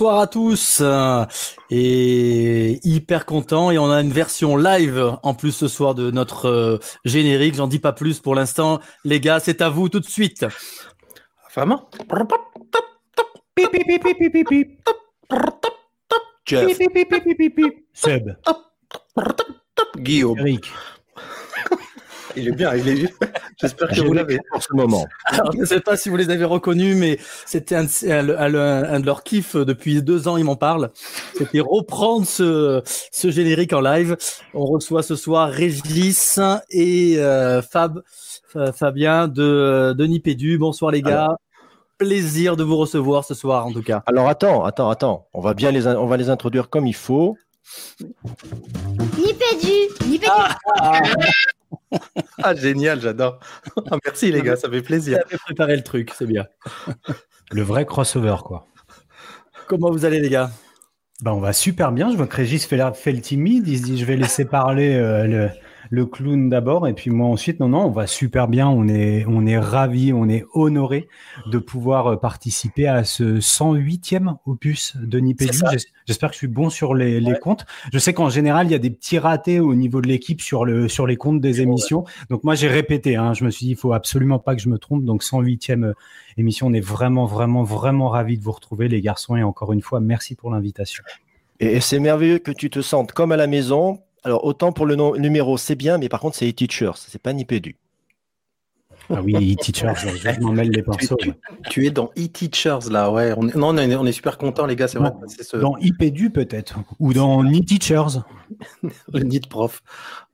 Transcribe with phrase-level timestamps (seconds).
[0.00, 0.82] Bonsoir à tous.
[1.68, 3.70] Et hyper content.
[3.70, 7.56] Et on a une version live en plus ce soir de notre euh, générique.
[7.56, 8.80] J'en dis pas plus pour l'instant.
[9.04, 10.46] Les gars, c'est à vous tout de suite.
[11.54, 11.90] Vraiment
[16.46, 16.78] Jeff.
[17.92, 18.36] Seb.
[19.98, 20.38] Guillaume.
[20.38, 20.64] Eric.
[22.36, 23.14] Il est bien, il est
[23.60, 24.38] J'espère que vous l'avez.
[24.50, 25.06] pour ce moment.
[25.26, 28.54] Alors, je ne sais pas si vous les avez reconnus, mais c'était un, de- un-
[28.54, 30.90] un- un de leurs kiffs depuis deux ans, ils m'en parlent.
[31.36, 32.82] C'était reprendre ce,
[33.12, 34.16] ce générique en live.
[34.54, 36.38] On reçoit ce soir Régis
[36.70, 38.00] et euh, Fab,
[38.48, 40.56] Fa- Fabien de, de Nipédu.
[40.58, 41.36] Bonsoir les gars.
[41.98, 44.02] Plaisir de vous recevoir ce soir en tout cas.
[44.06, 45.26] Alors attends, attends, attends.
[45.34, 47.36] On va bien les, on va les introduire comme il faut.
[49.18, 50.30] Nipédu, Nipédu.
[50.80, 51.02] Ah,
[52.56, 53.38] génial, j'adore.
[53.90, 55.18] Ah, merci les gars, ça fait Vous plaisir.
[55.26, 56.46] avez préparé le truc, c'est bien.
[57.52, 58.66] Le vrai crossover, quoi.
[59.66, 60.52] Comment vous allez les gars?
[61.22, 62.10] Bah, on va super bien.
[62.12, 62.76] Je vois que Régis fait
[63.12, 63.66] le timide.
[63.66, 65.50] Il se dit, je vais laisser parler euh, le,
[65.90, 66.88] le clown d'abord.
[66.88, 67.60] Et puis moi ensuite.
[67.60, 68.68] Non, non, on va super bien.
[68.68, 71.08] On est, on est ravis, on est honorés
[71.50, 75.58] de pouvoir euh, participer à ce 108e opus de Nipédu.
[76.06, 77.66] J'espère que je suis bon sur les, les comptes.
[77.92, 80.64] Je sais qu'en général, il y a des petits ratés au niveau de l'équipe sur,
[80.64, 82.04] le, sur les comptes des émissions.
[82.30, 83.16] Donc moi, j'ai répété.
[83.16, 83.34] Hein.
[83.34, 85.04] Je me suis dit, il faut absolument pas que je me trompe.
[85.04, 85.92] Donc 108e
[86.38, 86.68] émission.
[86.68, 89.36] On est vraiment, vraiment, vraiment ravis de vous retrouver, les garçons.
[89.36, 91.02] Et encore une fois, merci pour l'invitation.
[91.58, 94.00] Et c'est merveilleux que tu te sentes comme à la maison.
[94.24, 97.32] Alors autant pour le nom- numéro, c'est bien, mais par contre c'est e-teachers, c'est pas
[97.32, 97.76] Nipédu.
[99.12, 101.16] Ah oui, e-teacher, je, je m'en mêle les pinceaux.
[101.68, 103.34] tu- es dans e-teachers là, ouais.
[103.36, 105.10] On est, non, on est, on est super content les gars, c'est vrai.
[105.26, 108.20] Ce Dans IPDU peut-être, ou dans e-teachers.
[109.12, 109.82] le nid prof.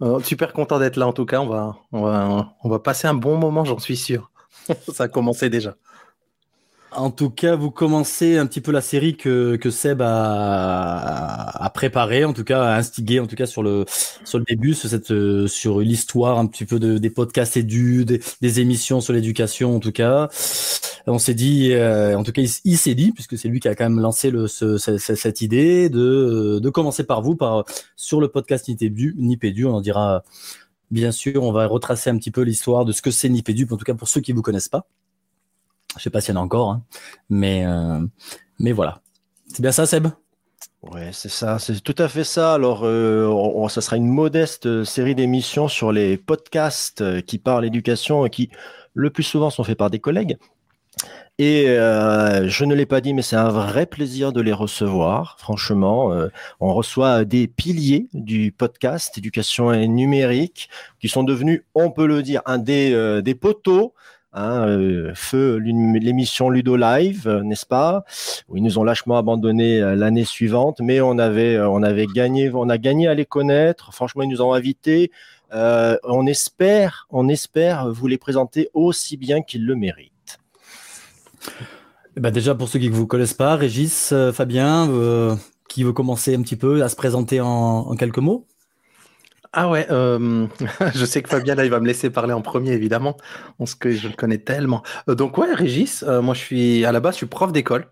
[0.02, 1.40] Euh, super content d'être là en tout cas.
[1.40, 4.30] On va, on va, on va passer un bon moment, j'en suis sûr.
[4.92, 5.76] ça a commencé déjà.
[6.96, 11.68] En tout cas, vous commencez un petit peu la série que, que Seb a, a
[11.70, 13.84] préparée, en tout cas, a instigé, en tout cas, sur le,
[14.24, 15.12] sur le début, sur, cette,
[15.46, 19.80] sur l'histoire un petit peu de, des podcasts édu, des, des émissions sur l'éducation, en
[19.80, 20.30] tout cas.
[21.06, 23.74] On s'est dit, euh, en tout cas, il, s'est dit, puisque c'est lui qui a
[23.74, 27.64] quand même lancé le, ce- cette idée de, de commencer par vous, par,
[27.96, 30.22] sur le podcast Nipédu, Nipédu, on en dira,
[30.90, 33.76] bien sûr, on va retracer un petit peu l'histoire de ce que c'est Nipédu, en
[33.76, 34.86] tout cas, pour ceux qui vous connaissent pas.
[35.96, 36.82] Je sais pas s'il y en a encore, hein,
[37.30, 38.00] mais, euh,
[38.58, 39.00] mais voilà.
[39.48, 40.08] C'est bien ça, Seb?
[40.82, 42.54] Ouais, c'est ça, c'est tout à fait ça.
[42.54, 48.26] Alors, euh, ça sera une modeste euh, série d'émissions sur les podcasts qui parlent éducation
[48.26, 48.50] et qui,
[48.94, 50.36] le plus souvent, sont faits par des collègues.
[51.38, 55.36] Et je ne l'ai pas dit, mais c'est un vrai plaisir de les recevoir.
[55.38, 56.10] Franchement,
[56.60, 62.22] on reçoit des piliers du podcast éducation et numérique qui sont devenus, on peut le
[62.22, 63.92] dire, un des, des poteaux.
[64.38, 68.04] Hein, euh, feu l'émission Ludo Live, euh, n'est-ce pas?
[68.54, 72.68] Ils nous ont lâchement abandonné euh, l'année suivante, mais on avait, on avait gagné, on
[72.68, 73.94] a gagné à les connaître.
[73.94, 75.10] Franchement, ils nous ont invités.
[75.52, 80.38] On espère, on espère vous les présenter aussi bien qu'ils le méritent.
[82.14, 84.90] Eh ben Déjà, pour ceux qui ne vous connaissent pas, Régis, Fabien,
[85.70, 88.46] qui veut commencer un petit peu à se présenter en, en quelques mots?
[89.58, 90.46] Ah ouais, euh,
[90.94, 93.16] je sais que Fabien là, il va me laisser parler en premier évidemment,
[93.56, 94.82] parce que je le connais tellement.
[95.08, 97.88] Euh, donc ouais, Régis, euh, moi je suis à la base, je suis prof d'école.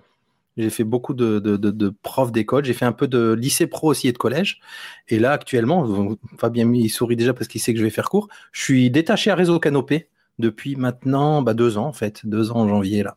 [0.58, 1.94] J'ai fait beaucoup de, de,
[2.30, 2.66] d'école.
[2.66, 4.60] J'ai fait un peu de lycée pro aussi et de collège.
[5.08, 8.28] Et là, actuellement, Fabien il sourit déjà parce qu'il sait que je vais faire court.
[8.52, 10.08] Je suis détaché à Réseau Canopé
[10.38, 13.16] depuis maintenant bah, deux ans en fait, deux ans en janvier là.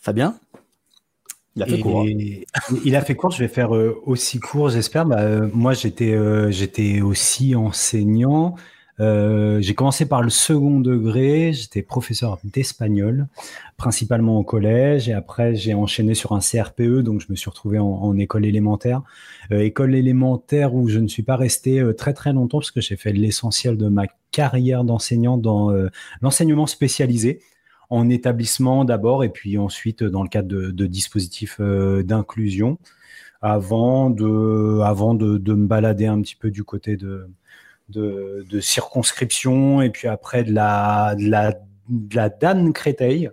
[0.00, 0.36] Fabien?
[1.56, 2.02] Il a fait court.
[2.02, 2.06] hein.
[2.84, 5.04] Il a fait court, je vais faire euh, aussi court, j'espère.
[5.06, 8.54] Bah, euh, moi, j'étais euh, j'étais aussi enseignant.
[9.00, 13.26] Euh, j'ai commencé par le second degré, j'étais professeur d'espagnol,
[13.78, 17.78] principalement au collège, et après j'ai enchaîné sur un CRPE, donc je me suis retrouvé
[17.78, 19.02] en, en école élémentaire.
[19.50, 22.82] Euh, école élémentaire où je ne suis pas resté euh, très très longtemps, parce que
[22.82, 25.70] j'ai fait l'essentiel de ma carrière d'enseignant dans
[26.20, 27.40] l'enseignement spécialisé
[27.92, 32.78] en établissement d'abord et puis ensuite dans le cadre de, dispositifs euh, d'inclusion
[33.42, 37.28] avant de, avant de, me balader un petit peu du côté de,
[37.90, 41.52] de, circonscription et puis après de la, de la,
[41.90, 43.30] de la Dan Créteil.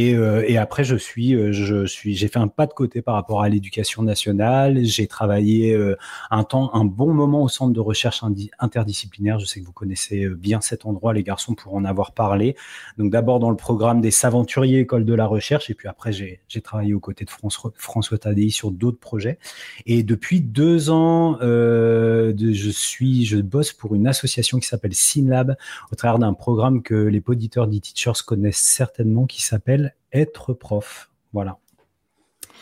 [0.00, 3.02] Et, euh, et après, je suis, euh, je suis, j'ai fait un pas de côté
[3.02, 4.82] par rapport à l'éducation nationale.
[4.82, 5.94] J'ai travaillé euh,
[6.30, 8.24] un temps, un bon moment au centre de recherche
[8.58, 9.38] interdisciplinaire.
[9.38, 12.56] Je sais que vous connaissez bien cet endroit, les garçons, pour en avoir parlé.
[12.96, 16.40] Donc d'abord dans le programme des Saventuriers École de la Recherche, et puis après j'ai
[16.62, 18.16] travaillé aux côtés de François, François
[18.48, 19.38] sur d'autres projets.
[19.84, 25.56] Et depuis deux ans, je suis, je bosse pour une association qui s'appelle SynLab,
[25.92, 31.10] au travers d'un programme que les auditeurs d'e-teachers connaissent certainement, qui s'appelle Être prof.
[31.32, 31.58] Voilà.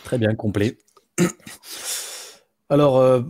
[0.04, 0.78] Très bien, complet.
[2.70, 3.20] Alors, euh,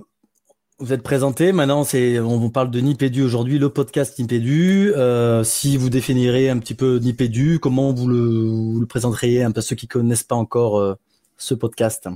[0.78, 1.52] vous êtes présenté.
[1.52, 4.92] Maintenant, c'est, on vous parle de Nipédu aujourd'hui, le podcast Nipédu.
[4.96, 9.50] Euh, si vous définirez un petit peu Nipédu, comment vous le, vous le présenteriez un
[9.50, 10.94] peu à ceux qui connaissent pas encore euh,
[11.36, 12.08] ce podcast?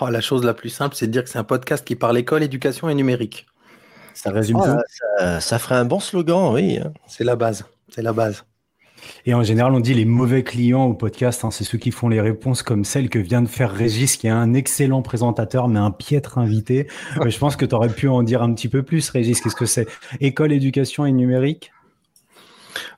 [0.00, 2.18] Oh, La chose la plus simple, c'est de dire que c'est un podcast qui parle
[2.18, 3.46] école, éducation et numérique.
[4.14, 4.80] Ça résume oh, tout.
[5.18, 6.78] Ça, ça, ferait un bon slogan, oui.
[7.06, 7.64] C'est la base.
[7.88, 8.44] C'est la base.
[9.26, 12.08] Et en général, on dit les mauvais clients au podcast, hein, c'est ceux qui font
[12.08, 15.78] les réponses comme celle que vient de faire Régis, qui est un excellent présentateur, mais
[15.78, 16.88] un piètre invité.
[17.24, 19.40] je pense que tu aurais pu en dire un petit peu plus, Régis.
[19.40, 19.88] Qu'est-ce que c'est?
[20.20, 21.72] École, éducation et numérique?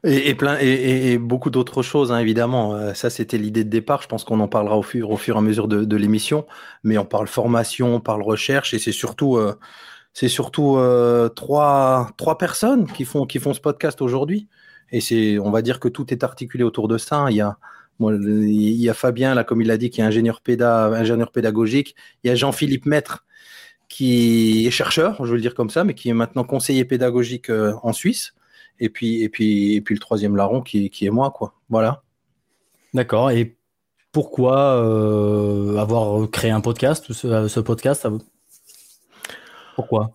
[0.05, 2.75] Et, plein, et, beaucoup d'autres choses, hein, évidemment.
[2.75, 4.03] Euh, ça, c'était l'idée de départ.
[4.03, 6.47] Je pense qu'on en parlera au fur, au fur et à mesure de, l'émission.
[6.85, 9.55] Mais on parle formation, on parle recherche, et c'est surtout, euh,
[10.13, 14.49] c'est surtout euh, trois, trois personnes qui font, qui font ce podcast aujourd'hui.
[14.93, 17.27] Et c'est, on va dire que tout est articulé autour de ça.
[17.31, 17.59] Il y a,
[18.01, 21.97] il y a Fabien, là, comme il l'a dit, qui est ingénieur, péda, ingénieur pédagogique.
[22.23, 23.25] Il y a Jean-Philippe Maître,
[23.89, 27.51] qui est chercheur, je veux le dire comme ça, mais qui est maintenant conseiller pédagogique
[27.51, 28.35] euh, en Suisse.
[28.79, 31.55] Et puis, et puis, et puis le troisième larron qui, qui est moi, quoi.
[31.71, 32.03] Voilà.
[32.93, 33.31] D'accord.
[33.31, 33.57] Et
[34.13, 38.07] pourquoi euh, avoir créé un podcast, ce, ce podcast
[39.75, 40.11] Pourquoi?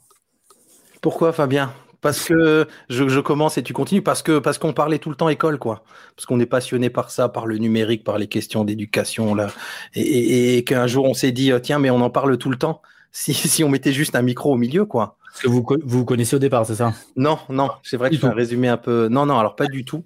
[1.02, 1.74] Pourquoi, Fabien?
[2.02, 5.30] Parce que je, commence et tu continues parce que parce qu'on parlait tout le temps
[5.30, 5.84] école quoi.
[6.16, 9.48] Parce qu'on est passionné par ça par le numérique par les questions d'éducation là.
[9.94, 12.82] Et, qu'un jour on s'est dit tiens mais on en parle tout le temps.
[13.14, 15.18] Si, si on mettait juste un micro au milieu quoi.
[15.44, 16.94] Que vous vous connaissez au départ c'est ça?
[17.18, 17.70] Non non.
[17.84, 20.06] C'est vrai que je vais résumer un peu non non alors pas du tout.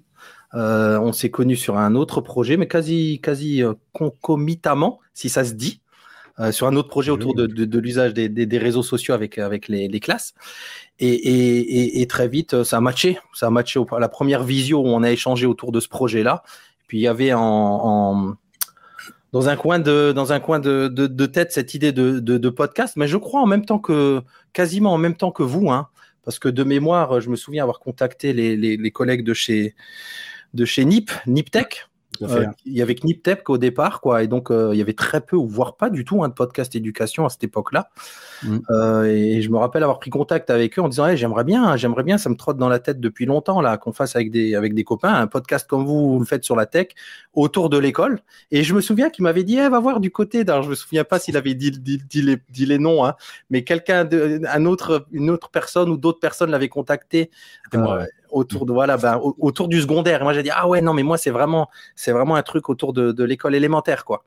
[0.54, 5.44] Euh, on s'est connu sur un autre projet mais quasi quasi euh, concomitamment si ça
[5.44, 5.82] se dit
[6.38, 9.68] euh, sur un autre projet autour de, de, l'usage des, des, réseaux sociaux avec, avec
[9.68, 10.34] les, les classes.
[10.98, 13.18] Et, très vite, ça a matché.
[13.34, 16.42] Ça a matché la première visio où on a échangé autour de ce projet-là.
[16.88, 18.36] Puis il y avait en,
[19.32, 23.16] dans un coin de dans un coin de, tête cette idée de, podcast, mais je
[23.16, 24.22] crois en même temps que
[24.52, 25.88] quasiment en même temps que vous, hein,
[26.24, 29.74] parce que de mémoire, je me souviens avoir contacté les collègues de chez
[30.54, 31.88] de chez NIP, NipTech,
[32.22, 35.20] euh, il y avait Kniptep au départ, quoi, et donc euh, il y avait très
[35.20, 37.90] peu, ou voire pas du tout, un hein, de podcast éducation à cette époque-là.
[38.42, 38.58] Mm.
[38.70, 42.02] Euh, et, je me rappelle avoir pris contact avec eux en disant j'aimerais bien, j'aimerais
[42.02, 44.74] bien, ça me trotte dans la tête depuis longtemps là, qu'on fasse avec des avec
[44.74, 46.88] des copains un podcast comme vous, vous le faites sur la tech
[47.34, 48.20] autour de l'école.
[48.50, 50.40] Et je me souviens qu'il m'avait dit eh, va voir du côté.
[50.40, 53.14] Alors je me souviens pas s'il avait dit, dit, dit, les, dit les noms, hein,
[53.50, 57.30] mais quelqu'un, un autre, une autre personne ou d'autres personnes l'avaient contacté
[58.36, 60.20] autour de voilà ben, autour du secondaire.
[60.20, 62.68] Et moi j'ai dit ah ouais non mais moi c'est vraiment c'est vraiment un truc
[62.68, 64.24] autour de, l'école élémentaire quoi.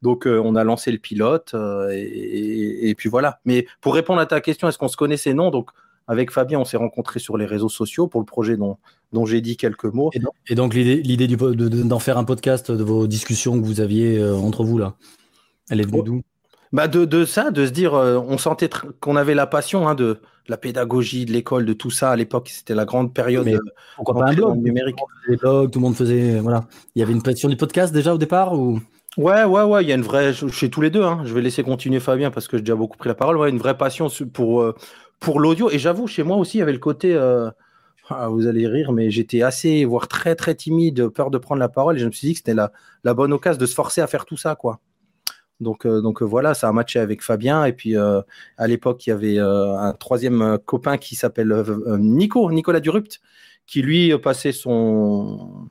[0.00, 3.38] Donc euh, on a lancé le pilote euh, et, puis voilà.
[3.44, 5.34] Mais pour répondre à ta question, est-ce qu'on se connaissait?
[5.34, 5.50] Non.
[5.50, 5.70] Donc
[6.08, 8.78] avec Fabien, on s'est rencontrés sur les réseaux sociaux pour le projet dont,
[9.12, 10.10] dont j'ai dit quelques mots.
[10.48, 14.64] Et donc, l'idée d'en faire un podcast de vos discussions que vous aviez euh, entre
[14.64, 14.94] vous là,
[15.70, 16.02] elle est venue oh.
[16.02, 16.22] d'où?
[16.72, 20.20] Bah de, de, ça, de se dire, on sentait qu'on avait la passion hein, de,
[20.48, 22.10] la pédagogie, de l'école, de tout ça.
[22.10, 23.46] À l'époque, c'était la grande période.
[23.46, 23.56] Mais
[23.96, 24.62] pourquoi pas un blog?
[24.62, 24.96] numérique
[25.26, 26.40] Tout le monde faisait.
[26.40, 26.66] Voilà.
[26.94, 28.80] Il y avait une passion du podcast déjà au départ ou?
[29.16, 29.82] Ouais, ouais, ouais.
[29.82, 30.32] Il y a une vraie.
[30.32, 31.02] Chez tous les deux.
[31.02, 31.22] Hein.
[31.24, 33.36] Je vais laisser continuer Fabien parce que j'ai déjà beaucoup pris la parole.
[33.36, 34.74] Ouais, une vraie passion pour, euh,
[35.20, 35.70] pour l'audio.
[35.70, 37.14] Et j'avoue, chez moi aussi, il y avait le côté.
[37.14, 37.50] Euh,
[38.08, 41.68] ah, vous allez rire, mais j'étais assez, voire très, très timide, peur de prendre la
[41.68, 41.96] parole.
[41.96, 42.72] Et je me suis dit que c'était la,
[43.04, 44.80] la bonne occasion de se forcer à faire tout ça, quoi.
[45.62, 47.64] Donc, euh, euh, voilà, ça a matché avec Fabien.
[47.64, 48.20] Et puis euh,
[48.58, 51.54] à l'époque, il y avait un troisième copain qui s'appelle
[51.98, 53.20] Nico, Nicolas Durupt,
[53.66, 55.68] qui lui passait son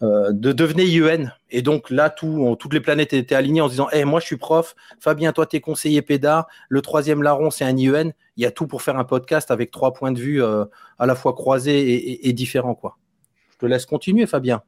[0.00, 1.32] de devenait IEN.
[1.50, 4.26] Et donc là, tout, toutes les planètes étaient alignées en se disant, hey, moi je
[4.26, 8.12] suis prof, Fabien, toi tu es conseiller PEDA, le troisième larron c'est un IEN.
[8.36, 11.14] Il y a tout pour faire un podcast avec trois points de vue à la
[11.14, 12.74] fois croisés et, et différents.
[12.74, 12.98] Quoi.
[13.52, 14.62] Je te laisse continuer, Fabien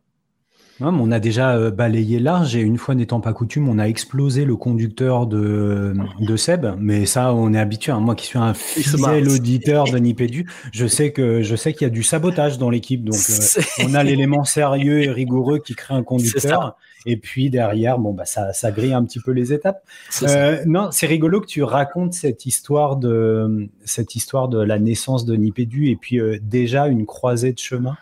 [0.81, 4.45] on a déjà euh, balayé large et une fois n'étant pas coutume, on a explosé
[4.45, 6.67] le conducteur de, de Seb.
[6.79, 7.93] Mais ça, on est habitué.
[7.93, 8.01] Hein.
[8.01, 11.87] Moi qui suis un fidèle auditeur de Nipédu, je sais que je sais qu'il y
[11.87, 13.05] a du sabotage dans l'équipe.
[13.05, 16.77] Donc euh, on a l'élément sérieux et rigoureux qui crée un conducteur.
[17.07, 19.83] Et puis derrière, bon bah ça, ça grille un petit peu les étapes.
[20.23, 25.25] Euh, non, c'est rigolo que tu racontes cette histoire de cette histoire de la naissance
[25.25, 27.97] de Nipédu et puis déjà une croisée de chemin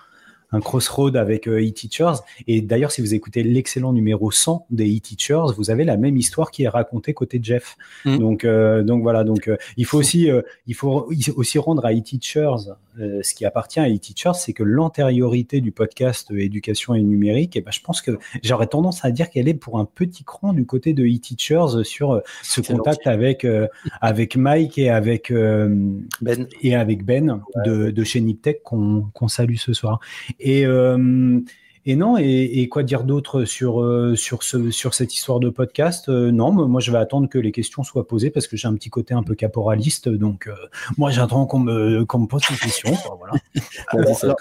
[0.53, 2.15] un crossroad avec euh, e-teachers.
[2.47, 6.51] Et d'ailleurs, si vous écoutez l'excellent numéro 100 des e-teachers, vous avez la même histoire
[6.51, 7.77] qui est racontée côté Jeff.
[8.05, 8.19] Mm.
[8.19, 9.25] Donc, euh, donc voilà.
[9.25, 10.29] Donc, euh, il faut aussi,
[10.67, 15.73] il faut aussi rendre à e-teachers ce qui appartient à e-teachers, c'est que l'antériorité du
[15.73, 19.49] podcast éducation et numérique, et eh ben, je pense que j'aurais tendance à dire qu'elle
[19.49, 23.47] est pour un petit cran du côté de e-teachers sur ce contact avec
[24.01, 26.47] avec Mike et avec Ben.
[26.63, 30.01] et avec Ben de, de chez Niptech qu'on salue ce soir.
[30.41, 31.41] Et, euh,
[31.89, 36.09] et non, et, quoi dire d'autre sur, euh, sur, ce, sur cette histoire de podcast
[36.09, 38.75] euh, Non, moi je vais attendre que les questions soient posées parce que j'ai un
[38.75, 40.09] petit côté un peu caporaliste.
[40.09, 40.55] Donc euh,
[40.99, 42.93] moi j'attends qu'on me, me pose des questions.
[43.19, 43.35] voilà.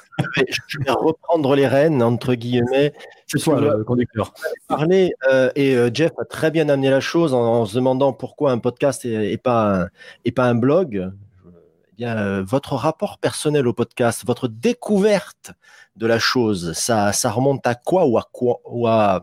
[0.67, 2.93] je vais reprendre les rênes, entre guillemets.
[3.27, 4.33] C'est toi le conducteur.
[4.67, 5.11] Parler,
[5.55, 9.37] et Jeff a très bien amené la chose en, se demandant pourquoi un podcast et,
[9.37, 9.87] pas,
[10.25, 11.11] et pas un blog.
[11.45, 15.51] Eh bien, votre rapport personnel au podcast, votre découverte
[15.95, 19.21] de la chose, ça, ça remonte à quoi ou à quoi ou à,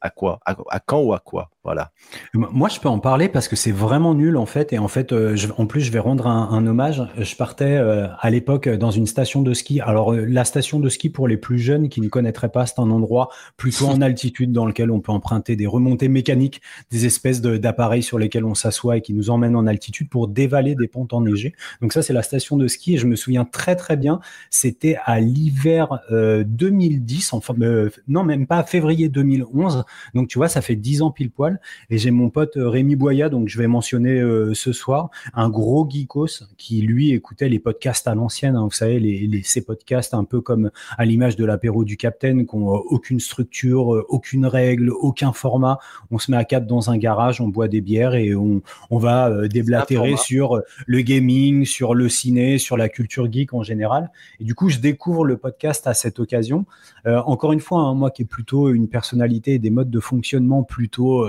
[0.00, 1.50] à quoi à, quand ou à quoi?
[1.64, 1.92] Voilà.
[2.34, 4.72] Moi, je peux en parler parce que c'est vraiment nul en fait.
[4.72, 7.06] Et en fait, euh, en plus, je vais rendre un, hommage.
[7.16, 9.80] Je partais euh, à l'époque dans une station de ski.
[9.80, 12.80] Alors, euh, la station de ski pour les plus jeunes qui ne connaîtraient pas, c'est
[12.80, 17.40] un endroit plutôt en altitude dans lequel on peut emprunter des remontées mécaniques, des espèces
[17.40, 21.12] d'appareils sur lesquels on s'assoit et qui nous emmènent en altitude pour dévaler des pentes
[21.12, 21.54] enneigées.
[21.80, 22.94] Donc ça, c'est la station de ski.
[22.94, 24.18] Et je me souviens très très bien.
[24.50, 27.54] C'était à l'hiver 2010, enfin
[28.08, 29.84] non même pas février 2011.
[30.14, 31.51] Donc tu vois, ça fait dix ans pile poil.
[31.90, 35.48] Et j'ai mon pote euh, Rémi Boya, donc je vais mentionner euh, ce soir, un
[35.48, 38.56] gros geekos qui lui écoutait les podcasts à l'ancienne.
[38.56, 42.46] Hein, vous savez, les, ces podcasts un peu comme à l'image de l'apéro du Capitaine,
[42.46, 45.78] qui n'ont euh, aucune structure, aucune règle, aucun format.
[46.10, 48.98] On se met à quatre dans un garage, on boit des bières et on, on
[48.98, 54.10] va déblatérer sur le gaming, sur le ciné, sur la culture geek en général.
[54.40, 56.66] Et du coup, je découvre le podcast à cette occasion.
[57.04, 60.62] encore une fois, hein, moi qui est plutôt une personnalité et des modes de fonctionnement
[60.62, 61.24] plutôt,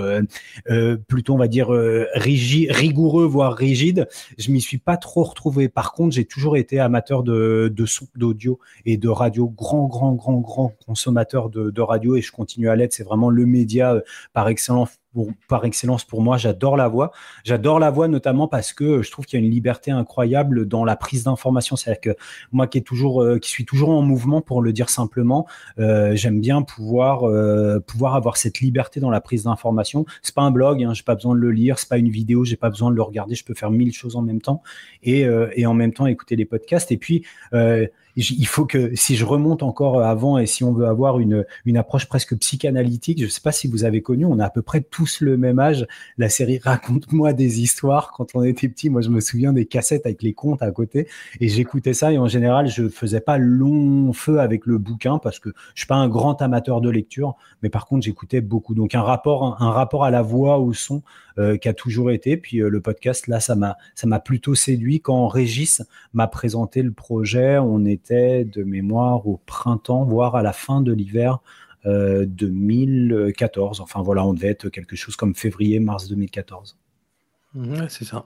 [1.08, 4.08] plutôt on va dire euh, rigoureux voire rigide.
[4.38, 5.68] Je m'y suis pas trop retrouvé.
[5.68, 10.12] Par contre, j'ai toujours été amateur de, de son, d'audio et de radio, grand, grand,
[10.12, 12.92] grand, grand consommateur de radio et je continue à l'être.
[12.92, 14.00] C'est vraiment le média
[14.32, 14.90] par excellence
[15.48, 16.36] par excellence pour moi.
[16.36, 17.12] J'adore la voix.
[17.44, 20.84] J'adore la voix notamment parce que je trouve qu'il y a une liberté incroyable dans
[20.84, 21.76] la prise d'information.
[21.76, 22.16] C'est-à-dire que
[22.52, 25.46] moi qui, est toujours, euh, qui suis toujours en mouvement, pour le dire simplement,
[25.78, 30.04] euh, j'aime bien pouvoir, euh, pouvoir avoir cette liberté dans la prise d'information.
[30.22, 31.78] C'est pas un blog, hein, j'ai pas besoin de le lire.
[31.78, 33.34] C'est pas une vidéo, j'ai pas besoin de le regarder.
[33.34, 34.62] Je peux faire mille choses en même temps
[35.02, 36.92] et, et en même temps écouter les podcasts.
[36.92, 37.24] Et puis
[38.16, 41.76] il faut que si je remonte encore avant et si on veut avoir une, une
[41.76, 44.62] approche presque psychanalytique, je ne sais pas si vous avez connu, on a à peu
[44.62, 45.86] près tous le même âge.
[46.18, 48.12] La série Raconte-moi des histoires.
[48.12, 51.08] Quand on était petit, moi je me souviens des cassettes avec les contes à côté
[51.40, 55.38] et j'écoutais ça et en général je faisais pas long feu avec le bouquin parce
[55.38, 58.74] que je suis pas un grand amateur de lecture, mais par contre j'écoutais beaucoup.
[58.74, 61.02] Donc un rapport, un rapport à la voix, au son
[61.38, 62.36] euh, qui a toujours été.
[62.36, 65.82] Puis euh, le podcast là, ça m'a ça m'a plutôt séduit quand Régis
[66.12, 67.58] m'a présenté le projet.
[67.58, 71.40] On est de mémoire au printemps, voire à la fin de l'hiver
[71.84, 73.80] 2014.
[73.80, 76.76] Euh, enfin voilà, on devait être quelque chose comme février-mars 2014.
[77.88, 78.24] c'est ça.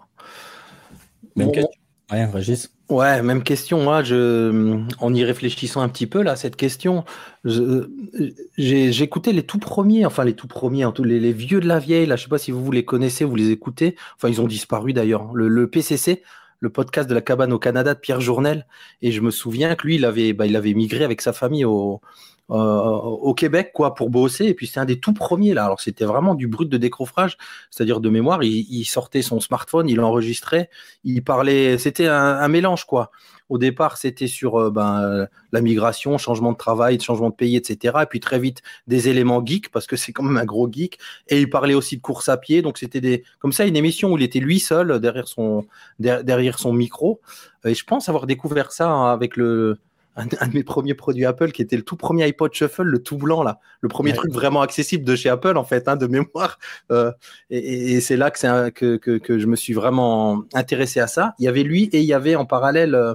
[1.37, 1.81] Même question.
[2.11, 2.71] Ouais, Régis.
[2.89, 3.83] Ouais, même question.
[3.83, 7.05] Moi, je, en y réfléchissant un petit peu là, cette question,
[7.45, 11.79] j'ai écouté les tout premiers, enfin les tout premiers, tous les, les, vieux de la
[11.79, 12.07] vieille.
[12.07, 13.95] Là, je sais pas si vous, vous les connaissez, vous les écoutez.
[14.17, 15.35] Enfin, ils ont disparu d'ailleurs.
[15.35, 16.23] le, PCC,
[16.61, 18.67] le podcast de la cabane au Canada de Pierre Journel.
[19.03, 21.67] Et je me souviens que lui, il avait, bah, il avait migré avec sa famille
[21.67, 22.01] au,
[22.49, 24.47] au Québec quoi pour bosser.
[24.47, 25.65] Et puis c'est un des tout premiers là.
[25.67, 27.37] Alors c'était vraiment du brut de décroffrage.
[27.71, 30.71] C'est-à-dire de mémoire il, sortait son smartphone il enregistrait
[31.05, 33.11] il parlait c'était un, mélange quoi.
[33.51, 37.99] Au départ c'était sur euh, ben, la migration changement de travail changement de pays etc
[38.03, 40.99] et puis très vite des éléments geeks parce que c'est quand même un gros geek.
[41.29, 42.63] Et il parlait aussi de course à pied.
[42.63, 45.67] Donc c'était des comme ça une émission où il était lui seul derrière son
[45.99, 47.21] derrière son micro.
[47.65, 49.79] Et je pense avoir découvert ça hein, avec le
[50.19, 53.17] un, de mes premiers produits Apple qui était le tout premier iPod Shuffle, le tout
[53.17, 56.59] blanc là, le premier truc vraiment accessible de chez Apple en fait, hein, de mémoire.
[56.91, 57.13] Euh,
[57.51, 61.35] et, c'est là que, que, que, que, je me suis vraiment intéressé à ça.
[61.39, 63.15] Il y avait lui et il y avait en parallèle euh,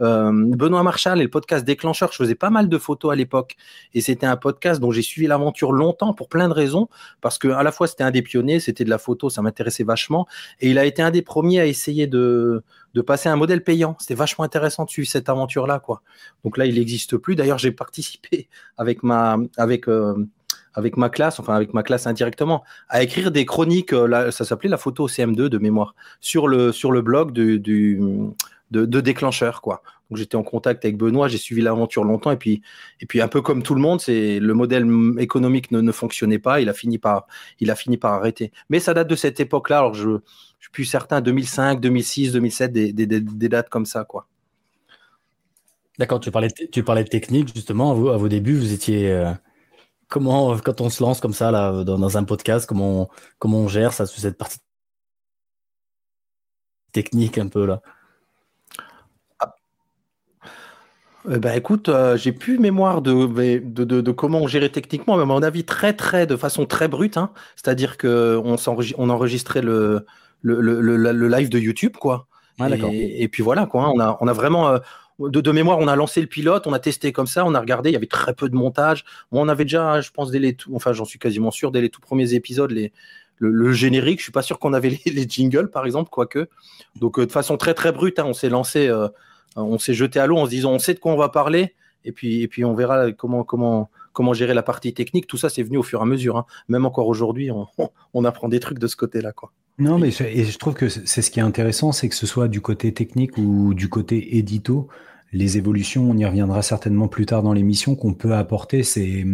[0.00, 3.56] Benoît Marchal et le podcast Déclencheur, je faisais pas mal de photos à l'époque.
[3.94, 6.88] Et c'était un podcast dont j'ai suivi l'aventure longtemps pour plein de raisons.
[7.20, 9.84] Parce que à la fois, c'était un des pionniers, c'était de la photo, ça m'intéressait
[9.84, 10.26] vachement.
[10.60, 12.62] Et il a été un des premiers à essayer de,
[13.06, 13.96] passer un modèle payant.
[14.00, 16.02] C'était vachement intéressant de suivre cette aventure-là, quoi.
[16.44, 17.36] Donc là, il n'existe plus.
[17.36, 20.26] D'ailleurs, j'ai participé avec ma, avec, euh,
[20.74, 23.92] avec ma classe, enfin avec ma classe indirectement, à écrire des chroniques.
[23.92, 27.60] Euh, ça s'appelait la photo CM2 de mémoire sur le sur le blog du
[28.70, 29.82] de, déclencheur, quoi.
[30.08, 32.62] Donc j'étais en contact avec Benoît, j'ai suivi l'aventure longtemps et puis
[33.00, 34.86] et puis un peu comme tout le monde, c'est le modèle
[35.18, 37.26] économique ne, fonctionnait pas, il a fini par
[38.04, 38.52] arrêter.
[38.70, 39.78] Mais ça date de cette époque-là.
[39.78, 40.18] Alors je
[40.58, 44.26] je suis plus certain 2005, 2006, 2007 des, dates comme ça quoi.
[45.98, 49.32] D'accord, tu parlais de technique justement à vos, débuts, vous étiez euh,
[50.08, 53.08] comment quand on se lance comme ça dans, un podcast, comment on,
[53.38, 54.58] comment on gère ça cette partie
[56.92, 57.80] technique un peu là?
[61.28, 65.22] Eh ben, écoute, euh, j'ai plus mémoire de, de, de, comment on gérait techniquement, mais
[65.22, 67.16] à mon avis, très, très, de façon très brute.
[67.16, 67.30] Hein.
[67.56, 68.56] C'est-à-dire qu'on
[68.96, 70.06] on enregistrait le,
[70.40, 72.26] le, le, le, live de YouTube, quoi.
[72.60, 73.84] et, et, puis voilà, quoi.
[73.84, 73.92] Hein.
[73.94, 74.68] On, a, on a vraiment.
[74.68, 74.78] Euh,
[75.18, 77.60] de, de, mémoire, on a lancé le pilote, on a testé comme ça, on a
[77.60, 79.04] regardé, il y avait très peu de montage.
[79.32, 81.90] on avait déjà, je pense, dès les tout, enfin, j'en suis quasiment sûr, dès les
[81.90, 82.90] tout premiers épisodes, les,
[83.36, 84.20] le, générique.
[84.20, 86.48] Je suis pas sûr qu'on avait les, les, jingles, par exemple, quoique.
[86.96, 89.08] Donc, euh, de façon très, très brute, hein, on s'est lancé euh,
[89.56, 91.74] on s'est jeté à l'eau en se disant on sait de quoi on va parler
[92.04, 93.88] et puis, et puis on verra comment,
[94.32, 95.26] gérer la partie technique.
[95.26, 96.36] Tout ça, c'est venu au fur et à mesure.
[96.36, 96.46] Hein.
[96.68, 99.32] Même encore aujourd'hui, on, apprend des trucs de ce côté-là.
[99.78, 102.48] Non, mais et je trouve que c'est ce qui est intéressant, c'est que ce soit
[102.48, 104.88] du côté technique ou du côté édito,
[105.32, 108.82] les évolutions, on y reviendra certainement plus tard dans l'émission, qu'on peut apporter.
[108.82, 109.24] C'est,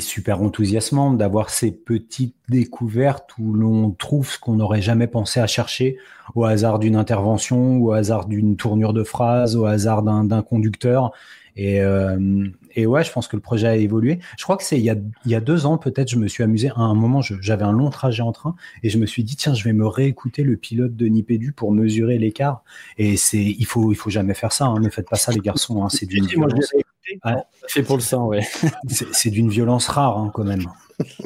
[0.00, 5.46] super enthousiasmant d'avoir ces petites découvertes où l'on trouve ce qu'on n'aurait jamais pensé à
[5.46, 5.98] chercher
[6.34, 11.12] au hasard d'une intervention, au hasard d'une tournure de phrase, au hasard d'un conducteur.
[11.56, 14.20] Et, euh, et ouais, je pense que le projet a évolué.
[14.36, 16.28] Je crois que c'est il y a, il y a deux ans, peut-être, je me
[16.28, 16.68] suis amusé.
[16.68, 19.54] À un moment, j'avais un long trajet en train et je me suis dit, tiens,
[19.54, 22.62] je vais me réécouter le pilote de Nipédu pour mesurer l'écart.
[22.98, 24.66] Et c'est, il faut, il faut jamais faire ça.
[24.66, 24.80] Hein.
[24.80, 25.82] Ne faites pas ça, les garçons.
[25.82, 25.88] Hein.
[25.88, 26.72] C'est d'une violence.
[27.66, 28.46] C'est pour le sang, ouais.
[28.88, 30.66] c'est, d'une violence rare, hein, quand même.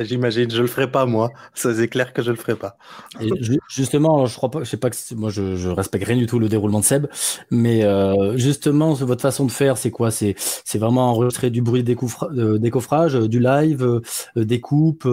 [0.00, 1.30] J'imagine, je le ferai pas moi.
[1.54, 2.76] Ça c'est clair que je le ferai pas.
[3.20, 3.30] Et
[3.68, 6.38] justement, je crois pas, je sais pas que moi je, je respecte rien du tout
[6.38, 7.06] le déroulement de Seb,
[7.50, 10.10] mais euh, justement votre façon de faire, c'est quoi?
[10.10, 15.08] C'est c'est vraiment enregistrer du bruit des euh, décoffrage, du live, euh, des coupes.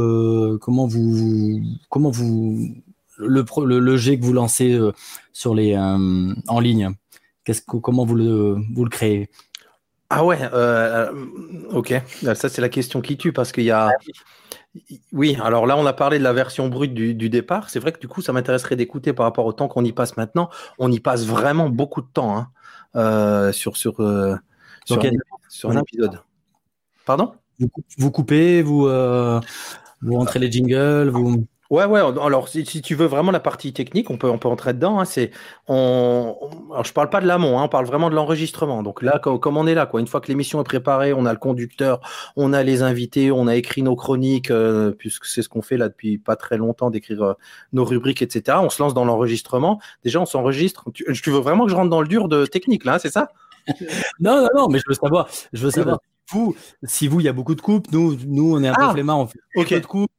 [0.61, 2.75] comment vous comment vous
[3.17, 4.79] le, le, le jet que vous lancez
[5.33, 6.91] sur les en ligne?
[7.43, 9.29] Qu'est-ce que comment vous le vous le créez?
[10.13, 10.39] Ah ouais,
[11.69, 11.93] ok.
[12.35, 13.93] Ça, c'est la question qui tue parce qu'il y a,
[15.11, 17.69] oui, alors là, on a parlé de la version brute du, départ.
[17.69, 20.15] C'est vrai que du coup, ça m'intéresserait d'écouter par rapport au temps qu'on y passe
[20.15, 20.49] maintenant.
[20.79, 22.51] On y passe vraiment beaucoup de temps hein,
[22.95, 24.35] euh, sur, sur, euh,
[24.85, 24.99] sur,
[25.71, 26.21] un, épisode.
[27.05, 27.33] Pardon?
[27.97, 29.41] Vous, coupez, vous, euh,
[30.01, 31.45] vous rentrez les jingles, vous.
[31.71, 32.01] Ouais, ouais.
[32.01, 34.99] Alors, si, tu veux vraiment la partie technique, on peut, on peut entrer dedans.
[34.99, 35.31] Hein, c'est,
[35.69, 36.35] on,
[36.69, 38.83] alors, je parle pas de l'amont, hein, on parle vraiment de l'enregistrement.
[38.83, 40.01] Donc là, comme, on est là, quoi.
[40.01, 42.01] Une fois que l'émission est préparée, on a le conducteur,
[42.35, 45.77] on a les invités, on a écrit nos chroniques, euh, puisque c'est ce qu'on fait
[45.77, 47.33] là depuis pas très longtemps, d'écrire euh,
[47.71, 48.57] nos rubriques, etc.
[48.61, 49.79] On se lance dans l'enregistrement.
[50.03, 50.91] Déjà, on s'enregistre.
[50.93, 53.31] Tu, veux vraiment que je rentre dans le dur de technique là, hein, c'est ça?
[54.19, 54.67] Non, non, non.
[54.67, 55.99] Mais je veux savoir, je veux savoir.
[56.31, 56.53] Vous,
[56.83, 59.15] si vous, il y a beaucoup de coupes, nous, nous, on est un peu ah,
[59.15, 59.79] on fait okay.
[59.79, 60.11] de coupes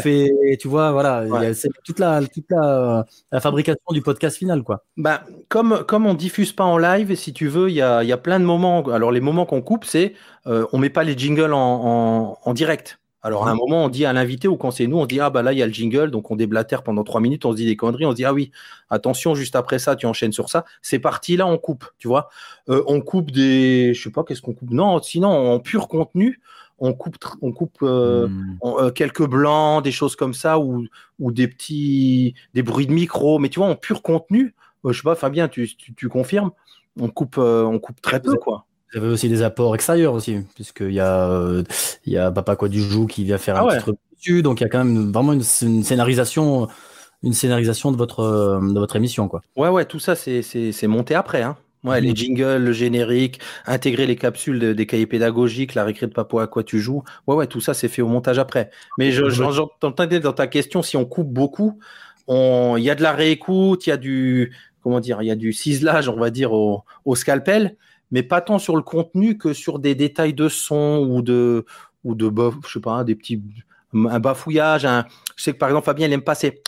[0.00, 4.84] fait, tu vois, voilà, c'est toute, la, toute la, la, fabrication du podcast final, quoi.
[4.96, 8.12] Bah, comme, comme on diffuse pas en live, si tu veux, il y a, y
[8.12, 8.82] a, plein de moments.
[8.88, 10.14] Alors, les moments qu'on coupe, c'est
[10.46, 12.98] euh, on met pas les jingles en, en, en direct.
[13.20, 15.28] Alors, à un moment, on dit à l'invité ou quand c'est nous, on dit Ah,
[15.28, 17.56] bah là, il y a le jingle, donc on déblatère pendant trois minutes, on se
[17.56, 18.52] dit des conneries, on se dit Ah oui,
[18.90, 20.64] attention, juste après ça, tu enchaînes sur ça.
[20.82, 22.28] C'est parti, là, on coupe, tu vois.
[22.68, 23.92] Euh, on coupe des.
[23.92, 24.70] Je sais pas, qu'est-ce qu'on coupe?
[24.70, 26.40] Non, sinon, en pur contenu,
[26.78, 28.58] on coupe, on coupe euh, hmm.
[28.64, 30.86] euh, quelques blancs, des choses comme ça, ou,
[31.18, 33.38] ou des petits, des bruits de micro.
[33.38, 36.52] Mais tu vois, en pur contenu, euh, je sais pas, Fabien, tu, tu, confirmes,
[37.00, 38.64] on coupe, on coupe très peu, quoi.
[38.92, 41.62] Vous avez aussi des apports extérieurs aussi, puisqu'il y a,
[42.06, 44.42] il y a Papa quoi du joue qui vient faire un ah petit truc dessus,
[44.42, 46.68] donc il y a quand même vraiment une, scénarisation,
[47.22, 49.42] une scénarisation de votre, de votre émission, quoi.
[49.56, 51.58] Ouais, ouais, tout ça c'est monté après, hein.
[51.84, 56.40] Ouais, les jingles, le générique, intégrer les capsules des cahiers pédagogiques, la récré de Papo
[56.40, 57.04] à quoi tu joues.
[57.26, 58.70] Ouais, ouais, tout ça, c'est fait au montage après.
[58.98, 61.78] Mais j'entendais dans ta question, si on coupe beaucoup,
[62.28, 65.36] il y a de la réécoute, il y a du, comment dire, il y a
[65.36, 67.76] du ciselage, on va dire, au, scalpel,
[68.10, 71.64] mais pas tant sur le contenu que sur des détails de son ou de,
[72.04, 72.30] ou de,
[72.66, 73.40] je sais pas, des petits,
[73.94, 74.84] un bafouillage.
[74.84, 76.60] Un, je sais que par exemple, Fabien, il aime passer.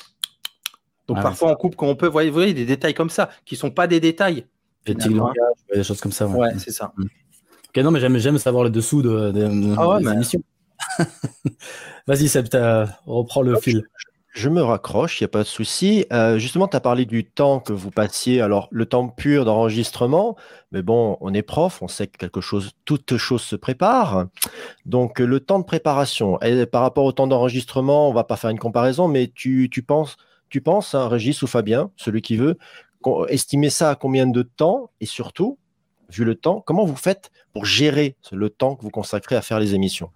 [1.09, 3.57] Donc ah parfois, on coupe quand on peut, vous voyez, des détails comme ça, qui
[3.57, 4.47] sont pas des détails
[4.85, 6.27] des choses comme ça.
[6.27, 6.93] Ouais, c'est ça.
[6.97, 7.05] Mm.
[7.05, 10.03] Ok, non, mais j'aime, savoir le dessous de, de, ah ouais,
[12.07, 12.49] Vas-y, Seb,
[13.07, 13.85] reprends le fil.
[14.33, 16.07] Je me raccroche, il n'y a pas de souci.
[16.13, 18.41] Euh, justement, tu as parlé du temps que vous passiez.
[18.41, 20.37] Alors, le temps pur d'enregistrement,
[20.71, 24.27] mais bon, on est prof, on sait que quelque chose, toute chose se prépare.
[24.87, 28.51] Donc, le temps de préparation, et par rapport au temps d'enregistrement, on va pas faire
[28.51, 30.17] une comparaison, mais tu, tu penses,
[30.49, 32.57] tu penses, hein, Régis ou Fabien, celui qui veut,
[33.29, 35.59] estimer ça à combien de temps et surtout,
[36.11, 39.61] vu le temps, comment vous faites pour gérer le temps que vous consacrez à faire
[39.61, 40.11] les émissions?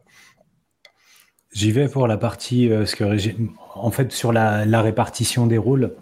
[1.53, 3.05] J'y vais pour la partie, euh, que
[3.77, 5.95] en fait, sur la, répartition des rôles,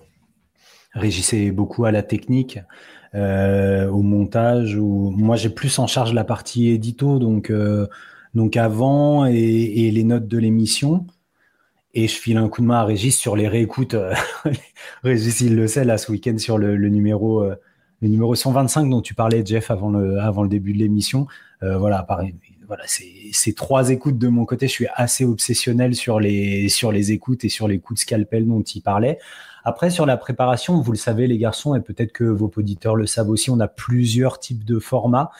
[0.94, 2.58] régissez beaucoup à la technique,
[3.14, 4.76] euh, au montage.
[4.76, 7.86] Moi, j'ai plus en charge la partie édito, donc euh,
[8.34, 11.06] donc avant et les notes de l'émission.
[11.94, 13.96] Et je file un coup de main à Régis sur les réécoutes.
[15.02, 17.54] Régis, il le sait, là, ce week-end, sur le, numéro, euh,
[18.00, 21.26] le numéro 125 dont tu parlais, Jeff, avant le, le début de l'émission.
[21.60, 22.34] voilà, pareil,
[22.66, 24.66] voilà, c'est trois écoutes de mon côté.
[24.66, 28.46] Je suis assez obsessionnel sur les, sur les écoutes et sur les coups de scalpel
[28.46, 29.18] dont il parlait.
[29.64, 33.06] Après, sur la préparation, vous le savez, les garçons, et peut-être que vos auditeurs le
[33.06, 35.30] savent aussi, on a plusieurs types de formats.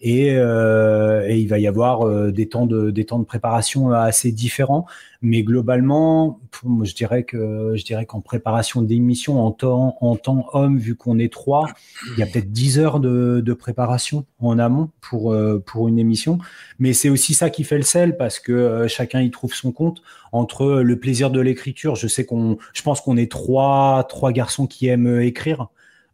[0.00, 3.90] Et, euh, et, il va y avoir euh, des temps de des temps de préparation
[3.90, 4.86] assez différents.
[5.22, 6.38] Mais globalement
[6.84, 11.18] je dirais que je dirais qu'en préparation d'émission en temps en temps homme vu qu'on
[11.18, 11.66] est trois
[12.12, 15.98] il y a peut-être 10 heures de, de préparation en amont pour euh, pour une
[15.98, 16.38] émission.
[16.78, 19.72] Mais c'est aussi ça qui fait le sel parce que euh, chacun y trouve son
[19.72, 20.02] compte.
[20.30, 24.68] Entre le plaisir de l'écriture je sais qu'on je pense qu'on est trois trois garçons
[24.68, 25.68] qui aiment écrire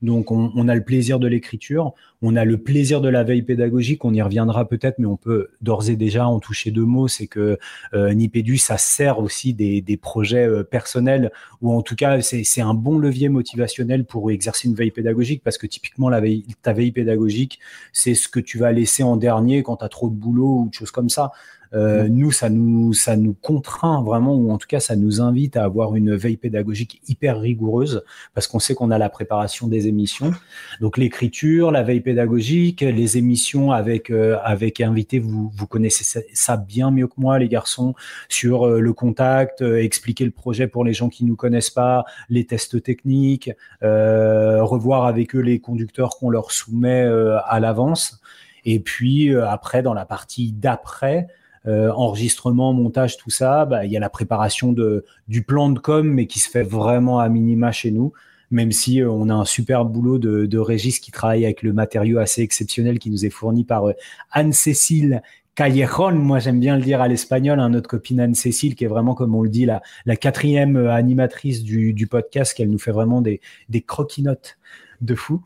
[0.04, 4.04] donc on, a le plaisir de l'écriture, on a le plaisir de la veille pédagogique,
[4.04, 7.26] on y reviendra peut-être, mais on peut d'ores et déjà en toucher deux mots, c'est
[7.26, 7.58] que
[7.94, 12.74] euh, Nipédu, ça sert aussi des, projets euh, personnels, ou en tout cas c'est un
[12.74, 16.92] bon levier motivationnel pour exercer une veille pédagogique, parce que typiquement la veille, ta veille
[16.92, 17.58] pédagogique,
[17.92, 20.68] c'est ce que tu vas laisser en dernier quand tu as trop de boulot ou
[20.68, 21.32] de choses comme ça.
[21.74, 25.56] Euh, nous, ça nous, ça nous contraint vraiment, ou en tout cas, ça nous invite
[25.56, 29.88] à avoir une veille pédagogique hyper rigoureuse, parce qu'on sait qu'on a la préparation des
[29.88, 30.32] émissions.
[30.80, 36.56] Donc l'écriture, la veille pédagogique, les émissions avec euh, avec invités, vous vous connaissez ça
[36.56, 37.94] bien mieux que moi, les garçons,
[38.28, 42.44] sur euh, le contact, expliquer le projet pour les gens qui nous connaissent pas, les
[42.44, 43.50] tests techniques,
[43.82, 47.08] revoir avec eux les conducteurs qu'on leur soumet
[47.46, 48.20] à l'avance.
[48.64, 51.28] Et puis après, dans la partie d'après,
[51.66, 55.78] euh, enregistrement, montage, tout ça, bah, il y a la préparation de, du plan de
[55.78, 58.12] com, mais qui se fait vraiment à minima chez nous
[58.50, 61.72] même si euh, on a un super boulot de, de Régis qui travaille avec le
[61.72, 63.92] matériau assez exceptionnel qui nous est fourni par euh,
[64.30, 65.22] Anne-Cécile
[65.54, 69.14] Callejon, moi j'aime bien le dire à l'espagnol, hein, notre copine Anne-Cécile, qui est vraiment,
[69.14, 73.20] comme on le dit, la, la quatrième animatrice du, du podcast, qu'elle nous fait vraiment
[73.20, 74.58] des, des croquinotes
[75.00, 75.42] de fou.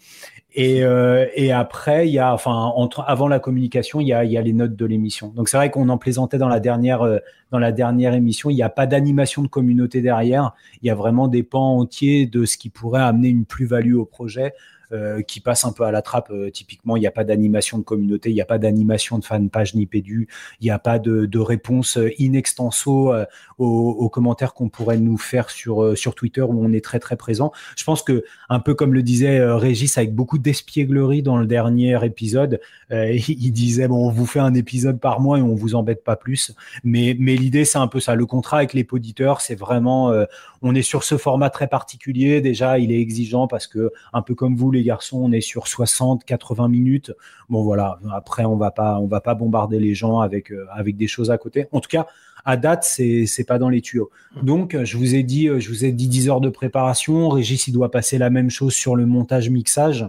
[0.61, 2.75] Et, euh, et après, il y a, enfin,
[3.07, 5.29] avant la communication, il y a, il y a les notes de l'émission.
[5.29, 7.18] Donc c'est vrai qu'on en plaisantait dans la dernière, euh,
[7.53, 8.51] dans la dernière émission.
[8.51, 10.57] Il n'y a pas d'animation de communauté derrière.
[10.83, 14.05] Il y a vraiment des pans entiers de ce qui pourrait amener une plus-value au
[14.05, 14.53] projet.
[14.90, 16.31] Euh, qui passe un peu à la trappe.
[16.31, 19.24] Euh, typiquement, il n'y a pas d'animation de communauté, il n'y a pas d'animation de
[19.24, 20.29] fanpage ni pédu,
[20.62, 23.27] il n'y a pas de, de réponse in extenso euh,
[23.59, 27.53] aux, commentaires qu'on pourrait nous faire sur, sur Twitter où on est très très présent.
[27.77, 32.03] Je pense que, un peu comme le disait Régis avec beaucoup d'espièglerie dans le dernier
[32.03, 32.59] épisode,
[32.90, 36.16] il disait bon, on vous fait un épisode par mois et on vous embête pas
[36.16, 36.55] plus.
[36.83, 38.14] Mais, mais l'idée, c'est un peu ça.
[38.14, 40.14] Le contrat avec les auditeurs, c'est vraiment,
[40.62, 42.40] on est sur ce format très particulier.
[42.40, 45.69] Déjà, il est exigeant parce que, un peu comme vous, les garçons, on est sur
[45.69, 47.12] 60, 80 minutes.
[47.49, 50.97] Bon voilà, après on va pas on va pas bombarder les gens avec euh, avec
[50.97, 51.67] des choses à côté.
[51.73, 52.07] En tout cas,
[52.45, 54.11] à date, c'est c'est pas dans les tuyaux.
[54.43, 57.73] Donc je vous ai dit je vous ai dit 10 heures de préparation, Régis il
[57.73, 60.07] doit passer la même chose sur le montage mixage.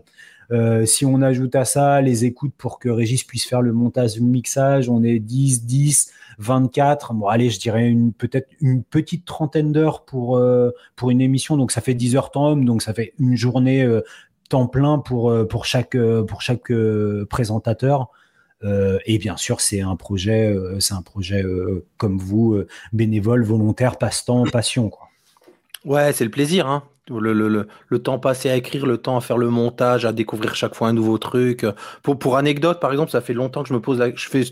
[0.52, 4.20] Euh, si on ajoute à ça les écoutes pour que Régis puisse faire le montage
[4.20, 7.14] mixage, on est 10, 10, 24.
[7.14, 11.56] Bon, allez, je dirais une peut-être une petite trentaine d'heures pour euh, pour une émission.
[11.56, 13.88] Donc ça fait 10 heures temps homme, donc ça fait une journée
[14.50, 18.10] temps plein pour, euh, pour chaque, euh, pour chaque euh, présentateur.
[19.06, 21.46] et bien sûr, c'est un projet, c'est un projet
[21.96, 24.90] comme vous, bénévole, volontaire, passe-temps, passion.
[24.90, 25.08] Quoi.
[25.86, 26.68] Ouais, c'est le plaisir.
[26.68, 26.84] Hein.
[27.08, 30.56] Le, le, le, temps passé à écrire, le temps à faire le montage, à découvrir
[30.56, 31.66] chaque fois un nouveau truc.
[32.04, 34.44] Pour, pour anecdote, par exemple, ça fait longtemps que je me pose la, je fais,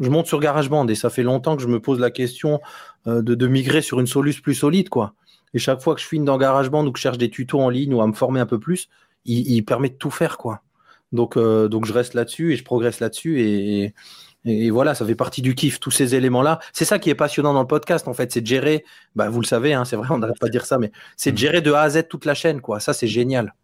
[0.00, 2.58] je monte sur GarageBand et ça fait longtemps que je me pose la question
[3.04, 5.12] de, de migrer sur une Solus plus solide, quoi.
[5.54, 7.68] Et chaque fois que je finis dans GarageBand ou que je cherche des tutos en
[7.68, 8.88] ligne ou à me former un peu plus,
[9.24, 10.62] il, permet de tout faire, quoi.
[11.12, 13.94] Donc, euh, donc je reste là-dessus et je progresse là-dessus et,
[14.44, 16.58] et, voilà, ça fait partie du kiff, tous ces éléments-là.
[16.72, 19.40] C'est ça qui est passionnant dans le podcast, en fait, c'est de gérer, bah, vous
[19.40, 21.38] le savez, hein, c'est vrai, on n'arrête pas de dire ça, mais c'est de mm.
[21.38, 22.80] gérer de A à Z toute la chaîne, quoi.
[22.80, 23.54] Ça, c'est génial.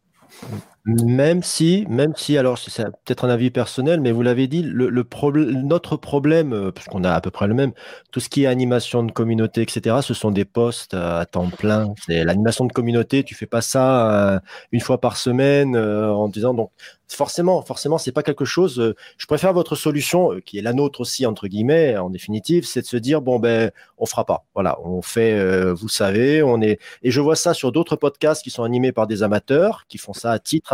[0.88, 5.96] Même si, même si, alors c'est peut-être un avis personnel, mais vous l'avez dit, notre
[5.98, 7.72] problème, euh, parce qu'on a à peu près le même,
[8.10, 11.92] tout ce qui est animation de communauté, etc., ce sont des postes à temps plein.
[12.06, 14.40] C'est l'animation de communauté, tu fais pas ça euh,
[14.72, 16.70] une fois par semaine euh, en disant donc
[17.06, 18.94] forcément, forcément, c'est pas quelque chose.
[19.16, 22.86] Je préfère votre solution, qui est la nôtre aussi entre guillemets, en définitive, c'est de
[22.86, 24.44] se dire bon ben, on fera pas.
[24.54, 26.78] Voilà, on fait, vous savez, on est.
[27.02, 30.12] Et je vois ça sur d'autres podcasts qui sont animés par des amateurs, qui font
[30.12, 30.70] ça à titre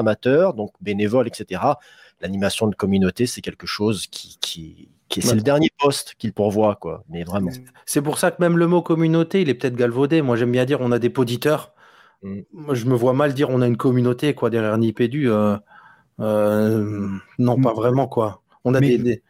[0.54, 1.60] donc bénévole, etc.
[2.20, 6.76] L'animation de communauté, c'est quelque chose qui, qui, qui c'est le dernier poste qu'il pourvoit,
[6.76, 7.04] quoi.
[7.08, 7.50] Mais vraiment.
[7.86, 10.22] C'est pour ça que même le mot communauté, il est peut-être galvaudé.
[10.22, 11.74] Moi, j'aime bien dire on a des poditeurs.
[12.22, 12.40] Mm.
[12.52, 15.30] Moi, je me vois mal dire on a une communauté, quoi, derrière Nipédu.
[15.30, 15.56] Euh
[16.20, 18.42] euh, non, pas vraiment, quoi.
[18.64, 19.22] On a des,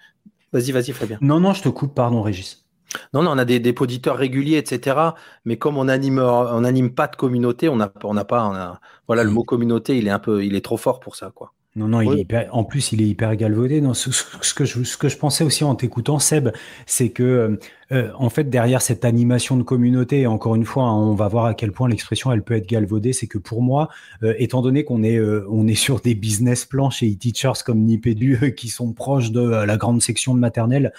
[0.52, 1.18] Vas-y, vas-y, Fabien.
[1.20, 2.63] Non, non, je te coupe, pardon, Régis.
[3.12, 5.14] Non, non, on a des, des auditeurs réguliers, etc.
[5.44, 8.54] Mais comme on anime, on anime pas de communauté, on n'a on a pas, on
[8.54, 9.34] a, voilà, le mm.
[9.34, 11.52] mot communauté, il est un peu, il est trop fort pour ça, quoi.
[11.76, 13.80] Non, non, il est hyper, en plus, il est hyper galvaudé.
[13.80, 14.08] Non, ce,
[14.54, 16.50] que je, ce que je pensais aussi en t'écoutant, Seb,
[16.86, 17.56] c'est que, euh,
[17.90, 21.26] euh, en fait, derrière cette animation de communauté, et encore une fois, hein, on va
[21.26, 23.88] voir à quel point l'expression, elle peut être galvaudée, c'est que pour moi,
[24.22, 28.54] euh, étant donné qu'on est, on est sur des business plans chez e-teachers comme Nipédu,
[28.56, 30.92] qui sont proches de la grande section de maternelle,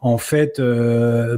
[0.00, 0.62] en fait,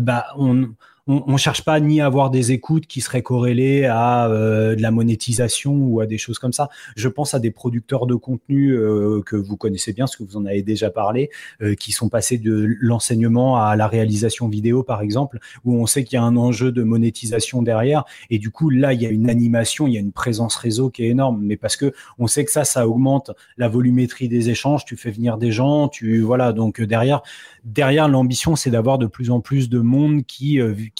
[0.00, 0.68] bah, on
[1.10, 4.82] on, ne cherche pas ni à avoir des écoutes qui seraient corrélées à euh, de
[4.82, 6.68] la monétisation ou à des choses comme ça.
[6.94, 10.36] Je pense à des producteurs de contenu euh, que vous connaissez bien, parce que vous
[10.36, 11.30] en avez déjà parlé,
[11.62, 16.04] euh, qui sont passés de l'enseignement à la réalisation vidéo, par exemple, où on sait
[16.04, 18.04] qu'il y a un enjeu de monétisation derrière.
[18.30, 20.90] Et du coup, là, il y a une animation, il y a une présence réseau
[20.90, 21.40] qui est énorme.
[21.42, 24.84] Mais parce que on sait que ça, ça augmente la volumétrie des échanges.
[24.84, 26.52] Tu fais venir des gens, tu voilà.
[26.52, 27.22] Donc derrière,
[27.64, 30.60] derrière l'ambition, c'est d'avoir de plus en plus de monde qui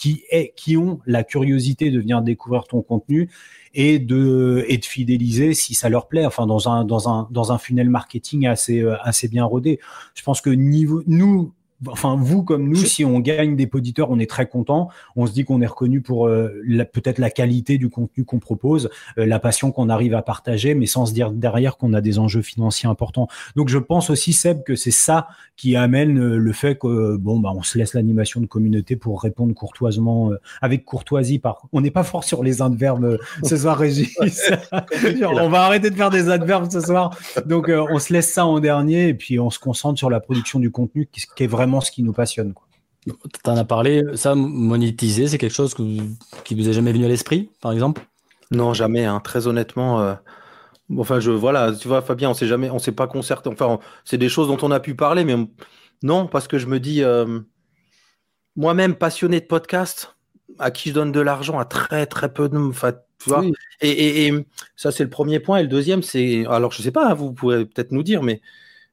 [0.55, 3.29] qui ont la curiosité de venir découvrir ton contenu
[3.73, 6.25] et de, fidéliser si ça leur plaît.
[6.25, 9.79] Enfin, dans un funnel marketing assez, euh, assez bien rodé.
[10.15, 11.53] Je pense que niveau, nous,
[11.87, 14.89] enfin vous comme nous, si on gagne des auditeurs, on est très content.
[15.15, 16.49] On se dit qu'on est reconnu pour euh,
[16.93, 20.85] peut-être la qualité du contenu qu'on propose, euh, la passion qu'on arrive à partager, mais
[20.85, 23.27] sans se dire derrière qu'on a des enjeux financiers importants.
[23.55, 27.39] Donc je pense aussi Seb que c'est ça qui amène euh, le fait que bon
[27.39, 31.39] bah on se laisse l'animation de communauté pour répondre courtoisement avec courtoisie.
[31.39, 34.15] Par on n'est pas fort sur les adverbes ce soir, Régis.
[35.23, 37.17] on va arrêter de faire des adverbes ce soir.
[37.45, 40.59] Donc on se laisse ça en dernier et puis on se concentre sur la production
[40.59, 42.53] du contenu qui, qui est vraiment ce qui nous passionne.
[43.05, 43.13] Tu
[43.45, 47.49] en as parlé, ça, monétiser, c'est quelque chose qui vous est jamais venu à l'esprit,
[47.61, 48.01] par exemple?
[48.51, 49.05] Non, jamais.
[49.05, 49.21] Hein.
[49.21, 50.13] Très honnêtement, euh,
[50.97, 53.49] enfin, je voilà, tu vois, Fabien, on sait jamais, on s'est pas concerté.
[53.49, 55.35] Enfin, c'est des choses dont on a pu parler, mais
[56.03, 57.39] non, parce que je me dis, euh,
[58.55, 60.15] moi-même passionné de podcast,
[60.59, 63.43] à qui je donne de l'argent, à très très peu de, enfin, tu vois.
[63.81, 64.31] Et,
[64.75, 65.57] ça, c'est le premier point.
[65.59, 68.41] Et le deuxième, c'est, alors je sais pas, hein, vous pouvez peut-être nous dire, mais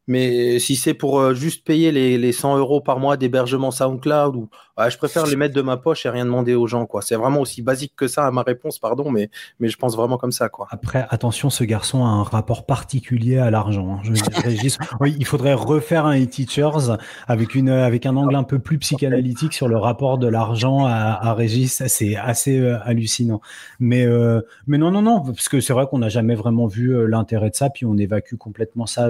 [0.08, 4.36] mais si c'est pour euh, juste payer les, les 100 euros par mois d'hébergement SoundCloud,
[4.36, 4.48] ou,
[4.88, 6.86] je préfère les mettre de ma poche et rien demander aux gens.
[6.86, 7.02] quoi.
[7.02, 9.28] C'est vraiment aussi basique que ça à ma réponse, pardon, mais,
[9.60, 10.48] mais je pense vraiment comme ça.
[10.48, 10.66] quoi.
[10.70, 14.00] Après, attention, ce garçon a un rapport particulier à l'argent.
[14.04, 14.12] Hein.
[15.00, 19.52] oui, il faudrait refaire un e-teachers avec, une, avec un angle un peu plus psychanalytique
[19.52, 21.82] sur le rapport de l'argent à, à Régis.
[21.86, 23.40] C'est assez euh, hallucinant.
[23.80, 27.06] Mais, euh, mais non, non, non, parce que c'est vrai qu'on n'a jamais vraiment vu
[27.08, 29.08] l'intérêt de ça, puis on évacue complètement ça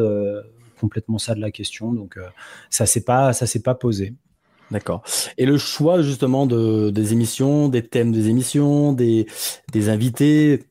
[0.79, 1.93] complètement ça de la question.
[1.93, 2.27] Donc euh,
[2.71, 4.15] ça s'est pas ça s'est pas posé.
[4.71, 5.03] D'accord.
[5.39, 9.27] Et le choix justement de, des émissions, des thèmes des émissions, des,
[9.73, 10.65] des invités,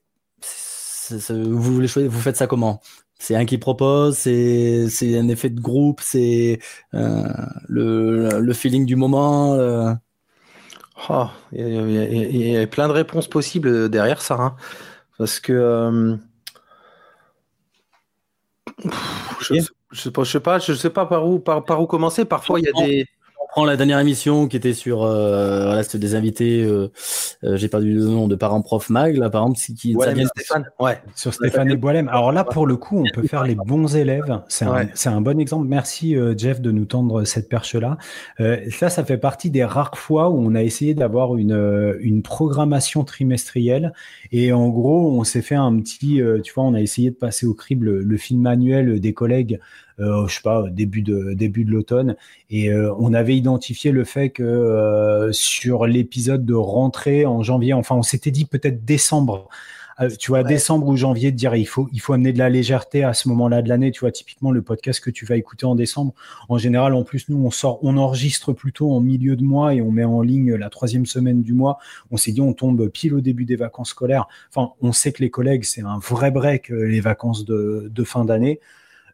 [1.09, 2.81] vous voulez vous faites ça comment?
[3.19, 6.59] C'est un qui propose, c'est un effet de groupe, c'est
[6.93, 7.23] euh,
[7.67, 9.55] le, le, feeling du moment.
[9.55, 9.93] Euh.
[11.09, 14.55] Oh, il, y a, plein de réponses possibles derrière ça, hein.
[15.17, 16.17] parce que
[19.41, 19.53] je
[19.93, 22.25] sais pas, je sais pas, je sais pas par où, par, par où commencer.
[22.25, 23.05] Parfois, il y a des,
[23.65, 26.91] la dernière émission qui était sur euh, voilà, c'était des invités euh,
[27.43, 30.27] euh, j'ai perdu le nom de parents prof mag là par exemple qui ça vient
[30.27, 30.65] Stéphane.
[30.79, 30.99] ouais.
[31.15, 34.41] Sur Stéphane et Boilem alors là pour le coup on peut faire les bons élèves.
[34.47, 35.67] C'est un, un, bon exemple.
[35.67, 37.97] Merci Jeff de nous tendre cette perche là
[38.69, 43.03] ça ça fait partie des rares fois où on a essayé d'avoir une, une programmation
[43.03, 43.93] trimestrielle.
[44.31, 47.45] Et en gros on s'est fait un petit tu vois on a essayé de passer
[47.45, 51.71] au crible le film manuel des collègues euh, je sais pas, début de, début de
[51.71, 52.15] l'automne.
[52.49, 57.73] Et euh, on avait identifié le fait que euh, sur l'épisode de rentrée en janvier,
[57.73, 59.49] enfin, on s'était dit peut-être décembre
[60.19, 63.03] tu vois, décembre ou janvier, de dire il faut, il faut amener de la légèreté
[63.03, 63.91] à ce moment-là de l'année.
[63.91, 66.13] Tu vois, typiquement le podcast que tu vas écouter en décembre.
[66.49, 69.81] En général, en plus, nous, on sort, on enregistre plutôt en milieu de mois et
[69.81, 71.79] on met en ligne la troisième semaine du mois.
[72.11, 74.27] On s'est dit, on tombe pile au début des vacances scolaires.
[74.53, 78.23] Enfin, on sait que les collègues, c'est un vrai break, les vacances de, de fin
[78.23, 78.59] d'année.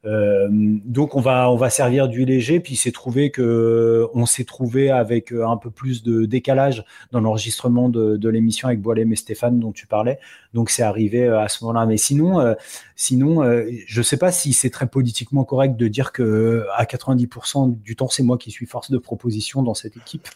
[0.05, 2.59] Euh, donc on va on va servir du léger.
[2.59, 7.21] Puis c'est trouvé que on s'est trouvé avec euh, un peu plus de décalage dans
[7.21, 10.19] l'enregistrement de, de l'émission avec Boilem et Stéphane dont tu parlais.
[10.53, 11.85] Donc c'est arrivé euh, à ce moment-là.
[11.85, 12.55] Mais sinon,
[12.95, 13.43] sinon,
[13.87, 18.09] je sais pas si c'est très politiquement correct de dire que à 90% du temps
[18.09, 20.27] c'est moi qui suis force de proposition dans cette équipe.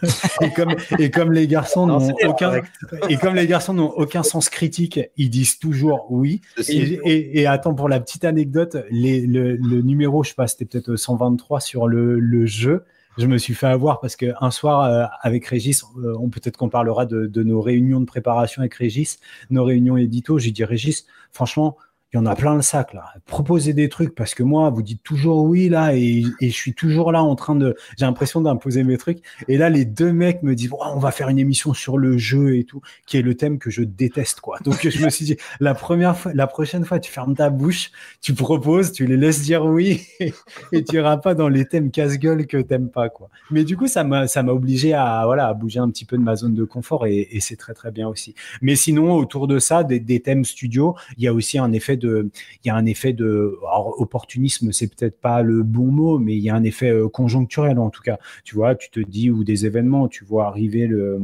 [0.40, 2.60] et comme et comme les garçons n'ont aucun
[3.08, 6.40] et comme les garçons n'ont aucun sens critique, ils disent toujours oui.
[6.68, 10.64] Et, et, et attends pour la petite anecdote, les le, numéro, je sais pas, c'était
[10.64, 12.84] peut-être 123 sur le, jeu.
[13.16, 16.68] Je me suis fait avoir parce qu'un soir, euh, avec Régis, euh, on peut-être qu'on
[16.68, 20.38] parlera de, nos réunions de préparation avec Régis, nos réunions édito.
[20.38, 21.76] J'ai dit, Régis, franchement,
[22.14, 23.06] y en a plein le sac là.
[23.26, 27.12] Proposez des trucs parce que moi, vous dites toujours oui là et, je suis toujours
[27.12, 27.74] là en train de.
[27.98, 29.18] J'ai l'impression d'imposer mes trucs.
[29.48, 32.56] Et là, les deux mecs me disent on va faire une émission sur le jeu
[32.56, 34.58] et tout, qui est le thème que je déteste quoi.
[34.64, 37.90] Donc je me suis dit la première fois, la prochaine fois, tu fermes ta bouche,
[38.20, 42.46] tu proposes, tu les laisses dire oui et, tu iras pas dans les thèmes casse-gueule
[42.46, 43.28] que t'aimes pas quoi.
[43.50, 46.16] Mais du coup, ça m'a ça m'a obligé à voilà à bouger un petit peu
[46.16, 48.34] de ma zone de confort et, c'est très très bien aussi.
[48.62, 51.96] Mais sinon, autour de ça, des, des thèmes studio, il y a aussi un effet
[51.96, 53.58] de il y a un effet de
[53.98, 57.78] opportunisme, c'est peut-être pas le bon mot, mais il y a un effet euh, conjoncturel
[57.78, 58.18] en tout cas.
[58.44, 61.20] Tu vois, tu te dis ou des événements, tu vois arriver le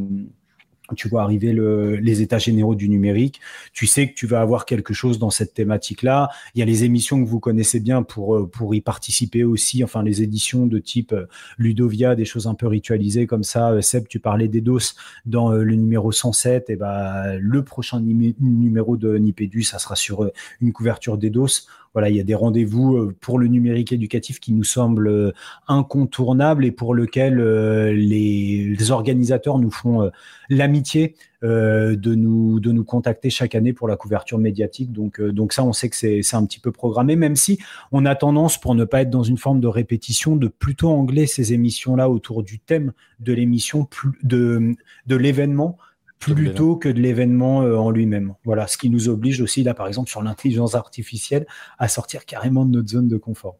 [0.94, 3.40] tu vois arriver le, les états généraux du numérique,
[3.72, 6.30] tu sais que tu vas avoir quelque chose dans cette thématique-là.
[6.54, 9.84] Il y a les émissions que vous connaissez bien pour euh, pour y participer aussi,
[9.84, 11.26] enfin les éditions de type euh,
[11.58, 13.70] Ludovia, des choses un peu ritualisées comme ça.
[13.70, 14.94] Euh, Seb, tu parlais des DOS
[15.26, 20.72] dans le numéro 107, et ben le prochain numéro de Nipédu, ça sera sur une
[20.72, 24.52] couverture des DOS voilà, il y a des rendez-vous euh, pour le numérique éducatif qui
[24.52, 25.32] nous semblent euh,
[25.66, 30.10] incontournables et pour lesquels euh, les, organisateurs nous font
[30.48, 34.90] l'amitié de nous contacter chaque année pour la couverture médiatique.
[34.90, 37.58] Donc ça, on sait que c'est un petit peu programmé, même si
[37.92, 41.26] on a tendance, pour ne pas être dans une forme de répétition, de plutôt angler
[41.26, 43.88] ces émissions-là autour du thème de l'émission,
[44.24, 44.74] de
[45.06, 45.78] de l'événement
[46.20, 48.34] plutôt que de l'événement euh, en lui-même.
[48.44, 51.46] Voilà, ce qui nous oblige aussi, là, par exemple, sur l'intelligence artificielle,
[51.78, 53.56] à sortir carrément de notre zone de confort.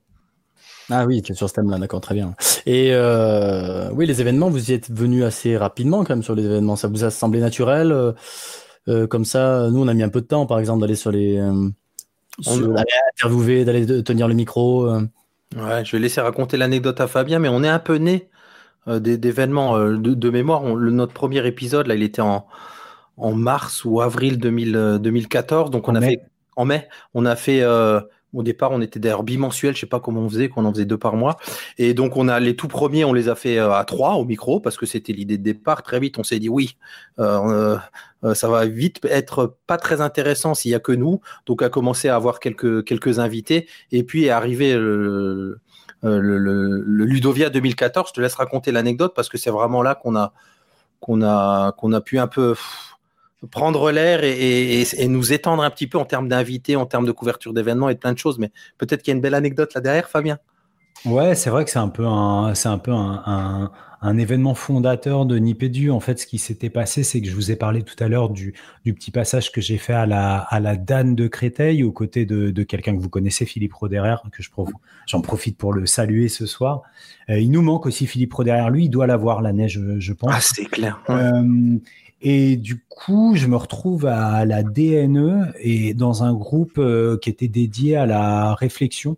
[0.91, 2.35] Ah oui, sur ce thème-là, d'accord, très bien.
[2.67, 6.45] Et euh, oui, les événements, vous y êtes venu assez rapidement quand même sur les
[6.45, 6.77] événements.
[6.77, 7.93] Ça vous a semblé naturel
[8.89, 11.13] euh, Comme ça, nous, on a mis un peu de temps, par exemple, d'aller sur
[11.13, 11.37] les...
[11.37, 14.87] d'aller interviewer, d'aller tenir le micro.
[15.57, 18.40] Ouais, je vais laisser raconter l'anecdote à Fabien, mais on est un peu né euh,
[18.87, 20.63] d'événements euh, de, mémoire.
[20.63, 22.47] notre premier épisode, là, il était en,
[23.17, 25.71] en mars ou avril 2014.
[25.71, 26.23] Donc, on a fait
[26.57, 28.01] en mai, on a fait euh,
[28.33, 30.85] au départ, on était d'ailleurs bimensuel, je sais pas comment on faisait, qu'on en faisait
[30.85, 31.37] deux par mois.
[31.79, 34.61] Et donc, on a les tout premiers, on les a fait à trois au micro
[34.61, 35.83] parce que c'était l'idée de départ.
[35.83, 36.77] Très vite, on s'est dit oui,
[37.19, 41.21] ça va vite être pas très intéressant s'il y a que nous.
[41.47, 45.61] Donc, à commencer à avoir quelques quelques invités et puis arriver le,
[46.05, 48.09] euh, le, Ludovia 2014.
[48.09, 50.33] Je te laisse raconter l'anecdote parce que c'est vraiment là qu'on a,
[51.01, 52.55] qu'on a, qu'on a pu un peu
[53.51, 57.55] prendre l'air et, nous étendre un petit peu en termes d'invités, en termes de couverture
[57.55, 58.39] d'événements et plein de choses.
[58.39, 60.39] Mais peut-être qu'il y a une belle anecdote là derrière, Fabien.
[61.05, 63.71] Ouais, c'est vrai que c'est un peu un, c'est un peu un,
[64.03, 65.91] un événement fondateur de Nipédu.
[65.91, 68.31] En fait, ce qui s'était passé, c'est que je vous ai parlé tout à l'heure
[68.31, 71.93] du, du petit passage que j'ai fait à la, à la Dan de Créteil, aux
[71.93, 74.51] côtés de, de quelqu'un que vous connaissez, Philippe Roderer, que je
[75.07, 76.83] j'en profite pour le saluer ce soir.
[77.29, 78.71] Euh, il nous manque aussi Philippe Roderer.
[78.71, 80.31] Lui, il doit l'avoir, la neige, je pense.
[80.33, 81.01] Ah, c'est clair.
[81.11, 81.79] Euh,
[82.23, 87.31] et du coup, je me retrouve à la DNE et dans un groupe euh, qui
[87.31, 89.17] était dédié à la réflexion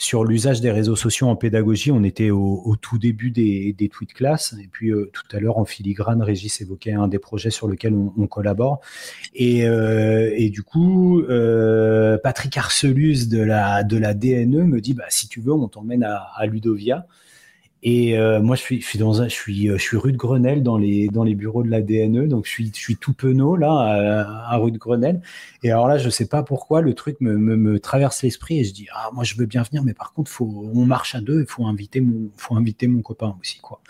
[0.00, 4.14] sur l'usage des réseaux sociaux en pédagogie, on était au, tout début des, des tweets
[4.14, 4.54] classe.
[4.58, 7.92] Et puis euh, tout à l'heure, en filigrane, Régis évoquait un des projets sur lesquels
[7.94, 8.80] on, collabore.
[9.34, 15.28] Et, euh, et, du coup, euh, Patrick Arcelus de la, DNE me dit, bah, si
[15.28, 17.06] tu veux, on t'emmène à Ludovia.
[17.82, 21.08] Et euh, moi, je suis, dans un, euh, je suis rue de Grenelle dans les
[21.08, 24.56] dans les bureaux de la DNE, donc je suis, je suis tout penaud là à,
[24.58, 25.22] rue de Grenelle.
[25.62, 28.74] Et alors là, je sais pas pourquoi le truc me, me, traverse l'esprit et je
[28.74, 31.40] dis ah moi je veux bien venir, mais par contre faut on marche à deux,
[31.40, 33.80] il faut inviter mon faut inviter mon copain aussi quoi.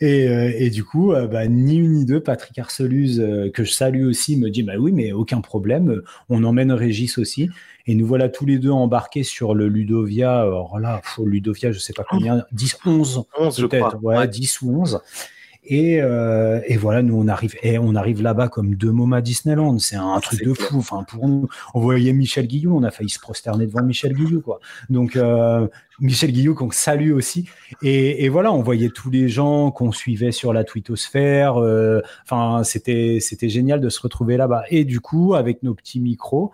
[0.00, 3.18] Et, euh, et du coup, bah, ni une ni deux, Patrick Arceluz
[3.52, 7.50] que je salue aussi me dit bah oui mais aucun problème, on emmène Régis aussi.
[7.90, 10.42] Et nous voilà tous les deux embarqués sur le Ludovia.
[10.42, 15.00] Alors là, Ludovia, je sais pas combien, 10, 11, 11 peut-être, ouais, 10 ou 11.
[15.64, 19.20] Et, euh, et, voilà, nous on arrive, et on arrive là-bas comme deux mômes à
[19.20, 19.76] Disneyland.
[19.80, 20.78] C'est un, truc de fou.
[20.78, 24.40] Enfin, pour nous, on voyait Michel Guillou, on a failli se prosterner devant Michel Guillou,
[24.40, 24.60] quoi.
[24.88, 25.66] Donc euh,
[25.98, 27.48] Michel Guillou qu'on salue aussi.
[27.82, 31.56] Et, et, voilà, on voyait tous les gens qu'on suivait sur la twittosphère.
[31.56, 34.62] Euh, enfin, c'était c'était génial de se retrouver là-bas.
[34.70, 36.52] Et du coup, avec nos petits micros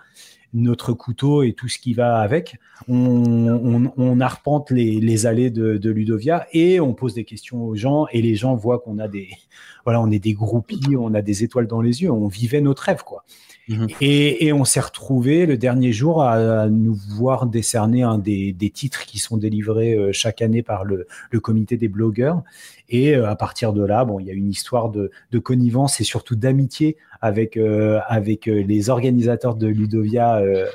[0.55, 2.59] notre couteau et tout ce qui va avec.
[2.89, 8.35] On, arpente les, allées de, Ludovia et on pose des questions aux gens et les
[8.35, 9.29] gens voient qu'on a des,
[9.85, 12.83] voilà, on est des groupies, on a des étoiles dans les yeux, on vivait notre
[12.83, 13.25] rêve, quoi.
[13.69, 13.89] Mhm.
[14.01, 19.19] Et, on s'est retrouvé le dernier jour à, nous voir décerner un des, titres qui
[19.19, 21.07] sont délivrés euh, chaque année par le,
[21.41, 22.43] comité des blogueurs.
[22.89, 26.05] Et à partir de là, bon, il y a une histoire de, de connivence et
[26.05, 30.67] surtout d'amitié avec, euh, avec euh, les organisateurs de Ludovia, euh,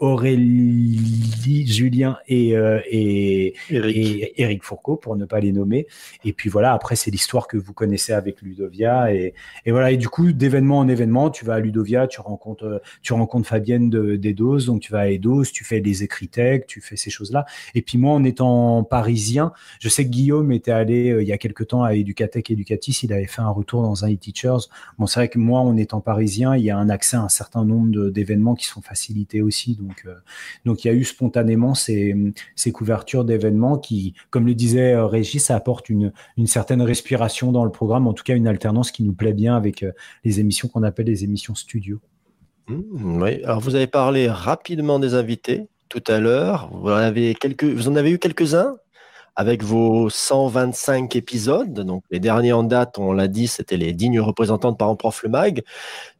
[0.00, 2.54] Aurélie, Julien et,
[2.90, 4.62] et, Eric.
[4.62, 5.86] Fourcault, pour ne pas les nommer.
[6.24, 9.14] Et puis voilà, après, c'est l'histoire que vous connaissez avec Ludovia.
[9.14, 12.82] Et, et voilà, et du coup, d'événement en événement, tu vas à Ludovia, tu rencontres,
[13.02, 16.80] tu rencontres Fabienne de, d'Edos, donc tu vas à Edos, tu fais des écritecs, tu
[16.80, 17.44] fais ces choses-là.
[17.74, 21.38] Et puis moi, en étant parisien, je sais que Guillaume était allé il y a
[21.56, 24.68] quelque temps à Educatech Educatis, il avait fait un retour dans un e-teachers.
[24.98, 27.64] Bon, c'est vrai que moi, en parisien, il y a un accès à un certain
[27.64, 29.76] nombre d'événements qui sont facilités aussi.
[29.76, 30.14] Donc, euh,
[30.64, 32.14] donc il y a eu spontanément ces,
[32.54, 37.52] ces couvertures d'événements qui, comme le disait euh, Régis, ça apporte une, une, certaine respiration
[37.52, 39.92] dans le programme, en tout cas une alternance qui nous plaît bien avec euh,
[40.24, 42.00] les émissions qu'on appelle les émissions studio.
[42.68, 46.70] Mmh, oui, alors vous avez parlé rapidement des invités tout à l'heure.
[47.40, 48.76] Quelques, vous en avez eu quelques-uns?
[49.36, 51.74] Avec vos 125 épisodes.
[51.74, 55.22] Donc, les derniers en date, on l'a dit, c'était les dignes représentants de Parents Prof
[55.22, 55.62] le Mag.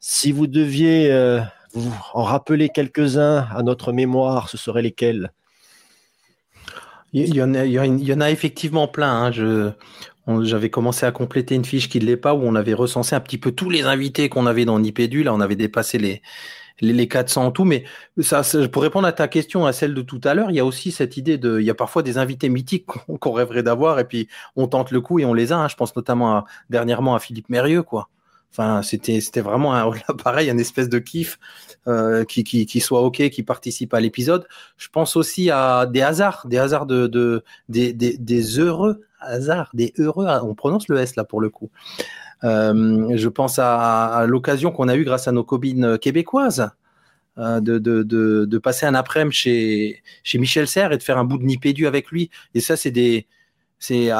[0.00, 1.40] Si vous deviez euh,
[1.72, 5.32] vous en rappeler quelques-uns à notre mémoire, ce seraient lesquels?
[7.12, 7.54] Il y, en
[8.20, 9.32] a, effectivement plein.
[9.32, 9.72] Hein.
[10.42, 13.20] J'avais commencé à compléter une fiche qui ne l'est pas, où on avait recensé un
[13.20, 15.22] petit peu tous les invités qu'on avait dans Nipédu.
[15.22, 16.20] Là, on avait dépassé les,
[16.80, 17.64] les, 400 en tout.
[17.64, 17.84] Mais
[18.20, 20.64] ça, pour répondre à ta question, à celle de tout à l'heure, il y a
[20.64, 24.04] aussi cette idée de, il y a parfois des invités mythiques qu'on rêverait d'avoir et
[24.04, 25.58] puis on tente le coup et on les a.
[25.58, 25.68] Hein.
[25.68, 28.08] Je pense notamment dernièrement à Philippe Mérieux, quoi.
[28.52, 29.90] Enfin, c'était vraiment un,
[30.24, 31.38] pareil, un espèce de kiff
[31.88, 34.46] euh, qui, qui, qui, soit ok, qui participe à l'épisode.
[34.78, 39.70] Je pense aussi à des hasards, des hasards de, de des, des, des heureux hasards,
[39.74, 40.26] des heureux.
[40.42, 41.70] On prononce le S là pour le coup.
[42.44, 46.70] Euh, je pense à, l'occasion qu'on a eue grâce à nos copines québécoises.
[47.38, 51.44] Euh, de, passer un après-midi chez, chez Michel Serres et de faire un bout de
[51.44, 52.30] nipédu avec lui.
[52.54, 53.26] Et ça, c'est des,
[53.86, 54.10] c'est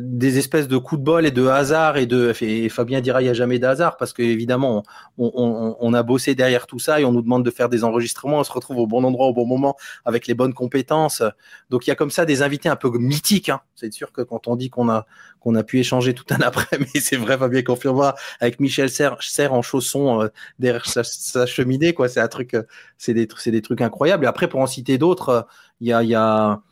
[0.00, 2.32] des espèces de coups de bol et de hasard et de
[2.70, 4.84] Fabien dira il n'y a jamais d'hasard parce qu'évidemment
[5.18, 8.38] on, on, a bossé derrière tout ça et on nous demande de faire des enregistrements
[8.38, 11.22] on se retrouve au bon endroit au bon moment avec les bonnes compétences.
[11.68, 13.60] Donc il y a comme ça des invités un peu mythiques hein.
[13.74, 15.04] c'est sûr que quand on dit qu'on a
[15.40, 19.18] qu'on a pu échanger tout un après mais c'est vrai Fabien confirmera avec Michel Serre,
[19.52, 21.02] en chaussons euh, derrière sa,
[21.44, 22.08] cheminée quoi.
[22.08, 22.62] C'est un truc euh,
[22.96, 24.24] c'est des c'est des trucs incroyables.
[24.24, 25.46] Et après pour en citer d'autres
[25.82, 26.62] il y a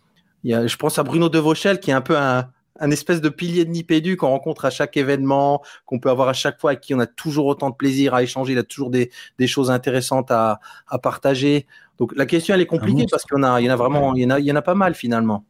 [0.44, 2.50] il y a je pense à Bruno de Vauchel qui est un peu un,
[2.90, 6.58] espèce de pilier de Nipédu qu'on rencontre à chaque événement, qu'on peut avoir à chaque
[6.58, 9.10] fois, avec qui on a toujours autant de plaisir à échanger, il a toujours des,
[9.46, 10.60] choses intéressantes à,
[11.02, 11.66] partager.
[11.98, 13.76] Donc la question elle est compliquée parce qu'il y en a, il y en a
[13.76, 15.44] vraiment, il y en a, il y en a pas mal finalement.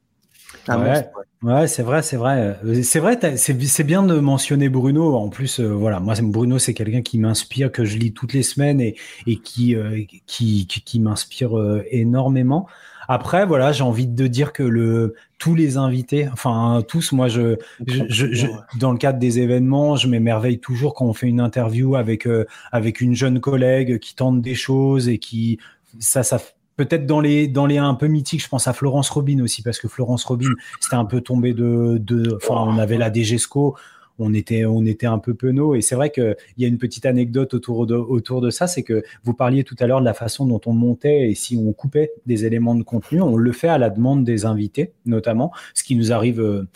[1.42, 2.58] ouais, c'est vrai, c'est vrai.
[2.82, 5.14] C'est vrai, c'est bien de mentionner Bruno.
[5.14, 8.42] En plus, euh, voilà, moi, Bruno, c'est quelqu'un qui m'inspire, que je lis toutes les
[8.42, 12.66] semaines et, et qui, euh, qui, qui, m'inspire euh, énormément.
[13.12, 17.56] Après, voilà, j'ai envie de dire que le, tous les invités, enfin tous, moi, je,
[17.84, 18.46] je,
[18.78, 22.46] dans le cadre des événements, je m'émerveille toujours quand on fait une interview avec euh,
[22.70, 25.58] avec une jeune collègue qui tente des choses et qui
[25.98, 26.40] ça, ça
[26.76, 29.80] peut-être dans les dans les un peu mythiques, je pense à Florence Robin aussi parce
[29.80, 33.74] que Florence Robin, c'était un peu tombé de de, enfin, on avait la DGESCO
[34.20, 34.64] on était,
[35.06, 35.74] un peu penaud.
[35.74, 38.82] Et c'est vrai qu'il y a une petite anecdote autour de, autour de ça, c'est
[38.82, 41.72] que vous parliez tout à l'heure de la façon dont on montait et si on
[41.72, 45.82] coupait des éléments de contenu, on le fait à la demande des invités, notamment, ce
[45.82, 46.68] qui nous arrive euh,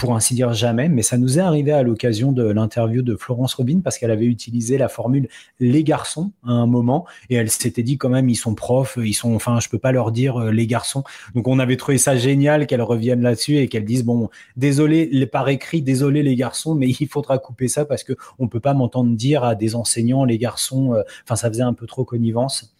[0.00, 3.52] pour ainsi dire jamais, mais ça nous est arrivé à l'occasion de l'interview de Florence
[3.52, 5.28] Robin parce qu'elle avait utilisé la formule
[5.60, 9.12] les garçons à un moment et elle s'était dit quand même ils sont profs, ils
[9.12, 11.04] sont, enfin je peux pas leur dire euh, les garçons.
[11.34, 15.50] Donc on avait trouvé ça génial qu'elle revienne là-dessus et qu'elle dise bon désolé par
[15.50, 19.14] écrit désolé les garçons mais il faudra couper ça parce que on peut pas m'entendre
[19.14, 22.74] dire à des enseignants les garçons, euh, enfin ça faisait un peu trop connivence.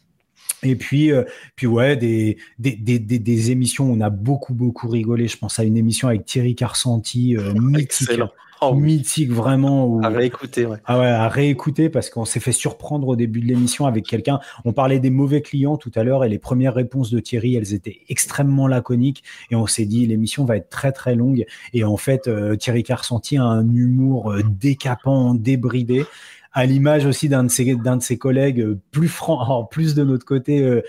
[0.63, 1.25] Et puis, euh,
[1.57, 5.29] puis ouais, des, des, des, des, émissions où on a beaucoup, beaucoup rigolé.
[5.29, 8.21] Je pense à une émission avec Thierry Carsanti, euh, mythique.
[8.63, 10.01] Oh mythique vraiment.
[10.03, 10.77] À réécouter, ouais.
[10.85, 14.39] Ah ouais, à réécouter parce qu'on s'est fait surprendre au début de l'émission avec quelqu'un.
[14.67, 17.73] On parlait des mauvais clients tout à l'heure et les premières réponses de Thierry, elles
[17.73, 21.47] étaient extrêmement laconiques et on s'est dit l'émission va être très très longue.
[21.73, 26.05] Et en fait, euh, Thierry Carsanti a un humour décapant, débridé
[26.53, 29.95] à l'image aussi d'un de ses d'un de ses collègues euh, plus franc, en plus
[29.95, 30.61] de notre côté.
[30.63, 30.83] Euh,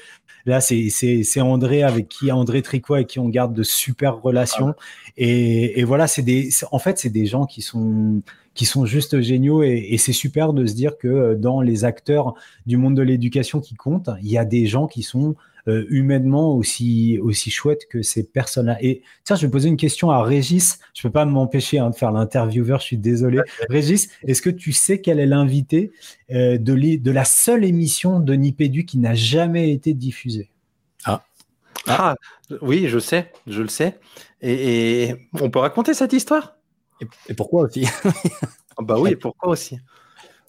[0.45, 4.73] là, c'est c'est André avec qui André Tricot avec qui on garde de super relations.
[4.77, 8.21] Ah et, et voilà, c'est des en fait c'est des gens qui sont
[8.53, 11.85] qui sont juste géniaux et, et c'est super de se dire que euh, dans les
[11.85, 12.33] acteurs
[12.65, 15.35] du monde de l'éducation qui comptent, il y a des gens qui sont
[15.67, 18.77] euh, humainement aussi aussi chouette que ces personnes-là.
[18.81, 20.79] Et tiens, je vais poser une question à Régis.
[20.93, 22.79] Je peux pas m'empêcher hein, de faire l'intervieweur.
[22.79, 23.41] Je suis désolé.
[23.69, 25.91] Régis, est-ce que tu sais quel est l'invité
[26.31, 30.49] euh, de, de la seule émission de Nipédu qui n'a jamais été diffusée?
[31.05, 31.23] Ah.
[31.87, 32.15] ah.
[32.61, 33.99] oui, je sais, je le sais.
[34.41, 36.55] Et, on peut raconter cette histoire?
[37.27, 37.87] Et, pourquoi aussi?
[38.77, 39.79] Ah Bah oui, et pourquoi aussi?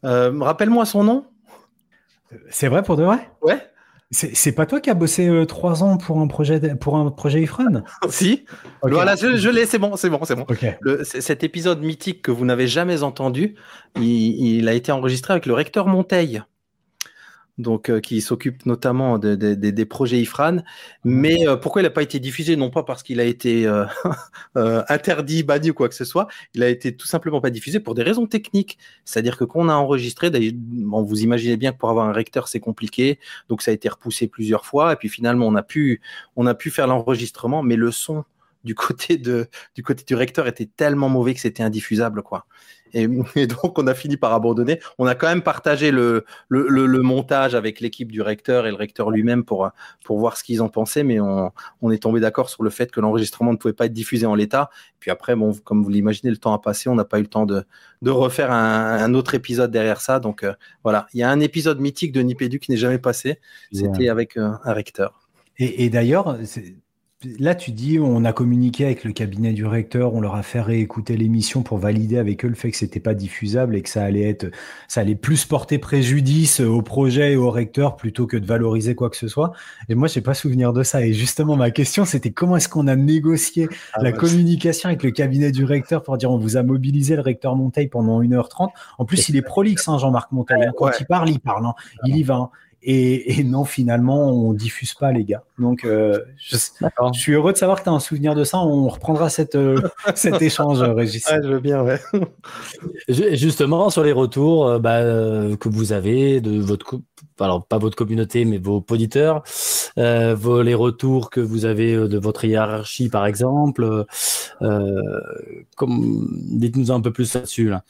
[0.04, 1.26] Euh, Rappelle-moi son nom.
[2.50, 3.30] C'est vrai pour de vrai?
[3.42, 3.58] Ouais.
[4.12, 7.40] C'est pas toi qui as bossé euh, trois ans pour un projet pour un projet
[7.40, 7.82] Ifrane?
[8.10, 8.44] Si.
[8.82, 10.42] Voilà, je, l'ai, c'est bon, c'est bon, c'est bon.
[10.42, 10.74] Okay.
[11.02, 13.54] cet épisode mythique que vous n'avez jamais entendu,
[13.96, 16.42] il, il, a été enregistré avec le recteur Monteil
[17.58, 20.58] donc euh, qui s'occupe notamment des projets IFRAN.
[21.04, 22.56] Mais euh, pourquoi il n'a pas été diffusé?
[22.56, 23.84] Non pas parce qu'il a été euh,
[24.88, 26.28] interdit, banni ou quoi que ce soit.
[26.54, 28.78] Il a été tout simplement pas diffusé pour des raisons techniques.
[29.04, 32.48] C'est-à-dire que quand on a enregistré, bon, vous imaginez bien que pour avoir un recteur
[32.48, 34.92] c'est compliqué, donc ça a été repoussé plusieurs fois.
[34.92, 36.00] Et puis finalement on a pu,
[36.36, 38.24] on a pu faire l'enregistrement, mais le son
[38.64, 42.46] du côté de du côté du recteur était tellement mauvais que c'était indiffusable quoi.
[42.94, 43.06] Et,
[43.46, 44.80] donc, on a fini par abandonner.
[44.98, 49.10] On a quand même partagé le, le, montage avec l'équipe du recteur et le recteur
[49.10, 49.70] lui-même pour,
[50.04, 51.50] pour voir ce qu'ils en pensaient, mais on,
[51.80, 54.34] on est tombé d'accord sur le fait que l'enregistrement ne pouvait pas être diffusé en
[54.34, 54.70] l'état.
[55.00, 57.28] Puis après, bon, comme vous l'imaginez, le temps a passé, on n'a pas eu le
[57.28, 57.64] temps de,
[58.02, 60.20] de refaire un, autre épisode derrière ça.
[60.20, 60.54] Donc euh,
[60.84, 63.40] voilà, il y a un épisode mythique de Nipédu qui n'est jamais passé.
[63.72, 65.28] C'était avec euh, un recteur.
[65.58, 66.38] Et, et d'ailleurs,
[67.38, 70.60] Là, tu dis, on a communiqué avec le cabinet du recteur, on leur a fait
[70.60, 74.02] réécouter l'émission pour valider avec eux le fait que c'était pas diffusable et que ça
[74.02, 74.50] allait être,
[74.88, 79.08] ça allait plus porter préjudice au projet et au recteur plutôt que de valoriser quoi
[79.08, 79.52] que ce soit.
[79.88, 81.04] Et moi, j'ai pas souvenir de ça.
[81.06, 85.02] Et justement, ma question, c'était comment est-ce qu'on a négocié ah, la bah, communication avec
[85.04, 88.70] le cabinet du recteur pour dire on vous a mobilisé le recteur Monteil pendant 1h30.
[88.98, 90.64] En plus, il est prolixe, hein, Jean-Marc Monteil.
[90.64, 90.72] Hein.
[90.76, 91.66] Quand il parle, il parle.
[91.66, 91.74] Hein.
[92.04, 92.50] Il y va.
[92.84, 95.44] Et, non, finalement, on diffuse pas, les gars.
[95.58, 96.56] Donc, euh, je,
[97.12, 98.58] suis heureux de savoir que tu as un souvenir de ça.
[98.58, 99.80] On reprendra cette, euh,
[100.16, 101.24] cet échange, Régis.
[101.30, 102.00] je veux bien, ouais.
[103.08, 105.00] Justement, sur les retours euh, bah,
[105.60, 106.98] que vous avez de votre,
[107.38, 109.44] alors pas votre communauté, mais vos auditeurs,
[109.96, 114.06] vos, les retours que vous avez de votre hiérarchie, par exemple.
[115.80, 117.68] Dites-nous un peu plus là-dessus.
[117.68, 117.84] Là.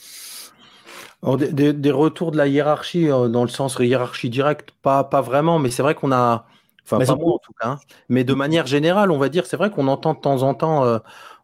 [1.22, 5.20] Alors, des, des, retours de la hiérarchie, euh, dans le sens hiérarchie directe, pas, pas
[5.20, 6.46] vraiment, mais c'est vrai qu'on a,
[6.84, 7.78] enfin pas moi en tout cas, hein.
[8.08, 10.84] mais de manière générale, on va dire, c'est vrai qu'on entend de temps en temps,
[10.84, 10.98] euh,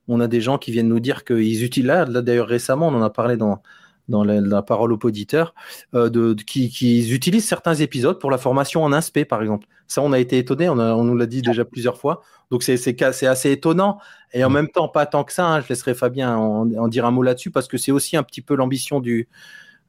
[0.08, 3.02] on a des gens qui viennent nous dire qu'ils utilisent, là, d'ailleurs récemment, on en
[3.02, 3.62] a parlé dans,
[4.08, 5.54] dans la, parole aux auditeurs,
[5.94, 9.66] euh, de, qui, qui, utilisent certains épisodes pour la formation en INSPE, par exemple.
[9.86, 12.22] Ça, on a été étonné, on, on nous l'a dit déjà plusieurs fois.
[12.50, 13.98] Donc, c'est assez étonnant.
[14.32, 14.54] Et en mm.
[14.54, 15.46] même temps, pas tant que ça.
[15.46, 18.22] Hein, je laisserai Fabien en, en dire un mot là-dessus, parce que c'est aussi un
[18.22, 19.28] petit peu l'ambition du,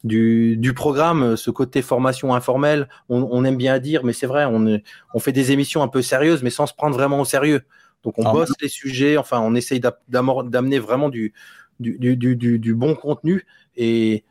[0.04, 4.80] du, programme, ce côté formation informelle, on, aime bien dire, mais c'est vrai, on,
[5.14, 7.62] on, fait des émissions un peu sérieuses, mais sans se prendre vraiment au sérieux.
[8.04, 8.32] Donc on ah.
[8.32, 11.34] bosse les sujets, enfin on essaye d'amener vraiment du,
[11.80, 13.46] du, du, bon contenu.
[13.76, 14.24] Et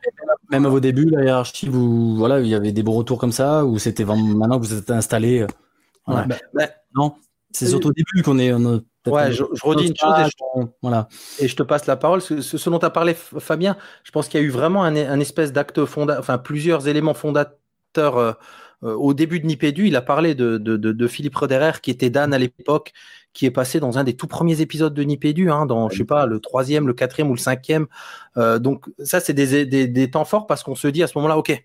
[0.49, 3.31] même à vos débuts, la hiérarchie, vous, voilà, il y avait des bons retours comme
[3.31, 5.41] ça, ou c'était maintenant que vous êtes installé.
[5.41, 7.15] Euh, bah, non,
[7.51, 8.51] c'est surtout au début qu'on est.
[9.07, 11.07] Ouais, je, redis une chose et je, voilà.
[11.39, 12.21] et je te passe la parole.
[12.21, 15.19] Ce, ce, dont tu as parlé, Fabien, je pense qu'il y a eu vraiment un,
[15.19, 18.17] espèce d'acte fondateur, enfin plusieurs éléments fondateurs.
[18.17, 18.33] Euh,
[18.83, 22.09] euh, au début de Nipédu, il a parlé de, de, de, Philippe Roderer, qui était
[22.09, 22.93] Dan à l'époque,
[23.33, 26.05] qui est passé dans un des tout premiers épisodes de Nipédu, hein, dans, je sais
[26.05, 27.87] pas, le troisième, le quatrième ou le cinquième.
[28.37, 31.17] Euh, donc, ça, c'est des, des, des, temps forts parce qu'on se dit à ce
[31.17, 31.61] moment-là, OK,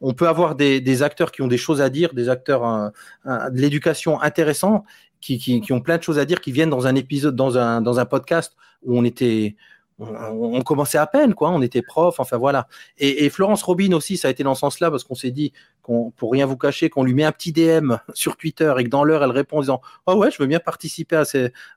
[0.00, 2.92] on peut avoir des, des, acteurs qui ont des choses à dire, des acteurs
[3.26, 4.84] de l'éducation intéressants
[5.20, 7.98] qui, ont plein de choses à dire, qui viennent dans un épisode, dans un, dans
[7.98, 9.56] un podcast où on était,
[9.98, 11.50] on, commençait à peine, quoi.
[11.50, 12.66] On était prof, enfin voilà.
[12.98, 15.52] Et, Florence Robin aussi, ça a été dans ce sens-là parce qu'on s'est dit,
[15.82, 18.88] qu'on, pour rien vous cacher, qu'on lui met un petit DM sur Twitter et que
[18.88, 21.24] dans l'heure elle répond en disant, oh ouais, je veux bien participer à,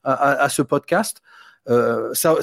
[0.04, 1.22] à ce podcast.
[1.70, 2.36] Euh, ça,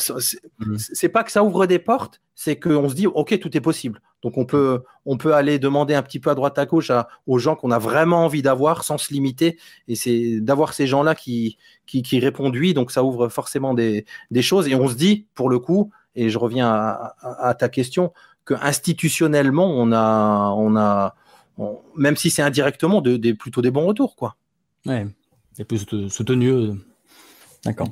[0.58, 0.76] mmh.
[0.78, 4.00] c'est pas que ça ouvre des portes, c'est qu'on se dit ok tout est possible.
[4.22, 6.90] Donc on peut on peut aller demander un petit peu à droite à gauche
[7.26, 9.58] aux gens qu'on a vraiment envie d'avoir sans se limiter.
[9.88, 12.74] Et c'est d'avoir ces gens-là qui, qui, qui répondent oui.
[12.74, 14.68] Donc ça ouvre forcément des, des choses.
[14.68, 18.12] Et on se dit pour le coup, et je reviens à, ta question,
[18.44, 21.14] que institutionnellement on a on a
[21.94, 24.36] même si c'est indirectement de, plutôt des bons retours quoi.
[24.86, 25.06] Ouais,
[25.58, 26.50] et plus soutenu.
[26.50, 26.74] Euh,
[27.64, 27.88] d'accord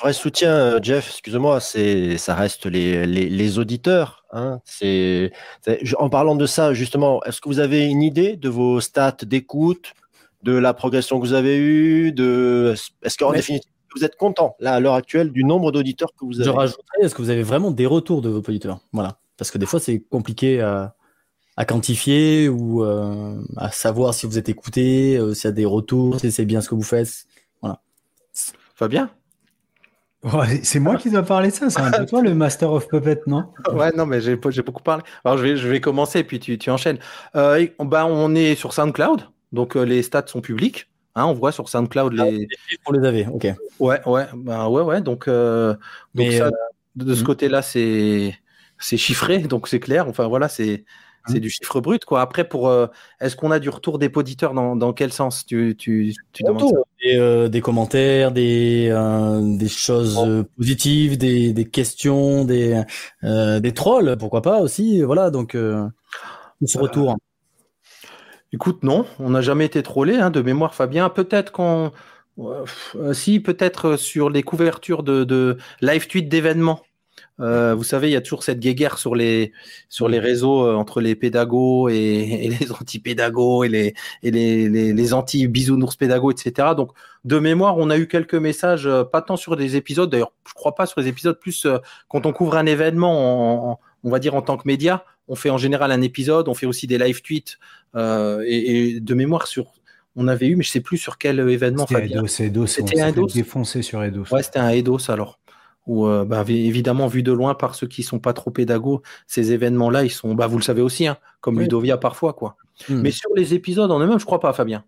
[0.00, 4.24] vrai soutien, euh, Jeff, excuse-moi, c'est, ça reste les, les, auditeurs.
[4.32, 5.32] Hein, c'est,
[5.98, 9.94] en parlant de ça, justement, est-ce que vous avez une idée de vos stats d'écoute,
[10.42, 14.74] de la progression que vous avez eue, de, est-ce qu'en définitive, vous êtes content, là,
[14.74, 16.50] à l'heure actuelle, du nombre d'auditeurs que vous avez?
[16.50, 18.80] Je rajouterais, est-ce que vous avez vraiment des retours de vos auditeurs?
[18.92, 19.18] Voilà.
[19.36, 20.94] Parce que des fois, c'est compliqué à,
[21.56, 25.64] à quantifier ou euh, à savoir si vous êtes écouté, euh, s'il y a des
[25.64, 27.26] retours, si c'est bien ce que vous faites.
[27.60, 27.80] Voilà.
[28.74, 29.10] Fabien?
[30.62, 33.20] C'est moi qui dois parler de ça, c'est un peu toi le Master of Puppet,
[33.26, 33.44] non?
[33.72, 35.02] Ouais, non, mais j'ai beaucoup parlé.
[35.24, 36.98] Alors je vais, je vais commencer, puis tu, tu enchaînes.
[37.36, 40.88] Euh, bah, on est sur SoundCloud, donc euh, les stats sont publics.
[41.16, 42.48] Hein, on voit sur SoundCloud Ah, les.
[42.86, 43.46] on les avait, ok.
[43.78, 45.00] Ouais, ouais, ben ouais, ouais.
[45.00, 45.74] Donc, euh,
[46.14, 46.50] donc ça, euh,
[46.96, 47.26] de, ce mhm.
[47.26, 48.36] côté-là, c'est
[48.78, 50.08] c'est chiffré, donc c'est clair.
[50.08, 50.84] Enfin voilà, c'est
[51.26, 51.40] c'est Mhm.
[51.40, 52.20] du chiffre brut, quoi.
[52.20, 52.86] Après, pour euh,
[53.20, 55.46] est-ce qu'on a du retour des auditeurs dans, dans quel sens?
[55.46, 56.76] Tu, tu, tu demandes ça?
[57.02, 60.20] Des, euh, des commentaires, des, euh, des choses
[60.56, 62.82] positives, des, des questions, des,
[63.22, 65.02] des trolls, pourquoi pas aussi.
[65.02, 65.88] Voilà, donc ce Euh,
[66.80, 67.16] retour.
[68.52, 71.08] Écoute, non, on n'a jamais été trollé, hein, de mémoire, Fabien.
[71.08, 71.90] Peut-être qu'on.
[73.12, 76.82] si, peut-être sur les couvertures de, de live tweet d'événements.
[77.40, 79.52] Euh, vous savez, il y a toujours cette guéguerre sur les,
[79.88, 84.68] sur les réseaux euh, entre les pédagogues et, et les anti-pédagogues et les, et les,
[84.68, 86.68] les, les anti-bisounours pédagogues, etc.
[86.76, 86.90] Donc,
[87.24, 90.54] de mémoire, on a eu quelques messages, euh, pas tant sur des épisodes, d'ailleurs, je
[90.54, 91.66] crois pas sur les épisodes, plus
[92.08, 95.34] quand on couvre un événement, en, en- on va dire en tant que média, on
[95.34, 97.58] fait en général un épisode, on fait aussi des live tweets,
[97.96, 99.72] et, et de mémoire sur,
[100.16, 102.20] on avait eu, mais je sais plus sur quel événement, C'était Eidos,
[102.62, 104.26] on C'était s'est un fait Eidos défoncer sur Eidos.
[104.32, 105.38] Ouais, c'était un Eidos alors.
[105.86, 109.02] Où, euh, bah, vi- évidemment, vu de loin par ceux qui sont pas trop pédagogues,
[109.26, 111.64] ces événements-là, ils sont, bah, vous le savez aussi, hein, comme Oui.
[111.64, 112.56] Ludovia parfois, quoi.
[112.88, 113.00] Hmm.
[113.02, 114.84] Mais sur les épisodes en eux-mêmes, je crois pas, Fabien.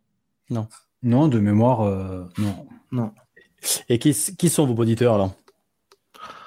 [1.02, 2.66] Non, de mémoire, euh, non.
[2.92, 3.10] Non.
[3.88, 5.32] Et qui, qui sont vos auditeurs alors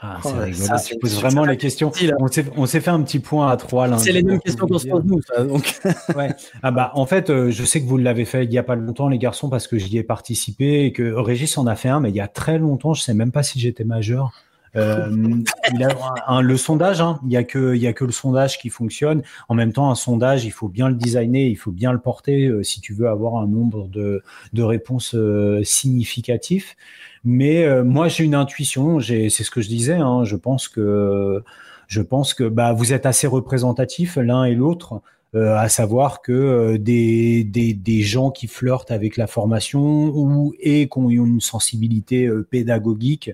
[0.01, 0.53] Ah, Oh, rigolo.
[0.65, 1.89] ça, tu poses vraiment les questions.
[1.89, 2.25] difficile, hein.
[2.55, 3.97] On s'est, fait un petit point à trois.
[3.97, 5.79] C'est les mêmes questions qu'on se pose nous, ça, donc.
[6.15, 6.29] Ouais.
[6.63, 8.75] Ah bah en fait, euh, je sais que vous l'avez fait il y a pas
[8.75, 11.99] longtemps, les garçons, parce que j'y ai participé et que Régis en a fait un,
[11.99, 12.93] mais il y a très longtemps.
[12.93, 14.31] Je sais même pas si j'étais majeur.
[14.75, 15.09] Euh,
[15.73, 15.89] il a
[16.27, 18.69] un- le sondage, hein, il y a que il y a que le sondage qui
[18.69, 19.23] fonctionne.
[19.49, 22.45] En même temps, un sondage, il faut bien le designer, il faut bien le porter
[22.47, 24.21] euh, si tu veux avoir un nombre de
[24.53, 26.75] de réponses euh, significatifs.
[27.23, 28.99] Mais euh, moi, j'ai une intuition.
[28.99, 29.95] C'est ce que je disais.
[29.95, 31.43] Hein, je pense que
[31.87, 35.01] je pense que bah vous êtes assez représentatifs l'un et l'autre.
[35.35, 40.89] Euh, à savoir que euh, des, des, gens qui flirtent avec la formation ou et
[40.89, 43.31] qui ont une sensibilité pédagogique,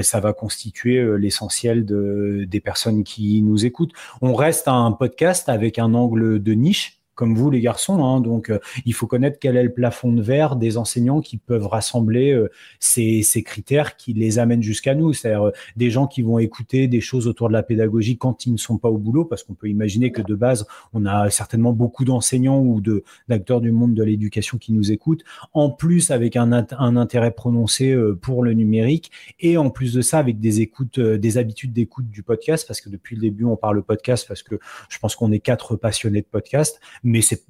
[0.00, 3.92] ça va constituer l'essentiel de, des personnes qui nous écoutent.
[4.22, 8.50] On reste un podcast avec un angle de niche, comme vous les garçons, hein, donc
[8.50, 12.30] euh, il faut connaître quel est le plafond de verre des enseignants qui peuvent rassembler
[12.32, 16.88] euh, ces, critères qui les amènent jusqu'à nous, c'est-à-dire euh, des gens qui vont écouter
[16.88, 19.54] des choses autour de la pédagogie quand ils ne sont pas au boulot, parce qu'on
[19.54, 23.94] peut imaginer que de base, on a certainement beaucoup d'enseignants ou de d'acteurs du monde
[23.94, 29.10] de l'éducation qui nous écoutent, en plus avec un, un intérêt prononcé pour le numérique,
[29.40, 32.90] et en plus de ça avec des écoutes, des habitudes d'écoute du podcast, parce que
[32.90, 34.56] depuis le début on parle podcast, parce que
[34.90, 37.44] je pense qu'on est quatre passionnés de podcast, mais c'est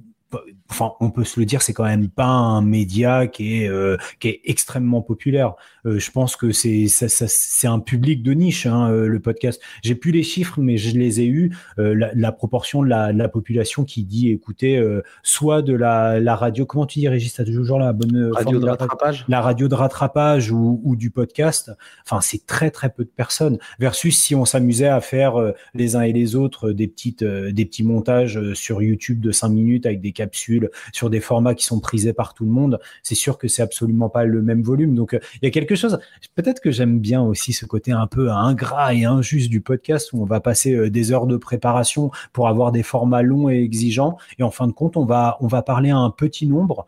[0.70, 3.97] enfin, on peut se le dire, c'est quand même pas un média qui est euh,
[4.20, 5.55] qui est extrêmement populaire.
[5.87, 9.20] Euh, je pense que c'est ça, ça- c'est un public de niche, hein, euh, le
[9.20, 9.61] podcast.
[9.82, 11.55] J'ai plus les chiffres, mais je les ai eus.
[11.78, 15.74] Euh, la, la proportion de la, de la population qui dit écouter euh, soit de
[15.74, 19.24] la, la radio, comment tu dis, Régis, t'as toujours la bonne Radio de rattrapage.
[19.28, 21.70] la radio de rattrapage ou, ou du podcast,
[22.05, 23.59] enfin c'est très très peu de personnes.
[23.78, 25.34] Versus si on s'amusait à faire
[25.74, 29.87] les uns et les autres des petites des petits montages sur YouTube de 5 minutes
[29.87, 30.12] avec des
[30.93, 34.09] sur des formats qui sont prisés par tout le monde, c'est sûr que c'est absolument
[34.09, 34.95] pas le même volume.
[34.95, 35.99] Donc euh, il y a quelque chose.
[36.35, 40.22] Peut-être que j'aime bien aussi ce côté un peu ingrat et injuste du podcast où
[40.22, 44.18] on va passer euh, des heures de préparation pour avoir des formats longs et exigeants
[44.39, 46.87] et en fin de compte on va parler à un petit nombre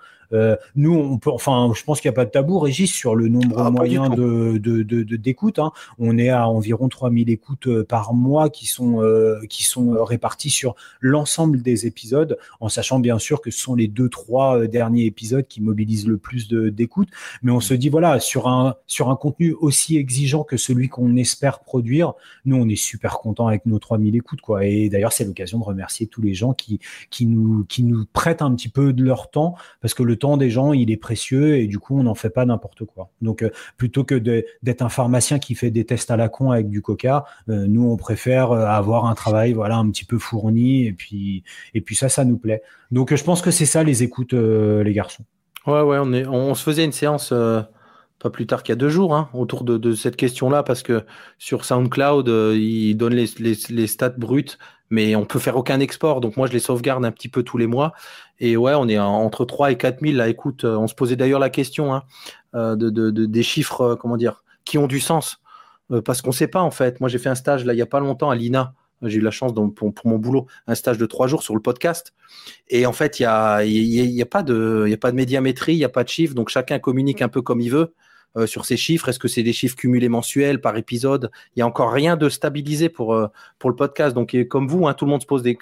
[0.76, 3.29] nous, on peut, enfin, je pense qu'il n'y a pas de tabou, Régis, sur le
[3.29, 4.83] nombre Ah, moyen de, de,
[5.16, 5.59] d'écoutes.
[5.59, 5.72] hein.
[5.99, 10.03] On est à environ 3000 écoutes euh, par mois qui sont, euh, qui sont euh,
[10.03, 14.59] réparties sur l'ensemble des épisodes, en sachant bien sûr que ce sont les deux, trois
[14.59, 17.09] euh, derniers épisodes qui mobilisent le plus d'écoutes.
[17.43, 21.16] Mais on se dit, voilà, sur un, sur un contenu aussi exigeant que celui qu'on
[21.16, 22.12] espère produire,
[22.45, 24.64] nous, on est super content avec nos 3000 écoutes, quoi.
[24.64, 28.43] Et d'ailleurs, c'est l'occasion de remercier tous les gens qui, qui nous, qui nous prêtent
[28.43, 31.57] un petit peu de leur temps parce que le temps des gens, il est précieux
[31.57, 33.11] et du coup, on n'en fait pas n'importe quoi.
[33.23, 36.69] Donc, euh, plutôt que d'être un pharmacien qui fait des tests à la con avec
[36.69, 40.87] du coca, euh, nous, on préfère euh, avoir un travail, voilà, un petit peu fourni
[40.87, 41.45] et puis,
[41.75, 42.62] et puis ça, ça nous plaît.
[42.91, 45.25] Donc, je pense que c'est ça les écoutes, les garçons.
[45.66, 47.33] Ouais, ouais, on, se faisait une séance
[48.19, 51.05] pas plus tard qu'il y a deux jours hein, autour de, cette question-là parce que
[51.39, 54.59] sur SoundCloud, euh, ils donnent les, les, stats brutes,
[54.91, 56.21] mais on peut faire aucun export.
[56.21, 57.93] Donc moi, je les sauvegarde un petit peu tous les mois.
[58.41, 60.16] Et ouais, on est en- entre 3 et 4 000.
[60.16, 62.03] Là, écoute, euh, on se posait d'ailleurs la question hein,
[62.55, 65.41] euh, de, de, de- des chiffres, comment dire, qui ont du sens.
[66.05, 67.01] Parce qu'on ne sait pas en fait.
[67.01, 68.75] Moi, j'ai fait un stage là il n'y a pas longtemps à l'INA.
[69.03, 72.12] J'ai eu la chance pour, mon boulot, un stage de trois jours sur le podcast.
[72.69, 75.85] Et en fait, il n'y y a, pas de, a pas de médiamétrie, il n'y
[75.85, 76.35] a pas de chiffres.
[76.35, 77.95] Donc chacun communique un peu comme il veut
[78.39, 79.09] euh, sur ces chiffres?
[79.09, 81.30] Est-ce que c'est des chiffres cumulés mensuels par épisode?
[81.55, 83.28] Il n'y a encore rien de stabilisé pour, euh,
[83.64, 84.14] le podcast.
[84.14, 85.59] Donc, comme vous, hein, tout le monde se pose des,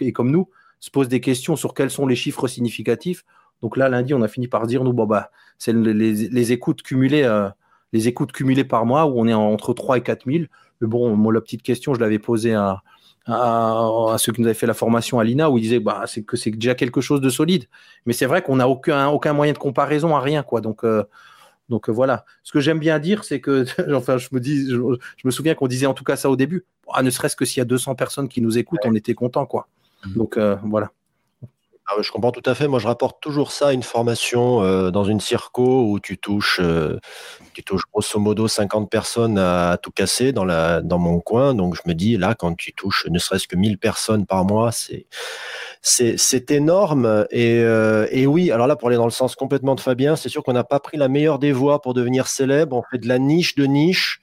[0.81, 3.25] se pose des questions sur quels sont les chiffres significatifs.
[3.63, 7.23] Donc là, lundi, on a fini par dire, nous, bon, bah, c'est les, écoutes cumulées,
[7.25, 7.49] euh,
[7.93, 10.45] les écoutes cumulées par mois où on est entre 3 et 4 000.
[10.81, 12.83] Mais bon, moi, la petite question, je l'avais posée à,
[13.27, 16.23] à, ceux qui nous avaient fait la formation à l'INA où ils disaient bah, c'est
[16.23, 17.65] que c'est déjà quelque chose de solide.
[18.05, 20.43] Mais c'est vrai qu'on n'a aucun, moyen de comparaison à rien.
[20.43, 20.61] quoi.
[20.61, 20.85] Donc,
[21.69, 22.25] donc voilà.
[22.43, 23.65] Ce que j'aime bien dire, c'est que,
[23.95, 24.77] enfin, je me, dis, je,
[25.25, 26.65] me souviens qu'on disait en tout cas ça au début.
[26.93, 29.47] Ah, ne serait-ce que s'il y a 200 personnes qui nous écoutent, on était content.
[29.47, 29.69] quoi.
[30.05, 30.15] Mmh.
[30.15, 30.93] Donc euh, voilà.
[31.89, 32.67] Ah je comprends tout à fait.
[32.67, 36.59] Moi, je rapporte toujours ça à une formation euh, dans une circo où tu touches,
[36.61, 36.99] euh,
[37.55, 41.55] tu touches grosso modo 50 personnes à, tout casser dans, la, dans mon coin.
[41.55, 44.73] Donc, je me dis, là, quand tu touches ne serait-ce que 1000 personnes par mois,
[44.73, 45.07] c'est,
[45.83, 47.27] c'est, énorme.
[47.31, 50.29] Et, euh, et, oui, alors là, pour aller dans le sens complètement de Fabien, c'est
[50.29, 52.77] sûr qu'on n'a pas pris la meilleure des voies pour devenir célèbre.
[52.77, 54.21] On fait de la niche de niche.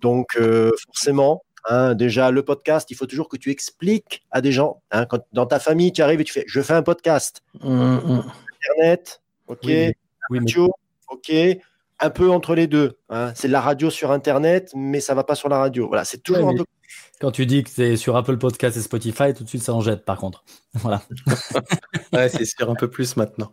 [0.00, 0.38] Donc,
[0.86, 4.82] forcément, Hein, déjà, le podcast, il faut toujours que tu expliques à des gens.
[4.92, 7.42] Hein, quand dans ta famille, tu arrives et tu fais Je fais un podcast.
[7.60, 8.22] Mmh, mmh.
[8.62, 9.58] Internet, OK.
[9.64, 9.92] Oui,
[10.30, 10.70] radio,
[11.08, 11.32] OK.
[11.98, 12.98] Un peu entre les deux.
[13.08, 13.32] Hein.
[13.34, 15.88] C'est de la radio sur Internet, mais ça va pas sur la radio.
[15.88, 16.64] Voilà, c'est toujours un peu
[17.20, 19.80] quand tu dis que c'est sur Apple Podcast et Spotify, tout de suite ça en
[19.80, 20.44] jette par contre.
[20.82, 21.00] Voilà.
[22.12, 23.50] ouais, c'est sûr un peu plus maintenant.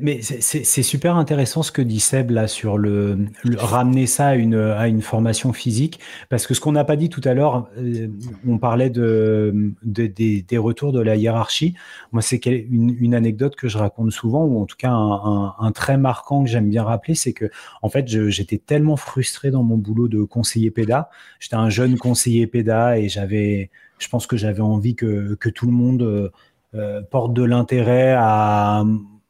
[0.00, 3.26] mais c'est super intéressant ce que dit Seb là sur le,
[3.56, 5.98] ramener ça à une, à une formation physique
[6.30, 8.06] parce que ce qu'on n'a pas dit tout à l'heure, euh,
[8.46, 11.74] on parlait de, des, retours de la hiérarchie.
[12.12, 15.72] Moi, c'est une, une, anecdote que je raconte souvent ou en tout cas un, un,
[15.72, 17.50] trait marquant que j'aime bien rappeler, c'est que
[17.82, 21.10] en fait j'étais tellement frustré dans mon boulot de conseiller PEDA.
[21.40, 25.66] J'étais un jeune conseiller PEDA et j'avais, je pense que j'avais envie que, que, tout
[25.66, 26.30] le monde euh,
[26.74, 28.84] euh, porte de l'intérêt à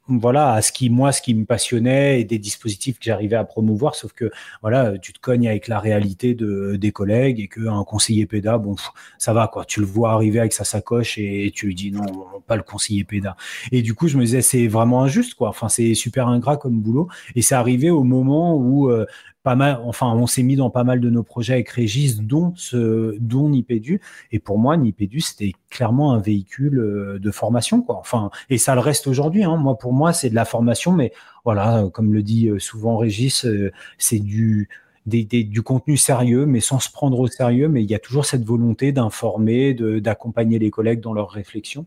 [0.07, 3.45] voilà à ce qui moi ce qui me passionnait et des dispositifs que j'arrivais à
[3.45, 3.95] promouvoir.
[3.95, 4.31] Sauf que
[4.61, 8.57] voilà tu te cognes avec la réalité de des collègues et que un conseiller PEDA
[8.57, 8.75] bon
[9.17, 9.65] ça va quoi.
[9.65, 12.05] Tu le vois arriver avec sa sacoche et tu lui dis non
[12.47, 13.37] pas le conseiller PEDA
[13.71, 15.49] et du coup je me disais c'est vraiment injuste quoi.
[15.49, 17.07] Enfin c'est super ingrat comme boulot.
[17.35, 19.05] Et c'est arrivé au moment où euh,
[19.43, 22.53] pas mal, enfin, on s'est mis dans pas mal de nos projets avec Régis, dont
[22.55, 23.99] ce, dont Nipédu.
[24.31, 27.97] Et pour moi, Nipédu, c'était clairement un véhicule euh, de formation, quoi.
[27.97, 29.43] Enfin, et ça le reste aujourd'hui.
[29.43, 29.57] Hein.
[29.57, 31.11] Moi, pour moi, c'est de la formation, mais
[31.43, 34.69] voilà, comme le dit euh, souvent Régis, euh, c'est du
[35.05, 37.67] du contenu sérieux, mais sans se prendre au sérieux.
[37.67, 41.85] Mais il y a toujours cette volonté d'informer, d'accompagner les collègues dans leurs réflexions.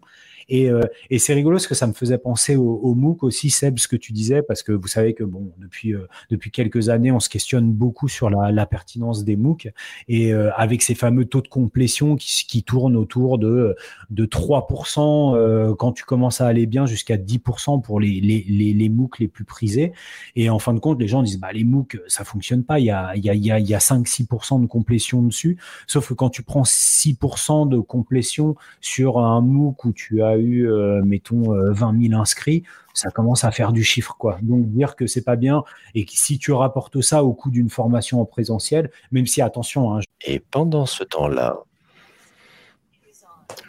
[0.48, 3.78] Et, euh, et c'est rigolo parce que ça me faisait penser au, MOOC aussi, Seb,
[3.78, 7.10] ce que tu disais, parce que vous savez que bon, depuis, euh, depuis quelques années,
[7.10, 9.68] on se questionne beaucoup sur la, la pertinence des MOOC
[10.08, 13.74] et euh, avec ces fameux taux de complétion qui, qui tournent autour de,
[14.10, 18.88] de 3% quand tu commences à aller bien jusqu'à 10% pour les, les, les, les
[18.88, 19.92] MOOC les plus prisés.
[20.36, 22.86] Et en fin de compte, les gens disent bah, les MOOC, ça fonctionne pas, il
[22.86, 25.58] y a, il y a, il y a, il y a 5-6% de complétion dessus.
[25.86, 30.70] Sauf que quand tu prends 6% de complétion sur un MOOC où tu as eu,
[30.70, 32.62] euh, mettons, 20 euh, 000 inscrits,
[32.94, 34.38] ça commence à faire du chiffre, quoi.
[34.42, 35.64] Donc dire que c'est pas bien
[35.94, 39.94] et que si tu rapportes ça au coût d'une formation en présentiel, même si attention.
[39.94, 41.58] Hein, et pendant ce temps-là,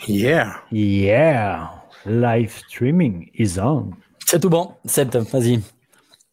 [0.07, 1.71] yeah, yeah,
[2.05, 3.91] live streaming is on.
[4.25, 5.61] C'est tout bon, Seb, vas-y.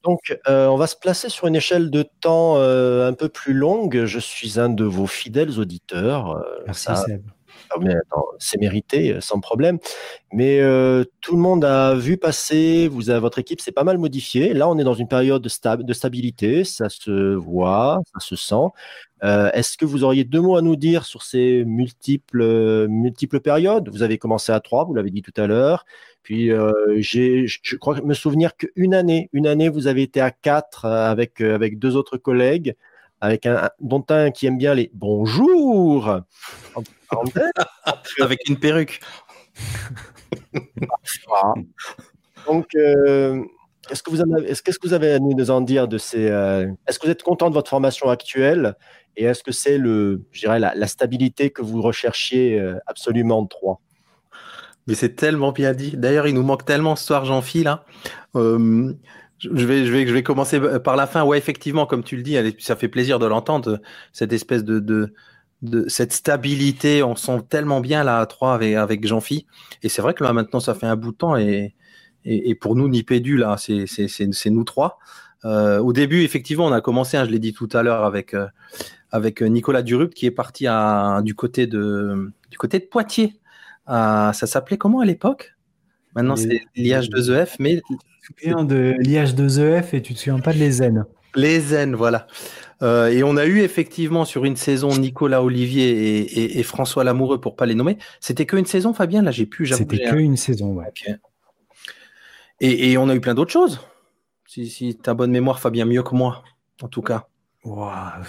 [0.02, 4.04] Donc, euh, on va se placer sur une échelle de temps un peu plus longue.
[4.04, 6.44] Je suis un de vos fidèles auditeurs.
[6.66, 7.22] Merci, Seb.
[8.12, 9.78] Ah, c'est mérité, euh, sans problème.
[10.32, 13.98] Mais euh, tout le monde a vu passer, vous avez, votre équipe s'est pas mal
[13.98, 14.54] modifiée.
[14.54, 18.66] Là, on est dans une période de, stabilité, ça se voit, ça se sent.
[19.22, 22.88] Euh, est-ce que vous auriez deux mots à nous dire sur ces multiples,
[23.42, 23.88] périodes?
[23.88, 25.84] Vous avez commencé à trois, vous l'avez dit tout à l'heure.
[26.22, 31.78] Puis, je crois me souvenir qu'une année, une année, vous avez été à quatre avec
[31.78, 32.74] deux autres collègues
[33.24, 36.20] avec un, dont un qui aime bien les bonjour,
[38.20, 39.00] avec une perruque.
[42.46, 43.42] Donc, euh,
[43.90, 46.28] est-ce que vous avez, est-ce, qu'est-ce que vous avez à nous en dire de ces
[46.30, 48.74] euh, Est-ce que vous êtes content de votre formation actuelle
[49.16, 53.48] et est-ce que c'est le, je dirais, la, stabilité que vous recherchiez euh, absolument de
[53.48, 53.80] trois?
[54.86, 55.96] Mais c'est tellement bien dit.
[55.96, 57.64] D'ailleurs, il nous manque tellement ce soir, Jean-Phil.
[57.64, 57.86] Là.
[59.52, 61.24] Je vais, je, vais, je vais commencer par la fin.
[61.24, 63.80] Ouais, effectivement, comme tu le dis, ça fait plaisir de l'entendre,
[64.12, 65.12] cette espèce de, de,
[65.62, 67.02] de cette stabilité.
[67.02, 69.46] On sent tellement bien là à trois avec, avec Jean-Phi.
[69.82, 71.36] Et c'est vrai que là, maintenant, ça fait un bout de temps.
[71.36, 71.74] Et,
[72.24, 74.98] et, et pour nous, Nipédu, là, c'est nous trois.
[75.44, 78.32] Euh, au début, effectivement, on a commencé, hein, je l'ai dit tout à l'heure, avec,
[78.34, 78.46] euh,
[79.10, 83.38] avec Nicolas Durupt qui est parti à, du, côté de, du côté de Poitiers.
[83.86, 85.54] ça s'appelait comment à l'époque?
[86.14, 90.58] Maintenant, c'est l'IH2EF, mais tu te souviens de l'IH2EF et tu te souviens pas de
[90.58, 91.04] l'ESEN.
[91.34, 92.26] L'ESEN, voilà.
[92.82, 97.56] Euh, et on a eu effectivement sur une saison Nicolas Olivier et, François Lamoureux pour
[97.56, 97.98] pas les nommer.
[98.20, 99.22] C'était qu'une saison, Fabien?
[99.22, 99.66] Là, j'ai pu.
[99.66, 100.92] C'était qu'une saison, ouais.
[102.60, 103.80] Et, on a eu plein d'autres choses.
[104.46, 106.42] Si, si tu as bonne mémoire, Fabien, mieux que moi,
[106.82, 107.28] en tout cas.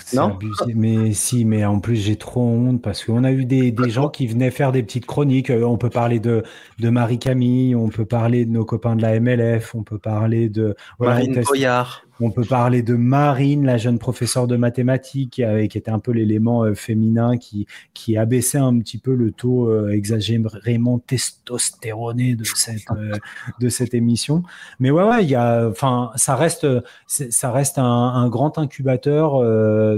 [0.06, 0.74] C'est abusé.
[0.76, 4.28] Mais si, mais en plus, j'ai trop honte parce qu'on a eu des, gens qui
[4.28, 5.50] venaient faire des petites chroniques.
[5.50, 6.44] Euh, on peut parler de,
[6.80, 10.76] de Marie-Camille, on peut parler de nos copains de la MLF, on peut parler de.
[11.00, 12.06] Marine Boyard.
[12.22, 16.64] On peut parler de Marine, la jeune professeure de mathématiques, qui, était un peu l'élément
[16.64, 22.90] euh, féminin qui, qui abaissait un petit peu le taux euh, exagérément testostéroné de cette,
[22.92, 23.18] euh,
[23.60, 24.44] de cette émission.
[24.80, 25.72] Mais ouais, ouais, il y a,
[26.16, 26.68] ça reste,
[27.08, 29.42] ça reste un, grand incubateur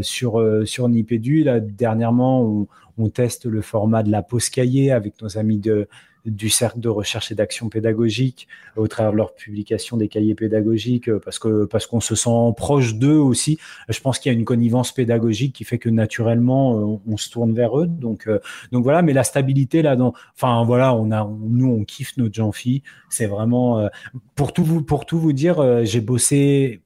[0.03, 1.43] sur, sur Nipédu.
[1.43, 5.88] Là, dernièrement, on, on teste le format de la pause cahier avec nos amis de,
[6.26, 11.09] du cercle de recherche et d'action pédagogique au travers de leur publication des cahiers pédagogiques
[11.09, 13.57] euh, parce que parce qu'on se sent proche d'eux aussi.
[13.89, 17.30] Je pense qu'il y a une connivence pédagogique qui fait que naturellement euh, on, se
[17.30, 17.88] tourne vers eux.
[17.88, 18.39] Donc euh,
[18.72, 19.95] donc voilà, mais la stabilité là
[20.36, 23.89] enfin voilà, on a nous on kiffe notre Jean-Phi, c'est vraiment
[24.36, 26.82] pour tout vous pour tout vous dire, j'ai bossé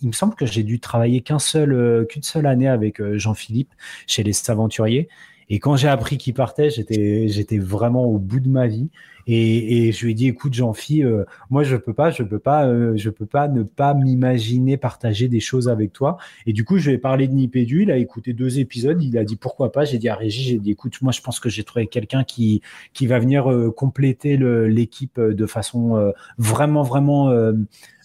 [0.00, 3.72] il me semble que j'ai dû travailler qu'un seul qu'une seule année avec Jean-Philippe
[4.06, 5.08] chez les Aventuriers
[5.52, 8.88] et quand j'ai appris qu'il partait, j'étais, vraiment au bout de ma vie.
[9.26, 12.38] Et, et je lui ai dit, écoute, Jean-Phi, euh, moi, je peux pas, je peux
[12.38, 16.16] pas, euh, je peux pas ne pas m'imaginer partager des choses avec toi.
[16.46, 17.82] Et du coup, je lui ai parlé de Nipédu.
[17.82, 19.02] Il a écouté deux épisodes.
[19.02, 19.84] Il a dit pourquoi pas?
[19.84, 22.62] J'ai dit à Régis, j'ai dit, écoute, moi, je pense que j'ai trouvé quelqu'un qui,
[22.94, 27.30] qui va venir euh, compléter l'équipe de façon vraiment, vraiment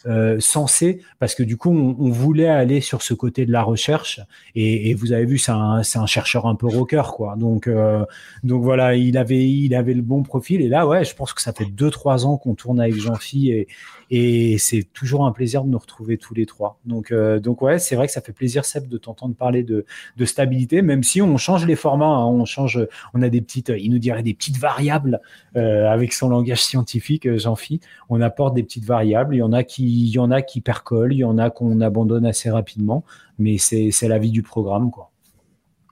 [0.08, 4.22] euh, sensé parce que du coup on, voulait aller sur ce côté de la recherche.
[4.56, 7.36] Et, vous avez vu c'est un, un, chercheur un peu rocker quoi.
[7.36, 8.06] Donc euh,
[8.44, 10.62] donc voilà il avait il avait le bon profil.
[10.62, 13.52] Et là ouais je pense que ça fait deux trois ans qu'on tourne avec Jean-Phi
[13.52, 13.68] et,
[14.10, 16.80] et c'est toujours un plaisir de nous retrouver tous les trois.
[16.86, 19.86] Donc, euh, donc ouais, c'est vrai que ça fait plaisir, Seb, de t'entendre parler de,
[20.16, 22.80] de, stabilité, même si on change les formats, hein, on change,
[23.14, 25.20] on a des petites, il nous dirait des petites variables
[25.56, 27.82] euh, avec son langage scientifique, euh, Jean-Phi.
[28.10, 29.36] On apporte des petites variables.
[29.36, 31.50] Il y en a qui, il y en a qui percolent, il y en a
[31.50, 33.04] qu'on abandonne assez rapidement,
[33.40, 35.12] mais c'est la vie du programme, quoi.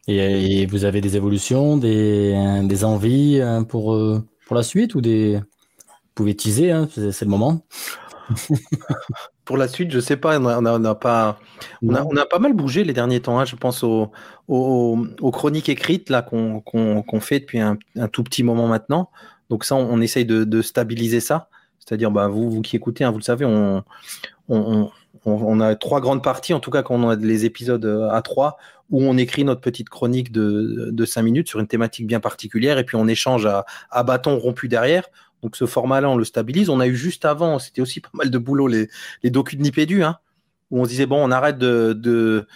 [0.08, 3.98] Et, vous avez des évolutions, des, des envies pour,
[4.46, 5.42] pour la suite ou des,
[6.16, 7.66] vous pouvez teaser, hein, c'est le moment?
[9.46, 11.40] Pour la suite, je sais pas, on a, pas,
[11.82, 13.40] on a, pas mal bougé les derniers temps.
[13.40, 13.46] Hein.
[13.46, 14.12] je pense aux,
[15.32, 17.78] chroniques écrites là qu'on fait depuis un,
[18.12, 19.10] tout petit moment maintenant.
[19.50, 21.50] Donc ça, on, essaye de, stabiliser ça.
[21.80, 23.84] C'est-à-dire, bah, vous, vous qui écoutez, hein, vous le savez, on,
[25.26, 28.22] on, a trois grandes parties, en tout cas quand on a les épisodes euh, à
[28.22, 28.58] trois,
[28.92, 32.78] où on écrit notre petite chronique de, de cinq minutes sur une thématique bien particulière,
[32.78, 35.06] et puis on échange à, à bâton rompu derrière.
[35.46, 36.70] Donc ce format-là, on le stabilise.
[36.70, 38.90] On a eu juste avant, c'était aussi pas mal de boulot, les,
[39.22, 40.18] les docus de Nipédu, hein,
[40.72, 42.48] où on se disait, bon, on arrête de,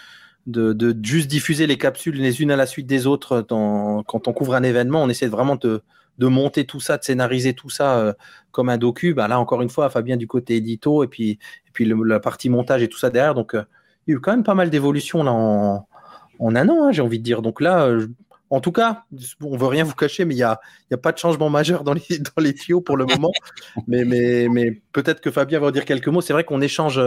[1.04, 4.64] juste diffuser les capsules les unes à la suite des autres quand on couvre un
[4.64, 5.04] événement.
[5.04, 5.84] On essaie vraiment de,
[6.20, 8.14] monter tout ça, de scénariser tout ça euh,
[8.50, 9.14] comme un docu.
[9.14, 11.34] Bah, là, encore une fois, Fabien du côté édito et puis,
[11.68, 13.36] et puis la partie montage et tout ça derrière.
[13.36, 13.66] Donc, euh,
[14.08, 17.20] il y a eu quand même pas mal d'évolutions en un an, hein, j'ai envie
[17.20, 17.44] de dire.
[17.44, 18.08] Donc là, euh,
[18.50, 19.04] en tout cas,
[19.44, 20.60] on veut rien vous cacher, mais il n'y a,
[21.02, 23.32] pas de changement majeur dans les, tuyaux pour le moment.
[23.88, 26.22] mais peut-être que Fabien va en dire quelques mots.
[26.22, 27.00] C'est vrai qu'on échange,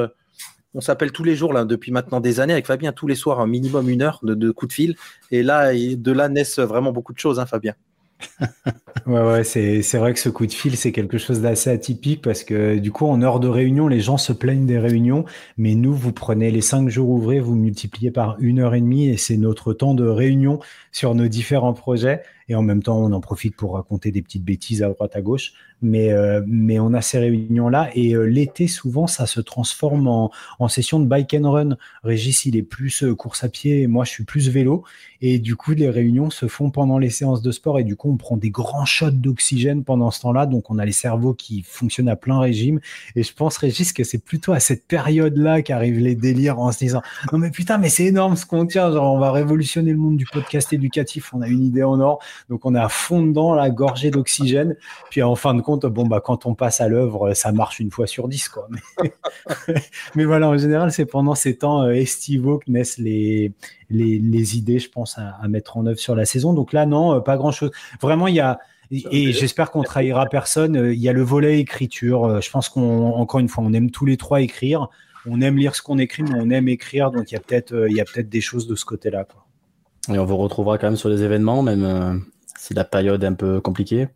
[0.75, 3.47] on s'appelle tous les jours depuis maintenant des années avec Fabien, tous les soirs, un
[3.47, 4.97] minimum une heure de, coups de fil.
[5.31, 7.75] Et là, de là naissent vraiment beaucoup de choses, hein, Fabien.
[9.07, 12.45] ouais, ouais, c'est, vrai que ce coup de fil, c'est quelque chose d'assez atypique parce
[12.45, 15.25] que du coup, en heure de réunion, les gens se plaignent des réunions,
[15.57, 19.09] mais nous, vous prenez les cinq jours ouvrés, vous multipliez par une heure et demie
[19.09, 20.61] et c'est notre temps de réunion
[20.93, 24.45] sur nos différents projets et en même temps, on en profite pour raconter des petites
[24.45, 25.53] bêtises à droite à gauche.
[25.83, 30.31] Mais, euh, mais on a ces réunions-là et euh, l'été, souvent, ça se transforme en,
[30.59, 31.77] en, session de bike and run.
[32.05, 34.85] Régis, il est plus euh, course à pied moi, je suis plus vélo.
[35.21, 38.11] Et du coup, les réunions se font pendant les séances de sport et du coup,
[38.11, 40.47] on prend des grands shots d'oxygène pendant ce temps-là.
[40.47, 42.81] Donc, on a les cerveaux qui fonctionnent à plein régime.
[43.15, 46.79] Et je pense, Régis, que c'est plutôt à cette période-là qu'arrivent les délires en se
[46.79, 47.03] disant
[47.33, 48.91] Non, mais putain, mais c'est énorme ce qu'on tient.
[48.91, 51.33] Genre, on va révolutionner le monde du podcast éducatif.
[51.35, 52.21] On a une idée en or.
[52.49, 54.77] Donc on est à fond dedans, la gorgée d'oxygène.
[55.11, 57.91] Puis en fin de compte, bon bah quand on passe à l'œuvre, ça marche une
[57.91, 58.69] fois sur dix quoi.
[60.15, 63.53] Mais, voilà, en général, c'est pendant ces temps euh, estivaux que naissent les,
[63.91, 66.53] les, idées, je pense, à, mettre en œuvre sur la saison.
[66.53, 67.71] Donc là, non, euh, pas grand chose.
[68.01, 68.59] Vraiment, il y a
[68.91, 70.77] et j'espère qu'on trahira personne.
[70.77, 72.43] Euh, il y a le volet écriture.
[72.43, 74.89] Je pense qu'on, encore une fois, on aime tous les trois écrire.
[75.25, 77.11] On aime lire ce qu'on écrit, mais on aime écrire.
[77.11, 79.25] Donc il y a peut-être, il y a peut-être des choses de ce côté-là.
[79.25, 79.43] Quoi.
[80.09, 82.15] Et on vous retrouvera quand même sur les événements, même euh,
[82.59, 84.09] si la période est un peu compliquée.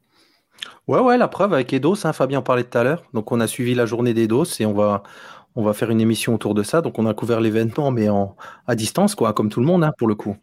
[0.89, 3.03] Ouais, ouais, la preuve avec Edos, hein, Fabien en parlait tout à l'heure.
[3.13, 5.03] Donc on a suivi la journée d'Edos et on va,
[5.57, 6.81] on va faire une émission autour de ça.
[6.81, 9.93] Donc on a couvert l'événement, mais en, à distance, quoi, comme tout le monde, hein,
[9.99, 10.37] pour le coup.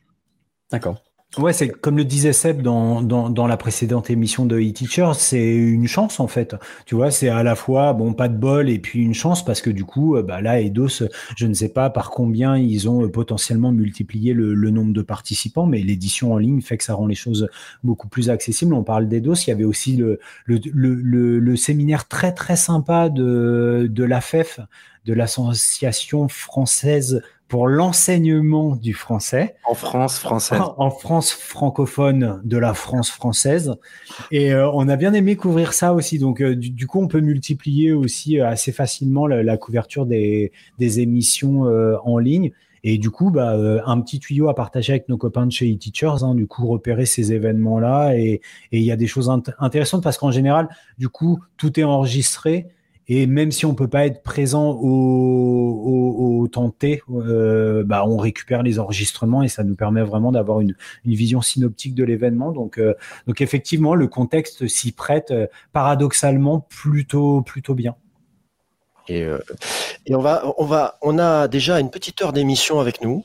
[0.72, 0.98] D'accord.
[1.40, 5.56] Ouais, c'est comme le disait Seb dans, dans, dans la précédente émission de e-teacher, c'est
[5.56, 6.56] une chance en fait.
[6.86, 9.60] Tu vois, c'est à la fois bon pas de bol et puis une chance parce
[9.60, 11.02] que du coup, euh, bah là, Eidos,
[11.36, 15.02] je ne sais pas par combien ils ont euh, potentiellement multiplié le, le nombre de
[15.02, 17.50] participants, mais l'édition en ligne fait que ça rend les choses
[17.84, 18.72] beaucoup plus accessibles.
[18.76, 23.10] On parle d'Eidos, il y avait aussi le, le, le, le, séminaire très très sympa
[23.10, 24.60] de, de l'AFEF,
[25.06, 29.56] de l'association française pour l'enseignement du français.
[29.66, 30.60] En France française.
[30.78, 33.76] En, France francophone de la France française.
[34.32, 36.20] Et euh, on a bien aimé couvrir ça aussi.
[36.20, 41.00] Donc, euh, du, coup, on peut multiplier aussi euh, assez facilement la, couverture des, des
[41.00, 41.64] émissions
[42.04, 42.52] en ligne.
[42.86, 46.24] Et du coup, bah, un petit tuyau à partager avec nos copains de chez eTeachers,
[46.24, 48.18] hein, du coup, repérer ces événements-là.
[48.18, 48.42] Et
[48.72, 50.68] il y a des choses intéressantes parce qu'en général,
[50.98, 52.68] du coup, tout est enregistré.
[53.08, 58.18] Et même si on peut pas être présent au, au, temps T, euh, bah on
[58.18, 60.76] récupère les enregistrements et ça nous permet vraiment d'avoir une,
[61.06, 62.52] une, vision synoptique de l'événement.
[62.52, 62.94] Donc, euh,
[63.28, 67.96] donc effectivement, le contexte s'y prête euh, paradoxalement plutôt, plutôt bien.
[69.10, 69.28] Et,
[70.06, 73.24] et on va, on va, on a déjà une petite heure d'émission avec nous.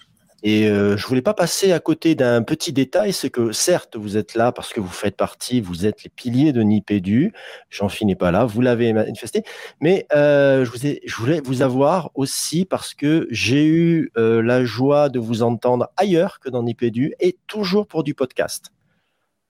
[0.50, 4.16] Et euh, je voulais pas passer à côté d'un petit détail, c'est que certes, vous
[4.16, 7.34] êtes là parce que vous faites partie, vous êtes les piliers de Nipédu.
[7.68, 9.42] Jean philippe n'est pas là, vous l'avez manifesté.
[9.82, 14.40] Mais euh, je, vous ai, je voulais vous avoir aussi parce que j'ai eu euh,
[14.40, 18.72] la joie de vous entendre ailleurs que dans Nipédu et toujours pour du podcast.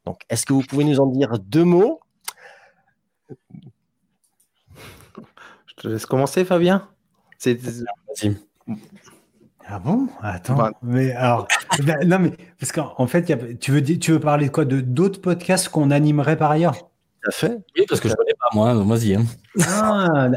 [0.05, 2.01] Donc, est-ce que vous pouvez nous en dire deux mots?
[3.29, 3.37] Je
[5.77, 6.89] te laisse commencer, Fabien.
[7.39, 7.55] C'est...
[7.55, 8.37] Vas-y.
[9.71, 10.09] Ah bon?
[10.23, 10.71] Attends.
[10.83, 11.47] Mais alors,
[11.85, 14.65] ben, non, mais parce qu'en fait, tu, veux, tu veux parler de quoi?
[14.65, 16.88] De d'autres podcasts qu'on animerait par ailleurs?
[17.31, 17.59] Fait.
[17.77, 19.15] Oui, parce que je connais pas moi, vas-y.
[19.15, 19.25] Hein.
[19.67, 20.29] Ah,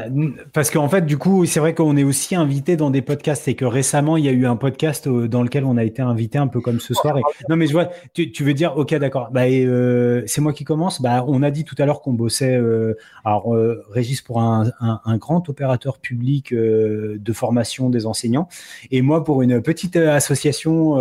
[0.52, 3.54] parce qu'en fait, du coup, c'est vrai qu'on est aussi invité dans des podcasts et
[3.54, 6.38] que récemment, il y a eu un podcast euh, dans lequel on a été invité
[6.38, 7.16] un peu comme ce soir.
[7.48, 9.30] Non, mais je vois, tu, veux dire, ok, d'accord.
[9.30, 11.00] Bah, euh, c'est moi qui commence.
[11.00, 12.56] Bah, on a dit tout à l'heure qu'on bossait.
[12.56, 13.54] Euh, alors,
[13.90, 14.70] Régis pour un,
[15.18, 18.48] grand opérateur public de formation des enseignants,
[18.90, 20.96] et moi pour une petite association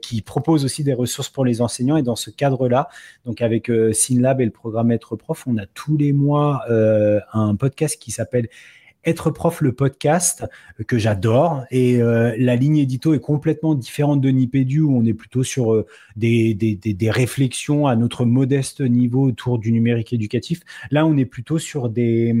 [0.00, 1.96] qui propose aussi des ressources pour les enseignants.
[1.96, 2.88] Et dans ce cadre-là,
[3.24, 6.64] donc avec Synlab et le programme Prof, on a tous les mois
[7.32, 8.48] un podcast qui s'appelle
[9.04, 10.44] être prof le podcast
[10.80, 15.04] euh, que j'adore et euh, la ligne édito est complètement différente de Nipédu où on
[15.04, 15.86] est plutôt sur euh,
[16.16, 20.60] des, des, des, réflexions à notre modeste niveau autour du numérique éducatif.
[20.90, 22.34] Là, on est plutôt sur des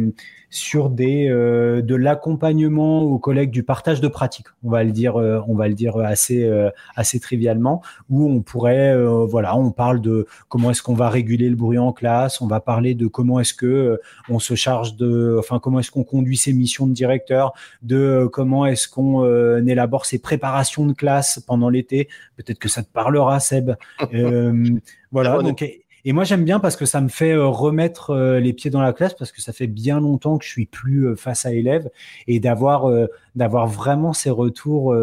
[0.50, 4.48] sur des de l'accompagnement aux collègues du partage de pratiques.
[4.62, 6.48] On va le dire on va le dire assez
[6.94, 8.94] assez trivialement où on pourrait
[9.24, 12.60] voilà, on parle de comment est-ce qu'on va réguler le bruit en classe, on va
[12.60, 13.98] parler de comment est-ce que
[14.28, 18.28] on se charge de enfin comment est-ce qu'on conduit ses missions de directeur, de euh,
[18.28, 22.08] comment est-ce qu'on euh, élabore ses préparations de classe pendant l'été.
[22.36, 23.72] Peut-être que ça te parlera, Seb.
[24.14, 24.68] Euh,
[25.10, 25.38] voilà.
[25.38, 28.92] Donc, et, moi, j'aime bien parce que ça me fait remettre les pieds dans la
[28.92, 31.88] classe parce que ça fait bien longtemps que je suis plus face à élèves
[32.26, 32.90] et d'avoir
[33.34, 34.94] d'avoir vraiment ces retours.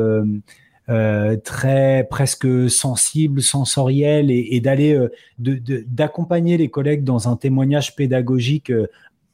[1.43, 4.99] très presque sensibles, sensoriels et, et d'aller
[5.37, 8.71] d'accompagner les collègues dans un témoignage pédagogique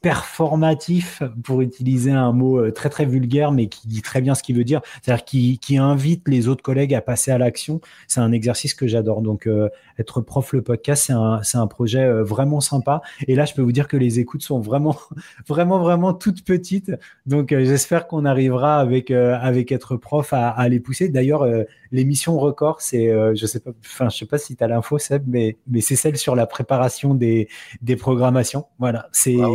[0.06, 4.44] performatif, pour utiliser un mot euh, très très vulgaire, mais qui dit très bien ce
[4.44, 7.80] qu'il veut dire, c'est-à-dire qui, invite les autres collègues à passer à l'action.
[8.06, 9.20] C'est un exercice que j'adore.
[9.20, 13.02] Donc, euh, être prof le podcast, c'est un, c'est un projet euh, vraiment sympa.
[13.26, 14.96] Et là, je peux vous dire que les écoutes sont vraiment,
[15.48, 16.92] vraiment, vraiment toutes petites.
[17.26, 21.08] Donc, j'espère qu'on arrivera avec avec être prof à, à les pousser.
[21.08, 21.44] D'ailleurs,
[21.90, 25.24] l'émission record, c'est, je sais pas, enfin, je sais pas si tu as l'info, Seb,
[25.26, 27.48] mais mais c'est celle sur la préparation des
[27.82, 28.66] des programmations.
[28.78, 29.48] Voilà, c'est ah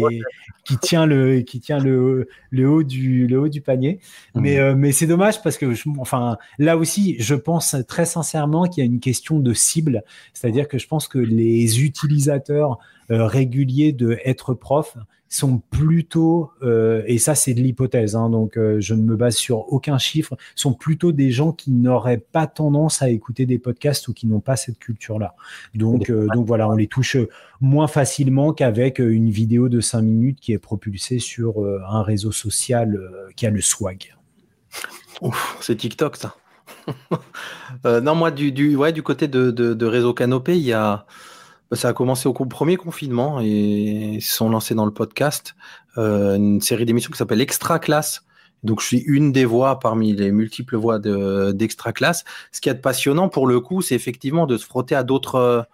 [0.64, 4.00] qui tient le qui tient le, le haut du le haut du panier.
[4.36, 4.60] Mais mhm.
[4.60, 8.84] euh, mais c'est dommage parce que je, enfin là aussi je pense très sincèrement qu'il
[8.84, 12.80] y a une question de cible, c'est-à-dire que je pense que les utilisateurs
[13.12, 14.98] euh, réguliers de être prof
[15.32, 19.38] sont plutôt, euh, et ça c'est de l'hypothèse, hein, donc euh, je ne me base
[19.38, 24.10] sur aucun chiffre, sont plutôt des gens qui n'auraient pas tendance à écouter des podcasts
[24.10, 25.36] ou qui n'ont pas cette culture-là.
[25.74, 27.16] Donc, euh, donc voilà, on les touche
[27.62, 33.00] moins facilement qu'avec une vidéo de 5 minutes qui est propulsée sur un réseau social
[33.38, 34.16] qui a le swag.
[35.62, 36.36] C'est TikTok ça.
[38.02, 41.06] non, moi du, du, côté de, de, de réseau Canopé, il y a
[41.74, 45.56] ça a commencé au premier confinement et ils sont lancés dans le podcast,
[45.98, 48.24] euh, une série d'émissions qui s'appelle Extra Classe.
[48.64, 52.24] Donc je suis une des voix parmi les multiples voix d'Extra Classe.
[52.52, 55.66] Ce qui est passionnant pour le coup, c'est effectivement de se frotter à d'autres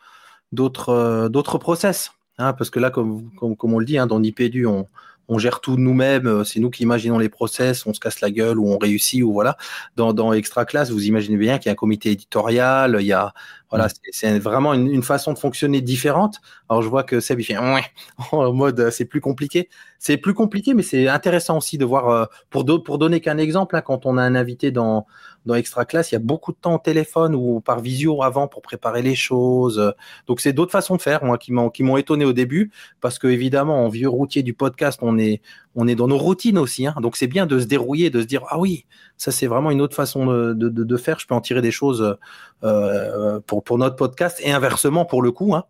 [0.51, 2.11] d'autres d'autres process.
[2.37, 4.87] Hein, parce que là, comme, comme, comme on le dit, hein, dans Nipédu, on,
[5.29, 8.31] on gère tout nous-mêmes, euh, c'est nous qui imaginons les process, on se casse la
[8.31, 9.57] gueule ou on réussit ou voilà.
[9.95, 13.13] Dans, dans Extra Class, vous imaginez bien qu'il y a un comité éditorial, il y
[13.13, 13.33] a
[13.69, 16.37] Voilà, c'est vraiment une, façon de fonctionner différente.
[16.69, 17.85] Alors je vois que Seb il fait ouais,
[18.31, 19.69] en mode euh, c'est plus compliqué.
[19.99, 22.09] C'est plus compliqué, mais c'est intéressant aussi de voir.
[22.09, 25.07] Euh, pour, pour donner qu'un exemple, hein, quand on a un invité dans
[25.47, 28.47] dans Extra Class, il y a beaucoup de temps au téléphone ou par visio avant
[28.47, 29.93] pour préparer les choses.
[30.27, 32.71] Donc c'est d'autres façons de faire, moi, qui m'ont qui m'ont étonné au début,
[33.01, 35.41] parce que évidemment, en vieux routier du podcast, on est
[35.75, 36.85] on est dans nos routines aussi.
[36.85, 36.95] Hein.
[37.01, 38.85] Donc c'est bien de se dérouiller, de se dire ah oui,
[39.17, 41.19] ça c'est vraiment une autre façon de, de, de, faire.
[41.19, 42.17] Je peux en tirer des choses
[42.63, 45.55] euh, pour pour notre podcast et inversement pour le coup.
[45.55, 45.63] Hein.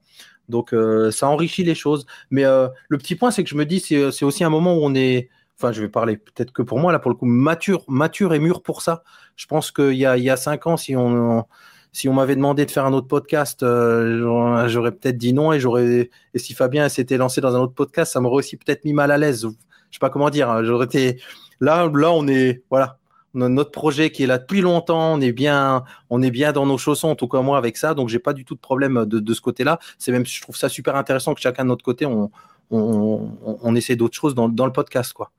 [0.49, 2.05] Donc euh, ça enrichit les choses.
[2.31, 4.79] Mais euh, le petit point, c'est que je me dis, c'est aussi un moment où
[4.81, 7.83] on est enfin, je vais parler peut-être que pour moi, là, pour le coup, mature,
[7.87, 9.03] mature et mûr pour ça.
[9.35, 11.45] Je pense qu'il y a, il y a cinq ans, si on,
[11.91, 15.59] si on m'avait demandé de faire un autre podcast, euh, j'aurais peut-être dit non et
[15.59, 18.93] j'aurais, et si Fabien s'était lancé dans un autre podcast, ça m'aurait aussi peut-être mis
[18.93, 19.47] mal à l'aise.
[19.89, 20.49] Je sais pas comment dire.
[20.49, 20.63] Hein.
[20.63, 21.19] J'aurais été,
[21.59, 22.99] là, là, on est, voilà.
[23.33, 25.13] On notre projet qui est là depuis longtemps.
[25.13, 27.93] On est bien, on est bien dans nos chaussons, en tout cas moi avec ça.
[27.93, 29.79] Donc j'ai pas du tout de problème de, ce côté-là.
[29.99, 32.31] C'est même, je trouve ça super intéressant que chacun de notre côté, on,
[32.71, 33.31] on,
[33.61, 35.31] on, essaie d'autres choses dans, dans le podcast, quoi.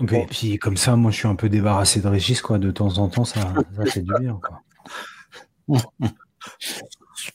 [0.00, 2.58] Et puis comme ça, moi je suis un peu débarrassé de Régis, quoi.
[2.58, 3.40] De temps en temps, ça,
[3.76, 4.40] ça fait du bien.
[4.42, 4.62] Quoi.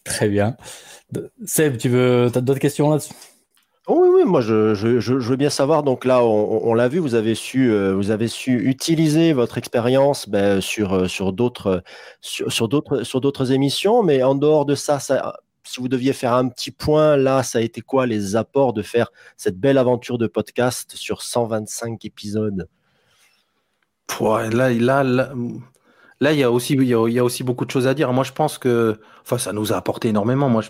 [0.03, 0.55] Très bien.
[1.45, 3.13] Seb, tu veux, as d'autres questions là-dessus?
[3.87, 5.81] Oh oui, oui, moi je, je, je, veux bien savoir.
[5.81, 9.57] Donc là, on, on l'a vu, vous avez su, euh, vous avez su utiliser votre
[9.57, 11.81] expérience ben, sur, euh, sur d'autres,
[12.21, 16.13] sur, sur d'autres, sur d'autres émissions, mais en dehors de ça, ça, si vous deviez
[16.13, 19.77] faire un petit point, là, ça a été quoi les apports de faire cette belle
[19.77, 22.67] aventure de podcast sur 125 épisodes?
[24.19, 25.03] Là, là,
[26.19, 28.11] là, il y a aussi, il y a, aussi beaucoup de choses à dire.
[28.11, 30.49] Moi, je pense que, enfin, ça nous a apporté énormément.
[30.49, 30.63] Moi,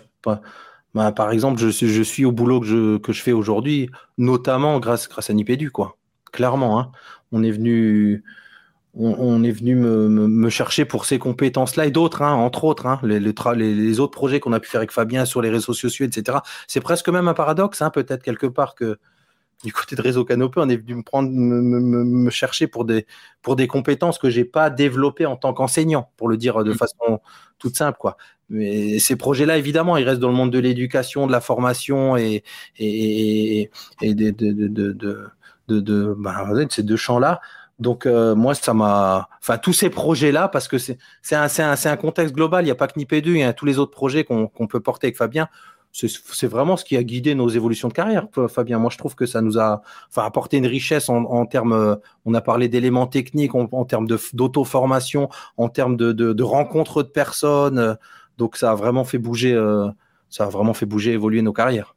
[0.94, 4.78] bah, par exemple, je, je, suis au boulot que je, que je fais aujourd'hui, notamment
[4.78, 5.96] grâce, grâce à Nipédu, quoi.
[6.32, 6.92] Clairement, hein.
[7.32, 8.22] on est venu,
[8.94, 13.20] on, est venu me, chercher pour ces compétences-là et d'autres, hein, entre autres, hein, les,
[13.20, 16.38] les, autres projets qu'on a pu faire avec Fabien sur les réseaux sociaux, etc.
[16.66, 18.98] C'est presque même un paradoxe, hein, peut-être quelque part que
[19.62, 23.06] du côté de Réseau Canopé, on est venu me prendre, me, chercher pour des,
[23.42, 26.76] pour des compétences que j'ai pas développées en tant qu'enseignant, pour le dire de mmh.
[26.76, 27.20] façon
[27.58, 28.16] toute simple, quoi.
[28.48, 32.42] Mais ces projets-là, évidemment, ils restent dans le monde de l'éducation, de la formation et,
[32.78, 33.70] et,
[34.00, 34.92] et de, de, de,
[35.68, 37.40] de, de, ces deux champs-là.
[37.80, 40.96] Donc euh, moi, ça m'a, enfin tous ces projets-là, parce que c'est
[41.34, 42.62] un, contexte global.
[42.62, 44.80] Il n'y a pas que Nipédu, il y a tous les autres projets qu'on peut
[44.80, 45.48] porter avec Fabien.
[45.92, 48.78] C'est vraiment ce qui a guidé nos évolutions de carrière, Fabien.
[48.78, 51.98] Moi, je trouve que ça nous a, enfin, apporté une richesse en, termes.
[52.26, 57.96] On a parlé d'éléments techniques, en, en termes d'auto-formation, en termes de, rencontres de personnes.
[58.38, 59.88] Donc, ça a vraiment fait bouger, euh,
[60.28, 61.96] ça a vraiment fait bouger, évoluer nos carrières.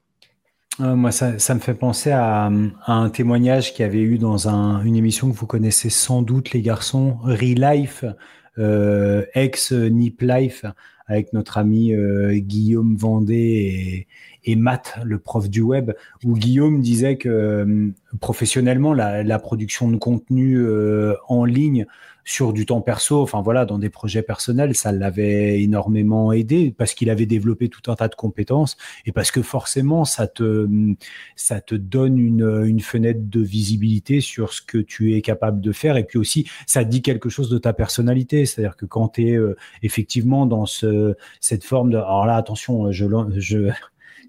[0.80, 2.50] Euh, moi, ça, ça, me fait penser à,
[2.88, 6.52] un témoignage qu'il y avait eu dans un, une émission que vous connaissez sans doute,
[6.52, 8.06] les garçons, Relife,
[8.58, 10.66] euh, ex Nip Life,
[11.08, 14.08] avec notre ami euh, Guillaume Vendée
[14.46, 15.92] et, et, Matt, le prof du web,
[16.24, 21.86] où Guillaume disait que euh, professionnellement, la, la, production de contenu euh, en ligne
[22.26, 26.94] sur du temps perso, enfin voilà, dans des projets personnels, ça l'avait énormément aidé parce
[26.94, 30.68] qu'il avait développé tout un tas de compétences et parce que forcément, ça te,
[31.36, 35.72] ça te donne une, une fenêtre de visibilité sur ce que tu es capable de
[35.72, 38.46] faire et puis aussi, ça dit quelque chose de ta personnalité.
[38.46, 42.92] C'est-à-dire que quand tu es euh, effectivement dans ce, cette forme de, alors là, attention,
[42.92, 43.06] je,
[43.38, 43.70] je,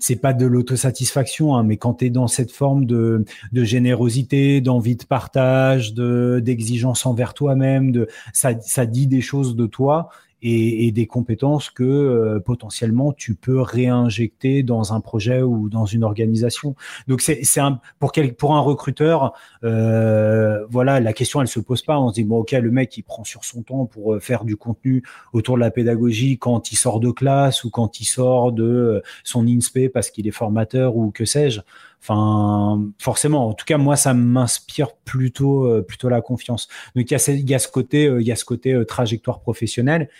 [0.06, 3.24] c'est pas de l'autosatisfaction, hein, mais quand tu es dans cette forme de,
[3.54, 10.10] générosité, d'envie de partage, de d'exigence envers toi-même, de ça dit des choses de toi
[10.44, 15.86] et, et des compétences que euh, potentiellement tu peux réinjecter dans un projet ou dans
[15.86, 16.76] une organisation.
[17.08, 19.32] Donc c'est un pour quel pour un recruteur,
[19.64, 21.98] euh, voilà la question elle se pose pas.
[21.98, 24.44] On se dit bon ok le mec il prend sur son temps pour euh, faire
[24.44, 25.02] du contenu
[25.32, 29.02] autour de la pédagogie quand il sort de classe ou quand il sort de euh,
[29.24, 31.60] son INSPE parce qu'il est formateur ou que sais-je.
[32.06, 36.68] Enfin, forcément, en tout cas, moi, ça m'inspire plutôt, plutôt la confiance.
[36.94, 40.10] Donc, il y a, ce côté, il y a ce côté trajectoire professionnelle.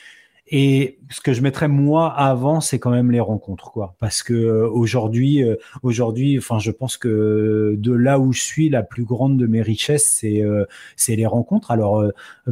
[0.47, 3.97] Et ce que je mettrais moi avant, c'est quand même les rencontres, quoi.
[3.99, 8.69] Parce que euh, aujourd'hui, euh, aujourd'hui, enfin, je pense que de là où je suis,
[8.69, 10.67] la plus grande de mes richesses, c'est euh,
[10.97, 11.71] c'est les rencontres.
[11.71, 12.05] Alors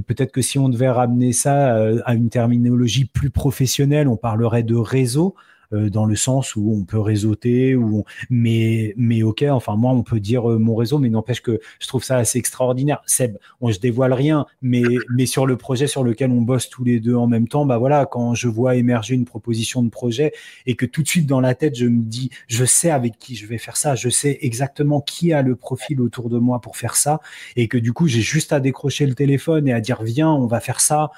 [0.07, 1.77] peut-être que si on devait ramener ça
[2.07, 5.35] à une terminologie plus professionnelle, on parlerait de réseau.
[5.73, 10.03] Euh, dans le sens où on peut réseauter, ou mais mais ok, enfin moi on
[10.03, 13.03] peut dire euh, mon réseau, mais n'empêche que je trouve ça assez extraordinaire.
[13.07, 16.85] Seb, on je dévoile rien, mais mais sur le projet sur lequel on bosse tous
[16.85, 20.33] les deux en même temps, bah voilà, quand je vois émerger une proposition de projet
[20.67, 23.35] et que tout de suite dans la tête je me dis, je sais avec qui
[23.37, 26.77] je vais faire ça, je sais exactement qui a le profil autour de moi pour
[26.77, 27.21] faire ça,
[27.57, 30.47] et que du coup j'ai juste à décrocher le téléphone et à dire viens, on
[30.47, 31.11] va faire ça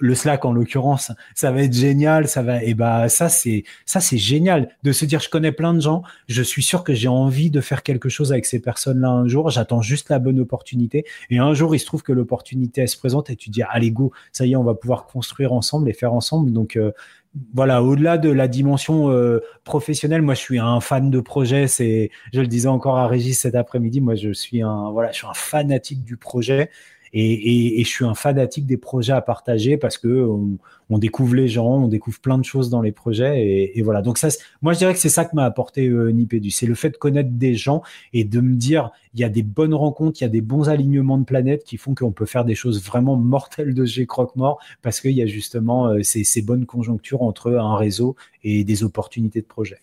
[0.00, 4.00] le Slack en l'occurrence, ça va être génial, ça va et bah ça c'est ça
[4.00, 7.08] c'est génial de se dire je connais plein de gens, je suis sûr que j'ai
[7.08, 11.04] envie de faire quelque chose avec ces personnes-là un jour, j'attends juste la bonne opportunité
[11.30, 13.90] et un jour il se trouve que l'opportunité elle se présente et tu dis allez
[13.90, 16.92] go, ça y est, on va pouvoir construire ensemble et faire ensemble donc euh,
[17.54, 21.68] voilà, au-delà de la dimension euh, professionnelle, moi je suis un fan de projet.
[21.68, 25.18] C'est, je le disais encore à Régis cet après-midi, moi je suis un voilà, je
[25.18, 26.70] suis un fanatique du projet.
[27.12, 30.28] Et, je suis un fanatique des projets à partager parce que
[30.88, 33.72] on, découvre les gens, on découvre plein de choses dans les projets.
[33.74, 34.02] Et, voilà.
[34.02, 34.28] Donc ça,
[34.62, 36.50] moi, je dirais que c'est ça que m'a apporté euh, Nipédu.
[36.50, 37.82] C'est le fait de connaître des gens
[38.12, 40.68] et de me dire, il y a des bonnes rencontres, il y a des bons
[40.68, 44.60] alignements de planètes qui font qu'on peut faire des choses vraiment mortelles de G croque-mort
[44.82, 48.84] parce qu'il y a justement euh, ces, ces bonnes conjonctures entre un réseau et des
[48.84, 49.78] opportunités de projet.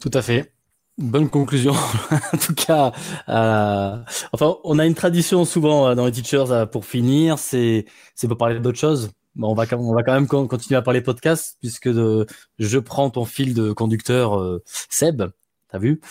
[0.00, 0.52] Tout à fait.
[0.98, 1.72] Bonne conclusion.
[2.32, 2.92] en tout cas,
[3.28, 3.96] euh,
[4.32, 8.28] enfin, on a une tradition souvent euh, dans les teachers euh, pour finir, c'est c'est
[8.28, 9.10] pour parler d'autres choses.
[9.40, 12.26] On va on va quand même continuer à parler podcast puisque de,
[12.58, 15.22] je prends ton fil de conducteur euh, Seb.
[15.70, 16.02] T'as vu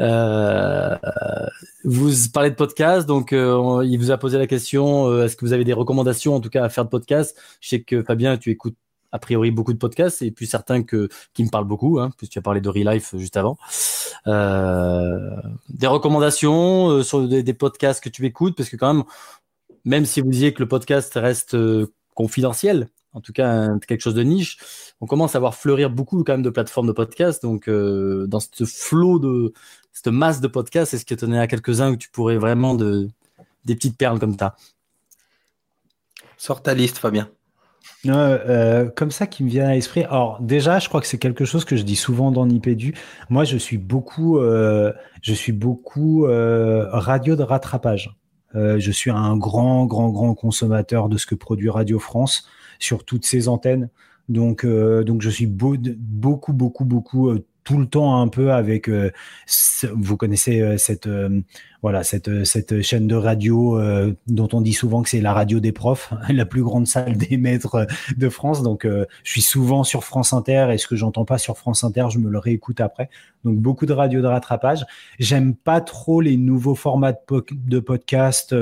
[0.00, 0.96] euh,
[1.84, 5.64] Vous parlez de podcast, donc il vous a posé la question est-ce que vous avez
[5.64, 7.36] des recommandations en tout cas à faire de podcast?
[7.60, 8.76] Je sais que Fabien, tu écoutes
[9.12, 12.32] a priori beaucoup de podcasts et puis certains que, qui me parlent beaucoup, hein, puisque
[12.32, 13.58] tu as parlé de Real Life juste avant.
[14.26, 15.30] Euh,
[15.68, 19.04] des recommandations euh, sur des, podcasts que tu écoutes, parce que quand même,
[19.84, 24.14] même si vous disiez que le podcast reste euh, confidentiel, en tout cas quelque chose
[24.14, 24.58] de niche,
[25.00, 27.42] on commence à voir fleurir beaucoup quand même de plateformes de podcasts.
[27.42, 29.52] Donc dans ce flot de
[29.92, 33.08] cette masse de podcasts, est-ce que tu en as quelques-uns où tu pourrais vraiment de
[33.64, 34.54] des petites perles comme ça?
[36.36, 37.28] Sors ta liste, Fabien.
[38.06, 40.04] Euh, comme ça qui me vient à l'esprit.
[40.04, 42.94] Alors déjà, je crois que c'est quelque chose que je dis souvent dans Nipédu.
[43.28, 48.16] Moi, je suis beaucoup, euh, je suis beaucoup euh, radio de rattrapage.
[48.54, 52.48] je suis un grand, grand, grand consommateur de ce que produit Radio France
[52.78, 53.90] sur toutes ses antennes.
[54.28, 57.32] Donc, donc je suis beaucoup, beaucoup, beaucoup
[57.64, 58.90] tout le temps un peu avec.
[59.92, 61.08] vous connaissez cette
[61.82, 65.32] voilà cette euh, cette chaîne de radio euh, dont on dit souvent que c'est la
[65.32, 67.86] radio des profs, la plus grande salle des maîtres
[68.16, 68.62] de France.
[68.62, 71.84] Donc euh, je suis souvent sur France Inter et ce que j'entends pas sur France
[71.84, 73.08] Inter, je me le réécoute après.
[73.44, 74.84] Donc beaucoup de radio de rattrapage.
[75.18, 78.54] J'aime pas trop les nouveaux formats de, podcast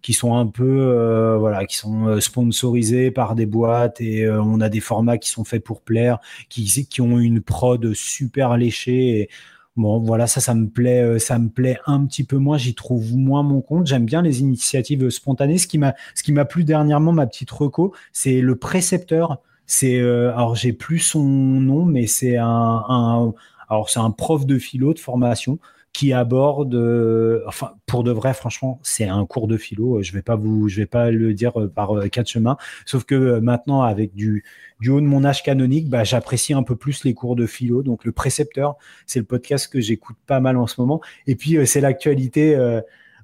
[0.00, 4.78] qui sont un peu voilà qui sont sponsorisés par des boîtes et on a des
[4.78, 9.18] formats qui sont faits pour plaire, qui qui ont une prod super léchée.
[9.18, 9.28] Et,
[9.76, 12.58] Bon, voilà, ça, ça me plaît, euh, ça me plaît un petit peu moins.
[12.58, 13.86] J'y trouve moins mon compte.
[13.86, 15.56] J'aime bien les initiatives spontanées.
[15.56, 19.40] Ce qui m'a, ce qui m'a plu dernièrement, ma petite reco, c'est le précepteur.
[19.66, 23.32] C'est, euh, alors j'ai plus son nom, mais c'est un, un
[23.68, 25.58] alors c'est un prof de philo de formation
[25.92, 30.02] qui aborde, euh, enfin pour de vrai, franchement, c'est un cours de philo.
[30.02, 32.56] Je vais pas vous, je vais pas le dire euh, par euh, quatre chemins.
[32.86, 34.44] Sauf que maintenant, avec du,
[34.80, 37.82] du haut de mon âge canonique, bah, j'apprécie un peu plus les cours de philo.
[37.82, 41.00] Donc le précepteur, c'est le podcast que j'écoute pas mal en ce moment.
[41.26, 42.56] Et puis c'est l'actualité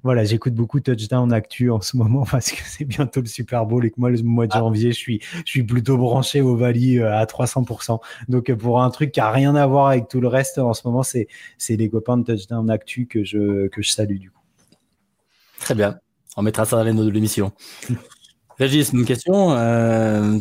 [0.03, 3.85] voilà, j'écoute beaucoup Touchdown Actu en ce moment parce que c'est bientôt le Super Bowl
[3.85, 4.59] et que moi, le mois de ah.
[4.59, 7.99] janvier, je suis, je suis plutôt branché au Valley euh, à 300%.
[8.27, 10.73] Donc, euh, pour un truc qui a rien à voir avec tout le reste, en
[10.73, 11.27] ce moment, c'est,
[11.57, 14.39] c'est les copains de Touchdown Actu que je, que je salue, du coup.
[15.59, 15.99] Très bien.
[16.37, 17.51] On mettra ça dans les notes de l'émission.
[18.57, 19.53] Régis, une question.
[19.53, 20.37] Euh,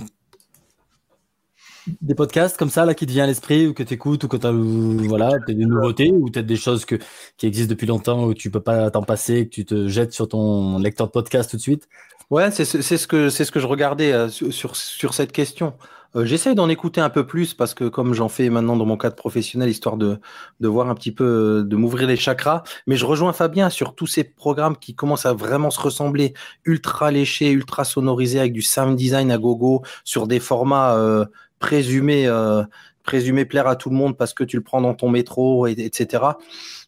[2.01, 4.29] des podcasts comme ça là qui te vient à l'esprit ou que tu écoutes ou
[4.29, 6.97] que tu as voilà, des nouveautés ou peut-être des choses que,
[7.37, 10.29] qui existent depuis longtemps où tu peux pas t'en passer que tu te jettes sur
[10.29, 11.89] ton lecteur de podcast tout de suite?
[12.31, 15.75] Ouais, c'est ce que ce que je regardais euh, sur, sur cette question.
[16.17, 18.97] Euh, J'essaie d'en écouter un peu plus parce que comme j'en fais maintenant dans mon
[18.97, 20.19] cadre professionnel, histoire de,
[20.61, 22.63] de voir un petit peu, de m'ouvrir les chakras.
[22.87, 26.35] Mais je rejoins Fabien sur tous ces programmes qui commencent à vraiment se ressembler,
[26.65, 31.25] ultra léchés, ultra sonorisés avec du sound design à gogo, sur des formats euh,
[31.59, 32.63] présumé, euh,
[33.05, 36.25] plaire à tout le monde parce que tu le prends dans ton métro, et, etc.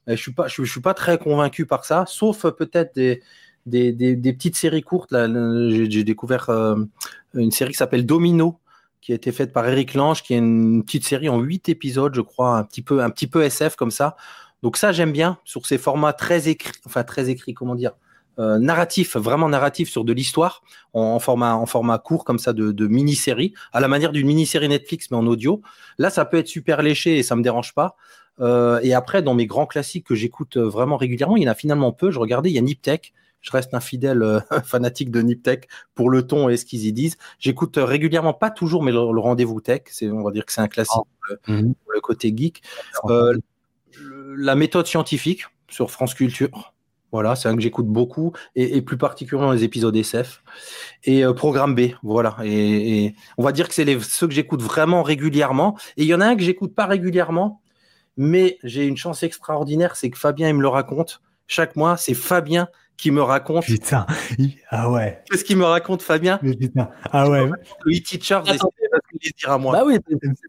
[0.06, 3.22] Je suis pas, je, suis pas très convaincu par ça, sauf peut-être des,
[3.66, 5.12] des, des, petites séries courtes.
[5.12, 6.76] J'ai découvert euh,
[7.34, 8.58] une série qui s'appelle Domino,
[9.00, 12.14] qui a été faite par Eric Lange, qui est une petite série en huit épisodes,
[12.14, 14.16] je crois, un petit peu, un petit peu SF comme ça.
[14.62, 17.92] Donc ça, j'aime bien sur ces formats très écrits, enfin très écrits, comment dire,
[18.38, 20.62] euh, narratif, vraiment narratif sur de l'histoire
[20.92, 25.10] en, format, en format court comme ça de, mini-série, à la manière d'une mini-série Netflix
[25.10, 25.60] mais en audio.
[25.98, 27.96] Là, ça peut être super léché et ça me dérange pas.
[28.40, 31.52] Euh, et après, dans mes grands classiques que j'écoute euh, vraiment régulièrement, il y en
[31.52, 32.10] a finalement peu.
[32.10, 33.12] Je regardais, il y a Niptech.
[33.42, 37.16] Je reste un fidèle fanatique de Niptech pour le ton et ce qu'ils y disent.
[37.38, 39.82] J'écoute régulièrement, pas toujours, mais le, rendez-vous tech.
[39.90, 41.52] C'est, on va dire que c'est un classique ah.
[41.52, 41.74] mhm.
[41.88, 42.62] le côté geek.
[44.36, 46.72] la méthode scientifique sur France Culture
[47.12, 50.42] Voilà, c'est un que j'écoute beaucoup, et, plus particulièrement les épisodes SF.
[51.04, 52.36] Et euh, Programme B, voilà.
[52.44, 55.76] Et, on va dire que c'est ceux que j'écoute vraiment régulièrement.
[55.96, 57.60] Et il y en a un que j'écoute pas régulièrement,
[58.16, 61.96] mais j'ai une chance extraordinaire, c'est que Fabien, il me le raconte chaque mois.
[61.96, 62.68] C'est Fabien
[63.00, 63.64] qui me raconte.
[63.64, 64.06] Putain,
[64.68, 65.22] ah ouais.
[65.30, 67.48] Qu'est-ce qu'il me raconte, Fabien putain, ah ouais.
[67.84, 68.40] Le e-teacher,
[69.36, 69.72] dire à moi.
[69.72, 69.98] Bah oui,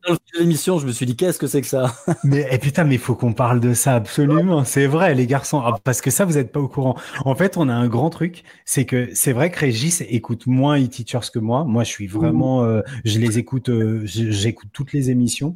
[0.08, 2.84] dans l'émission, je me suis dit, qu'est-ce que c'est que ça Mais et eh, putain,
[2.84, 4.64] mais il faut qu'on parle de ça absolument.
[4.64, 6.96] C'est vrai, les garçons, ah, parce que ça, vous n'êtes pas au courant.
[7.26, 10.80] En fait, on a un grand truc, c'est que c'est vrai que Régis écoute moins
[10.80, 11.64] e-teachers que moi.
[11.64, 15.56] Moi, je suis vraiment, euh, je les écoute, euh, j'écoute toutes les émissions.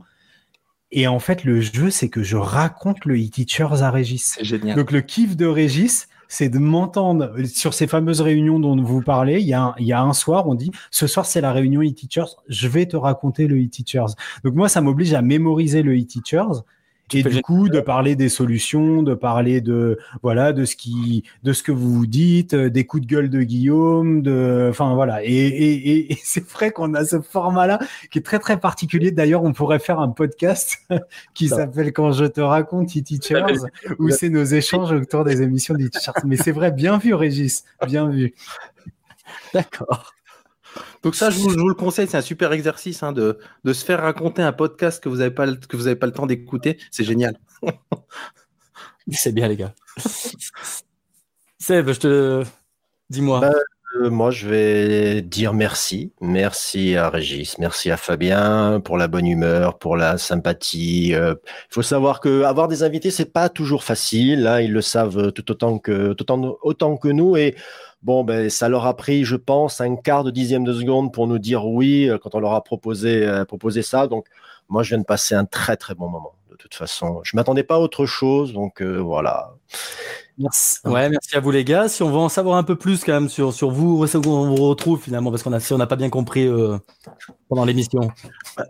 [0.91, 4.35] Et en fait, le jeu, c'est que je raconte le e-teachers à Régis.
[4.37, 4.77] C'est génial.
[4.77, 9.39] Donc, le kiff de Régis, c'est de m'entendre sur ces fameuses réunions dont vous parlez.
[9.39, 11.51] Il y, a un, il y a un soir, on dit, ce soir, c'est la
[11.51, 12.35] réunion e-teachers.
[12.47, 14.15] Je vais te raconter le e-teachers.
[14.43, 16.63] Donc, moi, ça m'oblige à mémoriser le e-teachers
[17.13, 21.53] et du coup de parler des solutions, de parler de voilà de ce qui de
[21.53, 25.29] ce que vous dites, euh, des coups de gueule de Guillaume, de enfin voilà et,
[25.29, 27.79] et, et c'est vrai qu'on a ce format là
[28.11, 29.11] qui est très très particulier.
[29.11, 30.77] D'ailleurs, on pourrait faire un podcast
[31.33, 33.65] qui s'appelle Quand je te raconte e-teachers
[33.99, 36.25] où c'est nos échanges autour des émissions d'e-teachers.
[36.25, 38.33] Mais c'est vrai, bien vu Régis, bien vu.
[39.53, 40.13] D'accord.
[41.03, 44.41] Donc ça, je vous, le conseille, c'est un super exercice hein, de, se faire raconter
[44.41, 46.77] un podcast que vous n'avez pas, que vous pas le temps d'écouter.
[46.91, 47.37] C'est génial.
[49.11, 49.73] c'est bien, les gars.
[51.59, 52.43] Seb, je te...
[53.09, 53.39] Dis-moi.
[53.39, 53.53] Bah,
[53.95, 56.11] euh, moi, je vais dire merci.
[56.19, 61.09] Merci à Régis, merci à Fabien pour la bonne humeur, pour la sympathie.
[61.09, 61.35] Il euh,
[61.69, 64.41] faut savoir que avoir des invités, c'est pas toujours facile.
[64.43, 64.61] Là, hein.
[64.61, 67.37] ils le savent tout autant que, tout autant, autant que nous.
[67.37, 67.55] Et
[68.05, 71.25] Bon, ben, ça leur a pris, je pense, un quart de dixième de seconde pour
[71.25, 74.05] nous dire oui euh, quand on leur a proposé, euh, proposé ça.
[74.05, 74.27] Donc,
[74.69, 76.35] moi, je viens de passer un très, très bon moment.
[76.51, 78.53] De toute façon, je m'attendais pas à autre chose.
[78.53, 79.55] Donc, euh, voilà.
[80.37, 80.79] Merci.
[80.83, 81.87] Ouais, merci à vous les gars.
[81.87, 84.55] Si on veut en savoir un peu plus quand même sur, sur vous, où on
[84.55, 86.77] vous retrouve finalement, parce qu'on a, si on n'a pas bien compris euh,
[87.47, 88.01] pendant l'émission.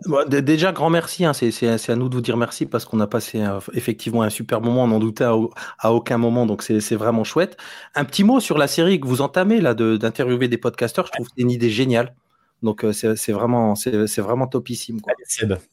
[0.06, 1.24] Bah, déjà, grand merci.
[1.24, 1.32] Hein.
[1.32, 4.60] c'est à nous de vous dire merci parce qu'on a passé euh, effectivement un super
[4.60, 4.84] moment.
[4.84, 7.56] On n'en doutait à, aucun moment, donc c'est vraiment chouette.
[7.94, 11.06] Un petit mot sur la série que vous entamez là d'interviewer des podcasteurs.
[11.06, 12.14] Je trouve que c'est une idée géniale.
[12.62, 15.00] Donc euh, c'est vraiment, c'est vraiment topissime.
[15.00, 15.14] Quoi.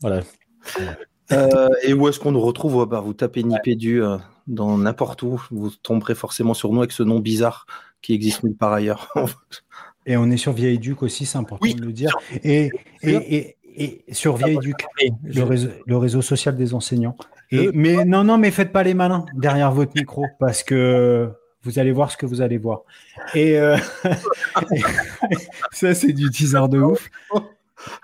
[0.02, 0.22] voilà.
[1.84, 4.02] Et où est-ce qu'on nous retrouve bah, Vous tapez Nipédu
[4.48, 7.66] dans n'importe où, vous tomberez forcément sur nous avec ce nom bizarre
[8.02, 9.14] qui existe nulle part ailleurs.
[10.06, 12.16] et on est sur Vieille Duc aussi, c'est important de le dire.
[12.44, 12.70] Et,
[13.02, 14.86] et, et, sur Vieille Duc,
[15.24, 17.16] le réseau, le réseau, social des enseignants.
[17.52, 21.30] Et, mais non, non, mais faites pas les malins derrière votre micro parce que
[21.64, 22.82] vous allez voir ce que vous allez voir.
[23.34, 23.78] Et, euh,
[25.72, 27.10] ça, c'est du teaser de ouf.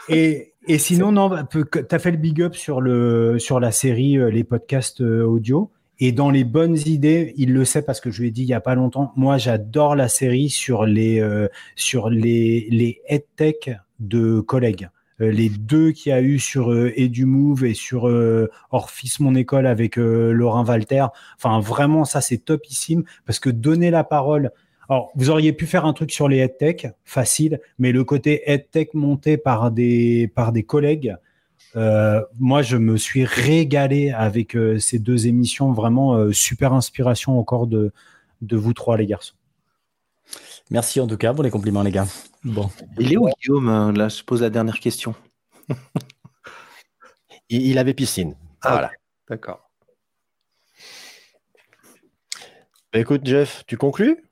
[0.08, 3.72] Et, et sinon, non, bah, tu as fait le big up sur, le, sur la
[3.72, 5.72] série, euh, les podcasts euh, audio.
[6.02, 8.50] Et dans les bonnes idées, il le sait parce que je lui ai dit il
[8.50, 9.12] y a pas longtemps.
[9.18, 13.02] Moi, j'adore la série sur les euh, sur les les
[13.36, 13.70] tech
[14.00, 14.90] de collègues.
[15.22, 19.36] Euh, les deux qu'il y a eu sur euh, EduMove et sur euh, Orphis mon
[19.36, 21.06] école avec Laurent Walter.
[21.38, 24.52] Enfin, vraiment, ça c'est topissime parce que donner la parole.
[24.90, 28.88] Alors, vous auriez pu faire un truc sur les tech, facile, mais le côté tech
[28.94, 31.16] monté par des par des collègues,
[31.76, 35.72] euh, moi, je me suis régalé avec euh, ces deux émissions.
[35.72, 37.92] Vraiment, euh, super inspiration encore de,
[38.42, 39.36] de vous trois, les garçons.
[40.72, 42.08] Merci en tout cas pour les compliments, les gars.
[42.44, 42.70] Bon.
[42.98, 45.16] Il est où, Guillaume Là, je pose la dernière question.
[47.50, 48.36] il, avait piscine.
[48.62, 48.92] Ah, voilà.
[49.28, 49.70] D'accord.
[52.94, 54.29] Bah, écoute, Jeff, tu conclus?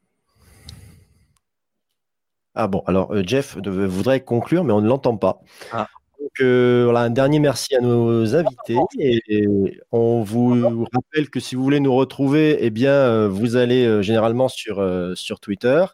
[2.60, 5.42] Ah bon, alors Jeff voudrait conclure, mais on ne l'entend pas.
[5.72, 5.88] Ah.
[6.20, 8.78] Donc, euh, voilà, un dernier merci à nos invités.
[8.98, 9.48] Et
[9.92, 14.02] on vous rappelle que si vous voulez nous retrouver, eh bien, euh, vous allez euh,
[14.02, 14.84] généralement sur,
[15.16, 15.86] sur Twitter.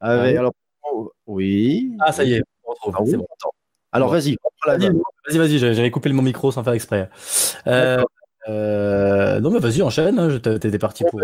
[0.00, 0.54] Ah alors,
[1.26, 1.92] oui.
[2.00, 3.26] Ah, ça y est, on retrouve.
[3.44, 3.46] Ah
[3.92, 4.38] alors, vas-y.
[4.66, 7.10] Vas-y, vas-y, j'avais coupé mon micro sans faire exprès.
[8.48, 10.18] Euh, non, mais vas-y, enchaîne.
[10.18, 11.20] Hein, T'étais parti pour.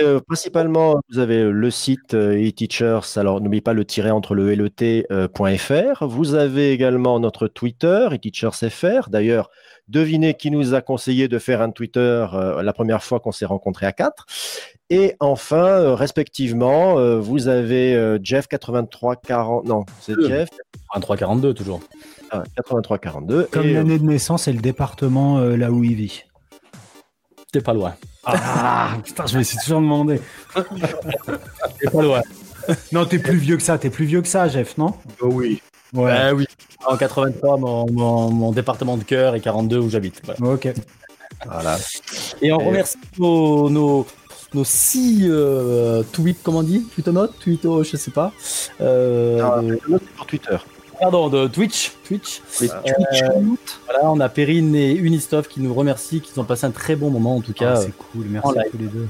[0.00, 3.16] Euh, principalement, vous avez le site euh, eTeachers.
[3.16, 6.06] Alors, n'oubliez pas le tiret entre le et le t.fr.
[6.06, 9.08] Vous avez également notre Twitter, eTeachersFR.
[9.10, 9.50] D'ailleurs,
[9.88, 12.26] devinez qui nous a conseillé de faire un Twitter
[12.60, 14.26] la première fois qu'on s'est rencontrés à quatre.
[14.90, 19.66] Et enfin, respectivement, vous avez Jeff8340.
[19.66, 20.48] Non, c'est Jeff.
[20.94, 21.80] 8342 toujours.
[22.30, 23.44] Ah, 8342.
[23.44, 26.24] Comme l'année de naissance et le département là où il vit.
[27.52, 27.94] T'es pas loin.
[28.24, 30.20] Ah, putain, je me suis toujours demandé.
[30.54, 32.20] T'es pas loin.
[32.92, 34.94] Non, t'es plus vieux que ça, t'es plus vieux que ça, Jeff, non?
[35.20, 35.62] Oh Oui.
[35.94, 36.32] Ouais.
[36.32, 36.46] oui.
[36.84, 37.90] En 83, mon,
[38.30, 40.20] mon, département de cœur et 42 où j'habite.
[40.40, 40.68] Ok.
[41.46, 41.78] Voilà.
[42.42, 44.06] Et on remercie nos, nos,
[44.52, 46.84] nos six euh, tweets, comment on dit?
[46.94, 47.38] Tweetonotes?
[47.38, 48.32] Tweeto, je sais pas.
[48.80, 49.60] Euh, Ah,
[50.16, 50.56] sur Twitter.
[51.00, 51.92] Pardon, de Twitch.
[52.06, 52.40] Twitch.
[52.60, 52.74] Les Euh,
[53.86, 57.10] voilà, on a Perrine et Unistov qui nous remercient, qui ont passé un très bon
[57.10, 57.76] moment en tout Ah, cas.
[57.76, 59.08] c'est cool, merci à tous les deux.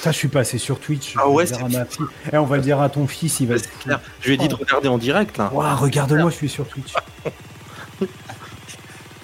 [0.00, 1.14] Ça, je suis passé sur Twitch.
[1.18, 2.06] Ah ouais, le dire c'est- à ma fille.
[2.32, 3.56] Eh, on va le dire à ton fils, il va.
[3.82, 4.00] Clair.
[4.20, 6.94] Je lui ai dit de regarder en direct regarde-moi, je suis sur Twitch.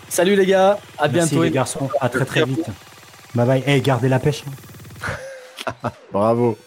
[0.08, 1.44] Salut les gars, à Merci bientôt.
[1.44, 2.66] les garçons, à très très vite.
[3.34, 3.62] Bye bye.
[3.66, 4.42] Eh, gardez la pêche.
[5.84, 5.90] hein.
[6.12, 6.58] Bravo.